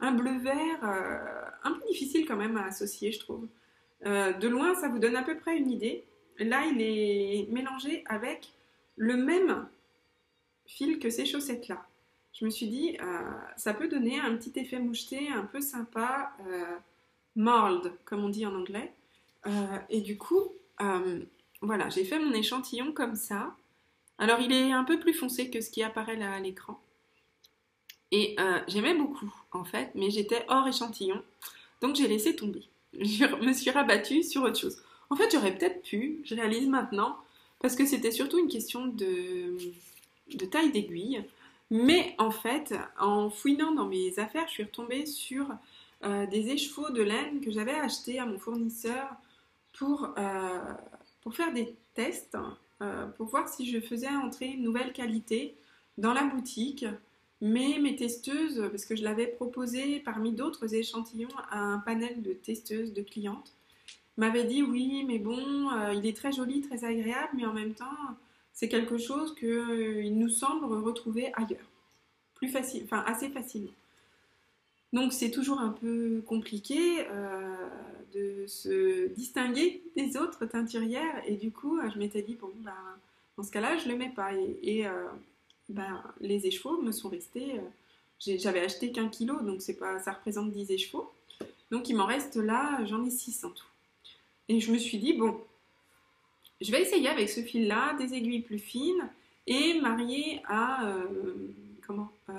un 0.00 0.10
bleu 0.10 0.36
vert 0.38 0.80
euh, 0.82 1.44
un 1.62 1.72
peu 1.72 1.80
difficile 1.88 2.26
quand 2.26 2.34
même 2.36 2.56
à 2.56 2.66
associer, 2.66 3.12
je 3.12 3.20
trouve. 3.20 3.46
de 4.04 4.48
loin, 4.48 4.74
ça 4.74 4.88
vous 4.88 4.98
donne 4.98 5.14
à 5.14 5.22
peu 5.22 5.36
près 5.36 5.56
une 5.56 5.70
idée. 5.70 6.02
Là, 6.38 6.64
il 6.66 6.82
est 6.82 7.46
mélangé 7.50 8.02
avec 8.06 8.52
le 8.96 9.16
même 9.16 9.66
fil 10.66 10.98
que 10.98 11.08
ces 11.08 11.24
chaussettes-là. 11.24 11.86
Je 12.32 12.44
me 12.44 12.50
suis 12.50 12.66
dit, 12.66 12.96
euh, 13.00 13.20
ça 13.56 13.74
peut 13.74 13.88
donner 13.88 14.18
un 14.18 14.36
petit 14.36 14.58
effet 14.58 14.78
moucheté 14.78 15.28
un 15.28 15.44
peu 15.44 15.60
sympa, 15.60 16.32
euh, 16.46 17.84
comme 18.04 18.24
on 18.24 18.28
dit 18.28 18.46
en 18.46 18.54
anglais. 18.54 18.92
Euh, 19.46 19.78
et 19.90 20.00
du 20.00 20.16
coup, 20.16 20.52
euh, 20.80 21.20
voilà, 21.60 21.88
j'ai 21.90 22.04
fait 22.04 22.18
mon 22.18 22.32
échantillon 22.32 22.92
comme 22.92 23.16
ça. 23.16 23.54
Alors, 24.18 24.40
il 24.40 24.52
est 24.52 24.72
un 24.72 24.84
peu 24.84 24.98
plus 24.98 25.14
foncé 25.14 25.50
que 25.50 25.60
ce 25.60 25.70
qui 25.70 25.82
apparaît 25.82 26.16
là 26.16 26.32
à 26.32 26.40
l'écran. 26.40 26.80
Et 28.14 28.36
j'aimais 28.68 28.94
beaucoup, 28.94 29.32
en 29.52 29.64
fait, 29.64 29.90
mais 29.94 30.10
j'étais 30.10 30.44
hors 30.48 30.68
échantillon. 30.68 31.22
Donc, 31.80 31.96
j'ai 31.96 32.06
laissé 32.06 32.36
tomber. 32.36 32.68
Je 33.00 33.24
me 33.42 33.54
suis 33.54 33.70
rabattue 33.70 34.22
sur 34.22 34.42
autre 34.42 34.58
chose. 34.58 34.82
En 35.08 35.16
fait, 35.16 35.30
j'aurais 35.30 35.54
peut-être 35.54 35.82
pu, 35.82 36.20
je 36.24 36.34
réalise 36.34 36.68
maintenant, 36.68 37.18
parce 37.60 37.76
que 37.76 37.84
c'était 37.84 38.10
surtout 38.10 38.38
une 38.38 38.48
question 38.48 38.86
de, 38.86 39.56
taille 40.50 40.72
d'aiguille. 40.72 41.22
Mais 41.70 42.14
en 42.18 42.30
fait, 42.30 42.74
en 42.98 43.28
fouinant 43.30 43.72
dans 43.72 43.86
mes 43.86 44.18
affaires, 44.18 44.46
je 44.48 44.52
suis 44.52 44.62
retombée 44.64 45.06
sur 45.06 45.46
euh, 46.04 46.26
des 46.26 46.48
écheveaux 46.48 46.90
de 46.90 47.02
laine 47.02 47.40
que 47.40 47.50
j'avais 47.50 47.74
achetés 47.74 48.18
à 48.18 48.26
mon 48.26 48.38
fournisseur 48.38 49.06
pour, 49.72 50.14
euh, 50.18 50.74
pour 51.22 51.34
faire 51.34 51.52
des 51.52 51.74
tests, 51.94 52.36
euh, 52.80 53.06
pour 53.08 53.28
voir 53.28 53.48
si 53.48 53.70
je 53.70 53.80
faisais 53.80 54.08
entrer 54.08 54.46
une 54.46 54.62
nouvelle 54.62 54.92
qualité 54.92 55.56
dans 55.98 56.12
la 56.12 56.24
boutique. 56.24 56.84
Mais 57.40 57.78
mes 57.80 57.96
testeuses, 57.96 58.68
parce 58.70 58.84
que 58.84 58.94
je 58.94 59.02
l'avais 59.02 59.26
proposé 59.26 59.98
parmi 60.00 60.32
d'autres 60.32 60.74
échantillons 60.74 61.28
à 61.50 61.58
un 61.58 61.78
panel 61.78 62.22
de 62.22 62.32
testeuses, 62.32 62.92
de 62.92 63.02
clientes, 63.02 63.52
m'avait 64.16 64.44
dit 64.44 64.62
oui, 64.62 65.04
mais 65.06 65.18
bon, 65.18 65.70
euh, 65.70 65.94
il 65.94 66.06
est 66.06 66.16
très 66.16 66.32
joli, 66.32 66.60
très 66.60 66.84
agréable, 66.84 67.30
mais 67.34 67.46
en 67.46 67.52
même 67.52 67.74
temps, 67.74 67.86
c'est 68.52 68.68
quelque 68.68 68.98
chose 68.98 69.34
qu'il 69.34 70.16
nous 70.16 70.28
semble 70.28 70.66
retrouver 70.66 71.32
ailleurs, 71.34 71.66
plus 72.34 72.48
facile, 72.48 72.82
enfin 72.84 73.02
assez 73.06 73.28
facilement. 73.30 73.72
Donc 74.92 75.12
c'est 75.14 75.30
toujours 75.30 75.58
un 75.58 75.70
peu 75.70 76.22
compliqué 76.26 77.06
de 78.14 78.46
se 78.46 79.08
distinguer 79.14 79.82
des 79.96 80.16
autres 80.16 80.46
teinturières 80.46 81.22
et 81.26 81.36
du 81.36 81.50
coup 81.50 81.78
je 81.92 81.98
m'étais 81.98 82.22
dit 82.22 82.34
bon 82.34 82.50
ben 82.56 82.72
dans 83.36 83.42
ce 83.42 83.50
cas-là 83.50 83.78
je 83.78 83.88
le 83.88 83.96
mets 83.96 84.10
pas 84.10 84.32
et, 84.34 84.84
ben, 85.68 86.02
les 86.20 86.46
échevaux 86.46 86.80
me 86.82 86.92
sont 86.92 87.08
restés 87.08 87.60
j'avais 88.24 88.60
acheté 88.60 88.92
qu'un 88.92 89.08
kilo, 89.08 89.40
donc 89.40 89.60
pas, 89.78 89.98
ça 89.98 90.12
représente 90.12 90.52
10 90.52 90.70
échevaux. 90.70 91.10
Donc 91.70 91.88
il 91.88 91.96
m'en 91.96 92.06
reste 92.06 92.36
là, 92.36 92.84
j'en 92.84 93.04
ai 93.04 93.10
6 93.10 93.44
en 93.44 93.50
tout. 93.50 93.66
Et 94.48 94.60
je 94.60 94.72
me 94.72 94.78
suis 94.78 94.98
dit, 94.98 95.14
bon, 95.14 95.40
je 96.60 96.70
vais 96.70 96.82
essayer 96.82 97.08
avec 97.08 97.28
ce 97.28 97.40
fil-là, 97.40 97.94
des 97.94 98.14
aiguilles 98.14 98.42
plus 98.42 98.58
fines, 98.58 99.08
et 99.46 99.80
marier 99.80 100.40
à, 100.46 100.86
euh, 100.88 101.04
comment, 101.86 102.12
euh, 102.28 102.32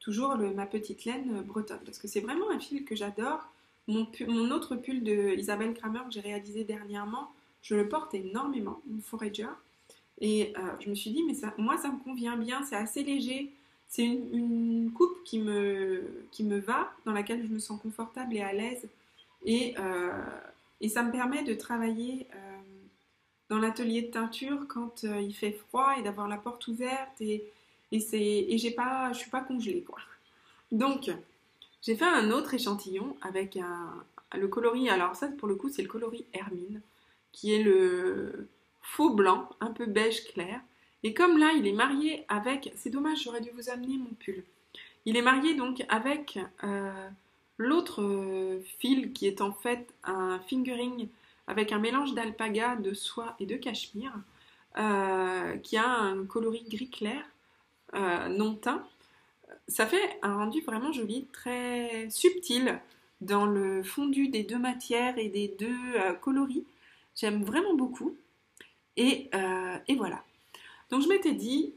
toujours 0.00 0.36
ma 0.36 0.66
petite 0.66 1.04
laine 1.04 1.42
bretonne. 1.42 1.80
Parce 1.84 1.98
que 1.98 2.08
c'est 2.08 2.20
vraiment 2.20 2.50
un 2.50 2.60
fil 2.60 2.84
que 2.84 2.94
j'adore. 2.94 3.48
Mon, 3.88 4.50
autre 4.50 4.76
pull 4.76 5.02
de 5.02 5.34
Isabelle 5.36 5.74
Kramer 5.74 6.00
que 6.06 6.12
j'ai 6.12 6.20
réalisé 6.20 6.64
dernièrement, 6.64 7.32
je 7.62 7.74
le 7.74 7.88
porte 7.88 8.14
énormément, 8.14 8.80
mon 8.86 9.00
Forager. 9.00 9.48
Et 10.20 10.52
euh, 10.56 10.60
je 10.80 10.88
me 10.88 10.94
suis 10.94 11.10
dit, 11.10 11.22
mais 11.24 11.34
moi 11.58 11.76
ça 11.78 11.88
me 11.90 11.98
convient 12.02 12.36
bien, 12.36 12.62
c'est 12.62 12.76
assez 12.76 13.02
léger. 13.02 13.50
C'est 13.88 14.04
une, 14.04 14.90
coupe 14.92 15.22
qui 15.24 15.38
me, 15.38 16.24
qui 16.30 16.44
me 16.44 16.58
va, 16.58 16.92
dans 17.04 17.12
laquelle 17.12 17.44
je 17.44 17.52
me 17.52 17.58
sens 17.58 17.80
confortable 17.80 18.34
et 18.36 18.40
à 18.40 18.52
l'aise. 18.52 18.88
Et, 19.44 19.74
euh, 19.78 20.10
et, 20.80 20.88
ça 20.88 21.02
me 21.02 21.10
permet 21.10 21.42
de 21.42 21.52
travailler 21.52 22.26
euh, 22.34 22.58
dans 23.50 23.58
l'atelier 23.58 24.02
de 24.02 24.06
teinture 24.06 24.66
quand 24.68 25.02
il 25.02 25.34
fait 25.34 25.52
froid 25.52 25.94
et 25.98 26.02
d'avoir 26.02 26.28
la 26.28 26.38
porte 26.38 26.68
ouverte. 26.68 27.20
Et, 27.20 27.44
et, 27.90 28.54
et 28.54 28.58
je 28.58 28.68
suis 29.14 29.30
pas 29.30 29.40
congelée. 29.46 29.82
Quoi. 29.82 29.98
Donc, 30.70 31.10
j'ai 31.82 31.96
fait 31.96 32.06
un 32.06 32.30
autre 32.30 32.54
échantillon 32.54 33.16
avec 33.22 33.58
le 34.34 34.48
coloris. 34.48 34.88
Alors, 34.88 35.16
ça, 35.16 35.28
pour 35.28 35.48
le 35.48 35.56
coup, 35.56 35.68
c'est 35.68 35.82
le 35.82 35.88
coloris 35.88 36.24
Hermine, 36.32 36.80
qui 37.32 37.52
est 37.52 37.62
le 37.62 38.48
faux 38.80 39.10
blanc, 39.10 39.50
un 39.60 39.70
peu 39.72 39.86
beige 39.86 40.24
clair. 40.32 40.60
Et 41.02 41.14
comme 41.14 41.38
là, 41.38 41.52
il 41.56 41.66
est 41.66 41.72
marié 41.72 42.24
avec... 42.28 42.72
C'est 42.76 42.90
dommage, 42.90 43.24
j'aurais 43.24 43.40
dû 43.40 43.50
vous 43.50 43.68
amener 43.68 43.98
mon 43.98 44.14
pull. 44.20 44.44
Il 45.04 45.16
est 45.16 45.22
marié 45.22 45.54
donc 45.54 45.84
avec 45.88 46.38
euh, 46.62 47.08
l'autre 47.58 48.02
euh, 48.02 48.60
fil 48.78 49.12
qui 49.12 49.26
est 49.26 49.40
en 49.40 49.52
fait 49.52 49.92
un 50.04 50.38
fingering 50.48 51.08
avec 51.48 51.72
un 51.72 51.78
mélange 51.78 52.14
d'alpaga, 52.14 52.76
de 52.76 52.94
soie 52.94 53.34
et 53.40 53.46
de 53.46 53.56
cachemire, 53.56 54.14
euh, 54.78 55.56
qui 55.56 55.76
a 55.76 55.88
un 55.88 56.24
coloris 56.24 56.64
gris 56.68 56.90
clair, 56.90 57.24
non 57.92 58.54
teint. 58.54 58.86
Ça 59.68 59.86
fait 59.86 60.18
un 60.22 60.36
rendu 60.36 60.60
vraiment 60.60 60.92
joli, 60.92 61.26
très 61.32 62.08
subtil 62.10 62.80
dans 63.20 63.46
le 63.46 63.82
fondu 63.82 64.28
des 64.28 64.42
deux 64.42 64.58
matières 64.58 65.18
et 65.18 65.28
des 65.28 65.48
deux 65.58 65.94
coloris. 66.20 66.64
J'aime 67.14 67.44
vraiment 67.44 67.74
beaucoup. 67.74 68.16
et 68.96 69.30
voilà. 69.96 70.24
Donc 70.90 71.02
je 71.02 71.08
m'étais 71.08 71.32
dit, 71.32 71.72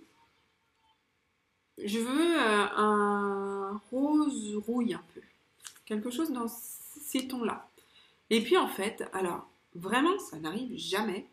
je 1.83 1.99
veux 1.99 2.37
euh, 2.37 2.67
un 2.75 3.81
rose 3.91 4.57
rouille 4.65 4.93
un 4.93 5.03
peu. 5.13 5.21
Quelque 5.85 6.09
chose 6.09 6.31
dans 6.31 6.47
ces 6.47 7.27
tons-là. 7.27 7.69
Et 8.29 8.41
puis 8.41 8.57
en 8.57 8.67
fait, 8.67 9.03
alors 9.13 9.47
vraiment, 9.73 10.17
ça 10.19 10.37
n'arrive 10.37 10.77
jamais 10.77 11.27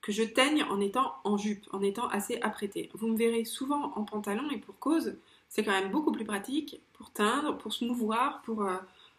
que 0.00 0.12
je 0.12 0.22
teigne 0.22 0.62
en 0.64 0.80
étant 0.80 1.14
en 1.24 1.36
jupe, 1.36 1.66
en 1.72 1.82
étant 1.82 2.08
assez 2.08 2.40
apprêtée. 2.40 2.90
Vous 2.94 3.08
me 3.08 3.16
verrez 3.16 3.44
souvent 3.44 3.92
en 3.96 4.04
pantalon 4.04 4.50
et 4.50 4.58
pour 4.58 4.78
cause, 4.78 5.16
c'est 5.56 5.64
quand 5.64 5.72
même 5.72 5.90
beaucoup 5.90 6.12
plus 6.12 6.26
pratique 6.26 6.82
pour 6.92 7.10
teindre, 7.12 7.56
pour 7.56 7.72
se 7.72 7.86
mouvoir, 7.86 8.42
pour 8.42 8.62
euh, 8.62 8.76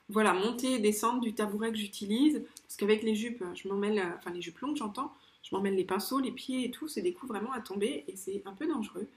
voilà, 0.07 0.33
monter 0.33 0.73
et 0.73 0.79
descendre 0.79 1.19
du 1.19 1.33
tabouret 1.33 1.71
que 1.71 1.77
j'utilise. 1.79 2.43
Parce 2.61 2.77
qu'avec 2.77 3.01
les 3.01 3.15
jupes, 3.15 3.43
je 3.55 3.67
m'en 3.67 3.73
mêle, 3.73 3.99
enfin 4.19 4.29
les 4.29 4.41
jupes 4.43 4.59
longues 4.59 4.77
j'entends, 4.77 5.11
je 5.41 5.55
m'emmène 5.55 5.75
les 5.75 5.83
pinceaux, 5.83 6.19
les 6.19 6.29
pieds 6.29 6.63
et 6.63 6.69
tout, 6.69 6.87
c'est 6.87 7.01
des 7.01 7.11
coups 7.11 7.31
vraiment 7.31 7.51
à 7.53 7.59
tomber 7.59 8.03
et 8.07 8.15
c'est 8.15 8.43
un 8.45 8.53
peu 8.53 8.67
dangereux. 8.67 9.07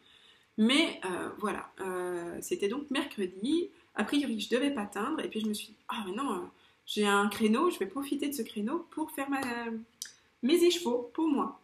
Mais 0.56 0.98
euh, 1.04 1.28
voilà, 1.38 1.70
euh, 1.80 2.38
c'était 2.40 2.68
donc 2.68 2.90
mercredi. 2.90 3.68
A 3.96 4.04
priori, 4.04 4.40
je 4.40 4.48
devais 4.48 4.70
pas 4.70 4.86
teindre 4.86 5.20
et 5.20 5.28
puis 5.28 5.40
je 5.40 5.46
me 5.46 5.52
suis 5.52 5.68
dit, 5.68 5.76
ah 5.88 6.02
mais 6.06 6.12
non, 6.12 6.32
euh, 6.32 6.38
j'ai 6.86 7.06
un 7.06 7.28
créneau, 7.28 7.68
je 7.68 7.78
vais 7.78 7.86
profiter 7.86 8.28
de 8.28 8.34
ce 8.34 8.40
créneau 8.40 8.86
pour 8.92 9.10
faire 9.10 9.28
mes 10.42 10.64
écheveaux 10.64 11.10
pour 11.12 11.28
moi. 11.28 11.60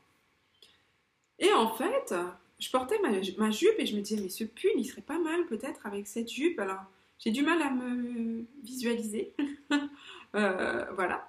Et 1.39 1.51
en 1.51 1.73
fait, 1.73 2.15
je 2.59 2.71
portais 2.71 2.99
ma, 3.01 3.51
jupe 3.51 3.75
et 3.79 3.87
je 3.87 3.97
me 3.97 4.01
disais, 4.01 4.21
mais 4.21 4.29
ce 4.29 4.45
pull, 4.45 4.71
il 4.77 4.85
serait 4.85 5.03
pas 5.03 5.19
mal 5.19 5.47
peut-être 5.47 5.87
avec 5.87 6.07
cette 6.07 6.31
jupe. 6.31 6.59
Alors, 6.59 6.81
j'ai 7.19 7.31
du 7.31 7.43
mal 7.43 7.61
à 7.63 7.71
me 7.71 8.45
visualiser. 8.63 9.33
voilà, 10.33 11.29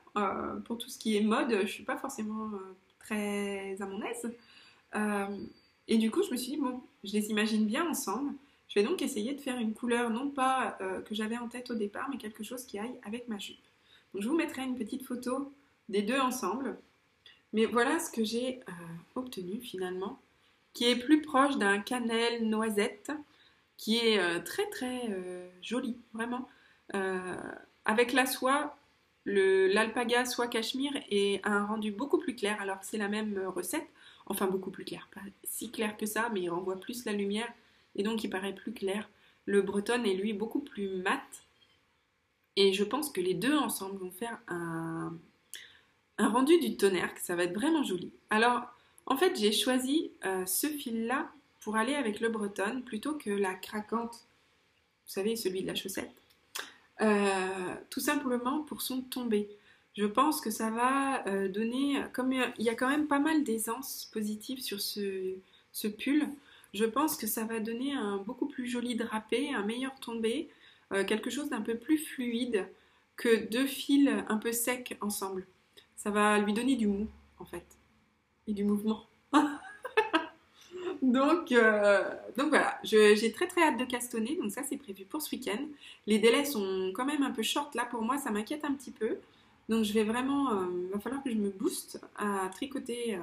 pour 0.65 0.77
tout 0.77 0.89
ce 0.89 0.97
qui 0.97 1.17
est 1.17 1.21
mode, 1.21 1.61
je 1.61 1.67
suis 1.67 1.83
pas 1.83 1.97
forcément 1.97 2.51
très 2.99 3.81
à 3.81 3.85
mon 3.85 4.01
aise. 4.01 4.31
Euh, 4.95 5.45
et 5.87 5.97
du 5.97 6.11
coup, 6.11 6.23
je 6.23 6.31
me 6.31 6.37
suis 6.37 6.53
dit, 6.53 6.57
bon, 6.57 6.81
je 7.03 7.13
les 7.13 7.29
imagine 7.29 7.65
bien 7.65 7.87
ensemble. 7.89 8.33
Je 8.67 8.79
vais 8.79 8.85
donc 8.85 9.01
essayer 9.01 9.33
de 9.33 9.39
faire 9.39 9.57
une 9.57 9.73
couleur, 9.73 10.09
non 10.09 10.29
pas 10.29 10.77
euh, 10.81 11.01
que 11.01 11.15
j'avais 11.15 11.37
en 11.37 11.47
tête 11.47 11.71
au 11.71 11.75
départ, 11.75 12.09
mais 12.09 12.17
quelque 12.17 12.43
chose 12.43 12.65
qui 12.65 12.77
aille 12.77 12.99
avec 13.03 13.27
ma 13.29 13.37
jupe. 13.37 13.57
Donc 14.13 14.23
je 14.23 14.27
vous 14.27 14.35
mettrai 14.35 14.63
une 14.63 14.77
petite 14.77 15.03
photo 15.03 15.53
des 15.87 16.01
deux 16.01 16.19
ensemble. 16.19 16.77
Mais 17.53 17.65
voilà 17.65 17.99
ce 17.99 18.11
que 18.11 18.25
j'ai 18.25 18.59
euh, 18.67 18.71
obtenu 19.15 19.61
finalement, 19.61 20.19
qui 20.77 20.85
est 20.85 20.95
plus 20.95 21.21
proche 21.23 21.57
d'un 21.57 21.79
cannelle 21.79 22.47
noisette, 22.47 23.11
qui 23.77 23.97
est 23.97 24.43
très 24.43 24.69
très 24.69 25.09
joli, 25.63 25.97
vraiment. 26.13 26.47
avec 27.85 28.13
la 28.13 28.27
soie, 28.27 28.77
L'alpaga 29.25 30.23
soit 30.25 30.47
cachemire 30.47 30.93
est 31.11 31.45
un 31.45 31.65
rendu 31.65 31.91
beaucoup 31.91 32.17
plus 32.17 32.33
clair. 32.35 32.61
Alors 32.61 32.77
c'est 32.81 32.97
la 32.97 33.09
même 33.09 33.37
recette, 33.47 33.87
enfin 34.27 34.47
beaucoup 34.47 34.71
plus 34.71 34.85
clair, 34.85 35.09
pas 35.13 35.21
si 35.43 35.69
clair 35.69 35.97
que 35.97 36.05
ça, 36.05 36.29
mais 36.31 36.41
il 36.41 36.49
renvoie 36.49 36.79
plus 36.79 37.03
la 37.03 37.11
lumière 37.11 37.51
et 37.95 38.03
donc 38.03 38.23
il 38.23 38.29
paraît 38.29 38.53
plus 38.53 38.71
clair. 38.71 39.09
Le 39.45 39.61
breton 39.61 40.03
est 40.03 40.13
lui 40.13 40.31
beaucoup 40.31 40.61
plus 40.61 40.87
mat. 40.87 41.23
Et 42.55 42.71
je 42.71 42.85
pense 42.85 43.09
que 43.09 43.19
les 43.19 43.33
deux 43.33 43.55
ensemble 43.57 43.97
vont 43.97 44.11
faire 44.11 44.39
un, 44.47 45.13
un 46.17 46.29
rendu 46.29 46.57
du 46.59 46.77
tonnerre, 46.77 47.13
que 47.13 47.21
ça 47.21 47.35
va 47.35 47.43
être 47.43 47.53
vraiment 47.53 47.83
joli. 47.83 48.13
Alors 48.29 48.61
en 49.07 49.17
fait 49.17 49.35
j'ai 49.37 49.51
choisi 49.51 50.11
euh, 50.25 50.45
ce 50.45 50.67
fil-là 50.67 51.31
pour 51.61 51.75
aller 51.75 51.95
avec 51.95 52.19
le 52.19 52.29
breton 52.29 52.81
plutôt 52.85 53.15
que 53.15 53.29
la 53.29 53.55
craquante, 53.55 54.13
vous 54.13 55.11
savez, 55.11 55.35
celui 55.35 55.63
de 55.63 55.67
la 55.67 55.75
chaussette. 55.75 56.11
Euh, 57.01 57.75
tout 57.89 57.99
simplement 57.99 58.61
pour 58.63 58.81
son 58.81 59.01
tombé. 59.01 59.49
Je 59.95 60.05
pense 60.05 60.41
que 60.41 60.51
ça 60.51 60.69
va 60.69 61.27
euh, 61.27 61.47
donner, 61.47 62.03
comme 62.13 62.31
il 62.31 62.63
y 62.63 62.69
a 62.69 62.75
quand 62.75 62.89
même 62.89 63.07
pas 63.07 63.19
mal 63.19 63.43
d'aisance 63.43 64.09
positive 64.13 64.61
sur 64.61 64.79
ce, 64.79 65.87
pull, 65.97 66.27
je 66.73 66.85
pense 66.85 67.17
que 67.17 67.27
ça 67.27 67.45
va 67.45 67.59
donner 67.59 67.93
un 67.93 68.17
beaucoup 68.17 68.47
plus 68.47 68.67
joli 68.67 68.95
drapé, 68.95 69.53
un 69.53 69.63
meilleur 69.63 69.99
tombé, 69.99 70.49
quelque 71.07 71.29
chose 71.29 71.49
d'un 71.49 71.61
peu 71.61 71.75
plus 71.75 71.97
fluide 71.97 72.65
que 73.17 73.49
deux 73.49 73.65
fils 73.65 74.09
un 74.29 74.37
peu 74.37 74.51
secs 74.51 74.97
ensemble. 75.01 75.45
Ça 75.95 76.11
va 76.11 76.39
lui 76.39 76.53
donner 76.53 76.75
du 76.75 76.87
mou 76.87 77.07
en 77.39 77.45
fait 77.45 77.76
et 78.47 78.53
du 78.53 78.63
mouvement. 78.63 79.05
donc, 81.01 81.51
euh, 81.51 82.03
donc 82.37 82.49
voilà, 82.49 82.79
j'ai 82.83 83.31
très 83.31 83.47
très 83.47 83.61
hâte 83.63 83.77
de 83.77 83.85
castonner, 83.85 84.37
donc 84.41 84.51
ça 84.51 84.63
c'est 84.63 84.77
prévu 84.77 85.05
pour 85.05 85.21
ce 85.21 85.35
week-end. 85.35 85.59
Les 86.07 86.19
délais 86.19 86.45
sont 86.45 86.91
quand 86.95 87.05
même 87.05 87.23
un 87.23 87.31
peu 87.31 87.43
short 87.43 87.75
là 87.75 87.85
pour 87.85 88.01
moi, 88.01 88.17
ça 88.17 88.31
m'inquiète 88.31 88.65
un 88.65 88.73
petit 88.73 88.91
peu. 88.91 89.17
Donc 89.69 89.83
je 89.83 89.93
vais 89.93 90.03
vraiment, 90.03 90.51
il 90.51 90.85
euh, 90.85 90.89
va 90.93 90.99
falloir 90.99 91.21
que 91.23 91.29
je 91.29 91.35
me 91.35 91.49
booste 91.49 92.01
à 92.15 92.49
tricoter 92.53 93.15
euh, 93.15 93.19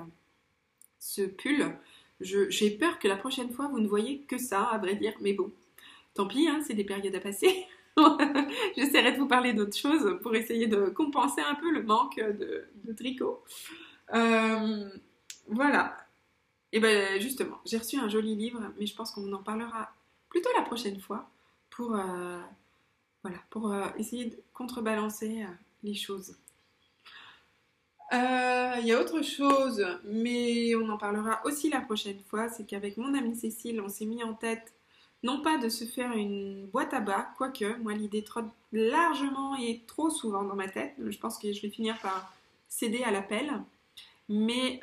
ce 0.98 1.22
pull. 1.22 1.74
J'ai 2.20 2.70
peur 2.70 2.98
que 2.98 3.08
la 3.08 3.16
prochaine 3.16 3.50
fois 3.50 3.68
vous 3.68 3.80
ne 3.80 3.88
voyez 3.88 4.20
que 4.20 4.38
ça, 4.38 4.62
à 4.62 4.78
vrai 4.78 4.94
dire, 4.94 5.14
mais 5.20 5.32
bon, 5.32 5.50
tant 6.14 6.26
pis, 6.26 6.48
hein, 6.48 6.60
c'est 6.66 6.74
des 6.74 6.84
périodes 6.84 7.14
à 7.14 7.20
passer. 7.20 7.66
J'essaierai 8.76 9.12
de 9.12 9.18
vous 9.18 9.26
parler 9.26 9.52
d'autres 9.52 9.76
choses 9.76 10.18
pour 10.22 10.34
essayer 10.34 10.66
de 10.66 10.86
compenser 10.86 11.40
un 11.40 11.54
peu 11.54 11.70
le 11.70 11.82
manque 11.82 12.16
de 12.18 12.92
tricot. 12.92 13.42
Voilà, 15.48 15.96
et 16.72 16.80
bien 16.80 17.18
justement, 17.20 17.60
j'ai 17.64 17.78
reçu 17.78 17.98
un 17.98 18.08
joli 18.08 18.34
livre, 18.34 18.60
mais 18.78 18.86
je 18.86 18.94
pense 18.94 19.12
qu'on 19.12 19.32
en 19.32 19.42
parlera 19.42 19.90
plutôt 20.28 20.50
la 20.56 20.62
prochaine 20.62 20.98
fois 21.00 21.30
pour, 21.70 21.94
euh, 21.94 22.40
voilà, 23.22 23.38
pour 23.50 23.72
euh, 23.72 23.86
essayer 23.96 24.26
de 24.26 24.36
contrebalancer 24.52 25.44
euh, 25.44 25.46
les 25.82 25.94
choses. 25.94 26.36
Il 28.12 28.86
y 28.86 28.92
a 28.92 29.00
autre 29.00 29.22
chose, 29.22 29.84
mais 30.04 30.74
on 30.76 30.88
en 30.88 30.98
parlera 30.98 31.40
aussi 31.44 31.70
la 31.70 31.80
prochaine 31.80 32.20
fois, 32.28 32.48
c'est 32.48 32.64
qu'avec 32.64 32.96
mon 32.96 33.14
amie 33.14 33.34
Cécile, 33.34 33.80
on 33.80 33.88
s'est 33.88 34.04
mis 34.04 34.22
en 34.22 34.34
tête 34.34 34.74
non 35.22 35.40
pas 35.40 35.58
de 35.58 35.68
se 35.68 35.84
faire 35.84 36.12
une 36.12 36.66
boîte 36.66 36.92
à 36.92 37.00
bas, 37.00 37.28
quoique 37.36 37.76
moi 37.78 37.94
l'idée 37.94 38.22
trotte 38.22 38.50
largement 38.72 39.56
et 39.56 39.82
trop 39.86 40.10
souvent 40.10 40.42
dans 40.44 40.54
ma 40.54 40.68
tête, 40.68 40.94
je 40.98 41.18
pense 41.18 41.38
que 41.38 41.52
je 41.52 41.62
vais 41.62 41.70
finir 41.70 41.98
par 42.00 42.32
céder 42.68 43.02
à 43.02 43.10
l'appel, 43.10 43.50
mais 44.28 44.80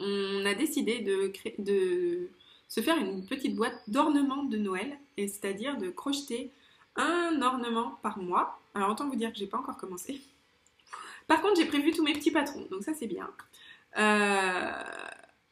on 0.00 0.44
a 0.44 0.54
décidé 0.54 1.00
de, 1.00 1.28
créer, 1.28 1.54
de 1.58 2.28
se 2.68 2.80
faire 2.80 2.96
une 2.98 3.24
petite 3.24 3.54
boîte 3.54 3.78
d'ornements 3.88 4.44
de 4.44 4.58
Noël, 4.58 4.98
et 5.16 5.28
c'est-à-dire 5.28 5.78
de 5.78 5.90
crocheter 5.90 6.50
un 6.96 7.40
ornement 7.42 7.98
par 8.02 8.18
mois. 8.18 8.60
Alors 8.74 8.90
autant 8.90 9.08
vous 9.08 9.16
dire 9.16 9.32
que 9.32 9.38
j'ai 9.38 9.46
pas 9.46 9.58
encore 9.58 9.76
commencé. 9.76 10.20
Par 11.26 11.40
contre, 11.40 11.56
j'ai 11.56 11.66
prévu 11.66 11.92
tous 11.92 12.02
mes 12.02 12.12
petits 12.12 12.30
patrons, 12.30 12.66
donc 12.70 12.82
ça 12.82 12.92
c'est 12.94 13.06
bien. 13.06 13.30
Euh, 13.96 14.82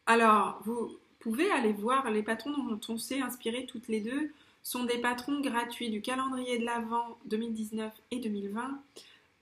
alors, 0.06 0.60
vous 0.64 0.96
pouvez 1.20 1.50
aller 1.52 1.72
voir 1.72 2.10
les 2.10 2.22
patrons 2.22 2.50
dont 2.50 2.80
on 2.88 2.98
s'est 2.98 3.20
inspiré 3.20 3.66
toutes 3.66 3.88
les 3.88 4.00
deux. 4.00 4.32
sont 4.64 4.84
des 4.84 4.98
patrons 4.98 5.40
gratuits 5.40 5.90
du 5.90 6.02
calendrier 6.02 6.58
de 6.58 6.64
l'Avent 6.64 7.18
2019 7.26 7.92
et 8.10 8.18
2020 8.18 8.80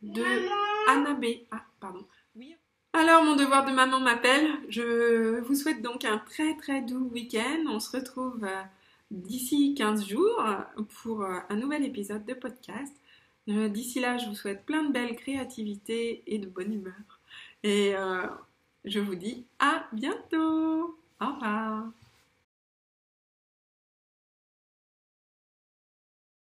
de 0.03 0.24
Anna 0.89 1.14
B. 1.14 1.24
Ah, 1.51 1.62
pardon. 1.78 2.05
Alors, 2.93 3.22
mon 3.22 3.36
devoir 3.36 3.64
de 3.64 3.70
maman 3.72 4.01
m'appelle. 4.01 4.49
Je 4.68 5.41
vous 5.41 5.55
souhaite 5.55 5.80
donc 5.80 6.05
un 6.05 6.18
très 6.18 6.57
très 6.57 6.82
doux 6.82 7.09
week-end. 7.12 7.64
On 7.68 7.78
se 7.78 7.97
retrouve 7.97 8.45
euh, 8.45 8.62
d'ici 9.12 9.74
15 9.76 10.09
jours 10.09 10.45
pour 11.03 11.22
euh, 11.22 11.38
un 11.49 11.57
nouvel 11.57 11.84
épisode 11.84 12.24
de 12.26 12.34
podcast. 12.34 12.93
Euh, 13.49 13.68
d'ici 13.68 14.01
là, 14.01 14.18
je 14.18 14.26
vous 14.26 14.34
souhaite 14.34 14.66
plein 14.66 14.82
de 14.84 14.93
belles 14.93 15.16
créativités 15.16 16.22
et 16.26 16.38
de 16.38 16.49
bonne 16.49 16.72
humeur. 16.72 17.20
Et 17.62 17.93
je 18.84 19.01
vous 19.01 19.14
dis 19.14 19.45
à 19.59 19.86
bientôt. 19.93 20.97
Au 21.20 21.26
revoir. 21.26 21.84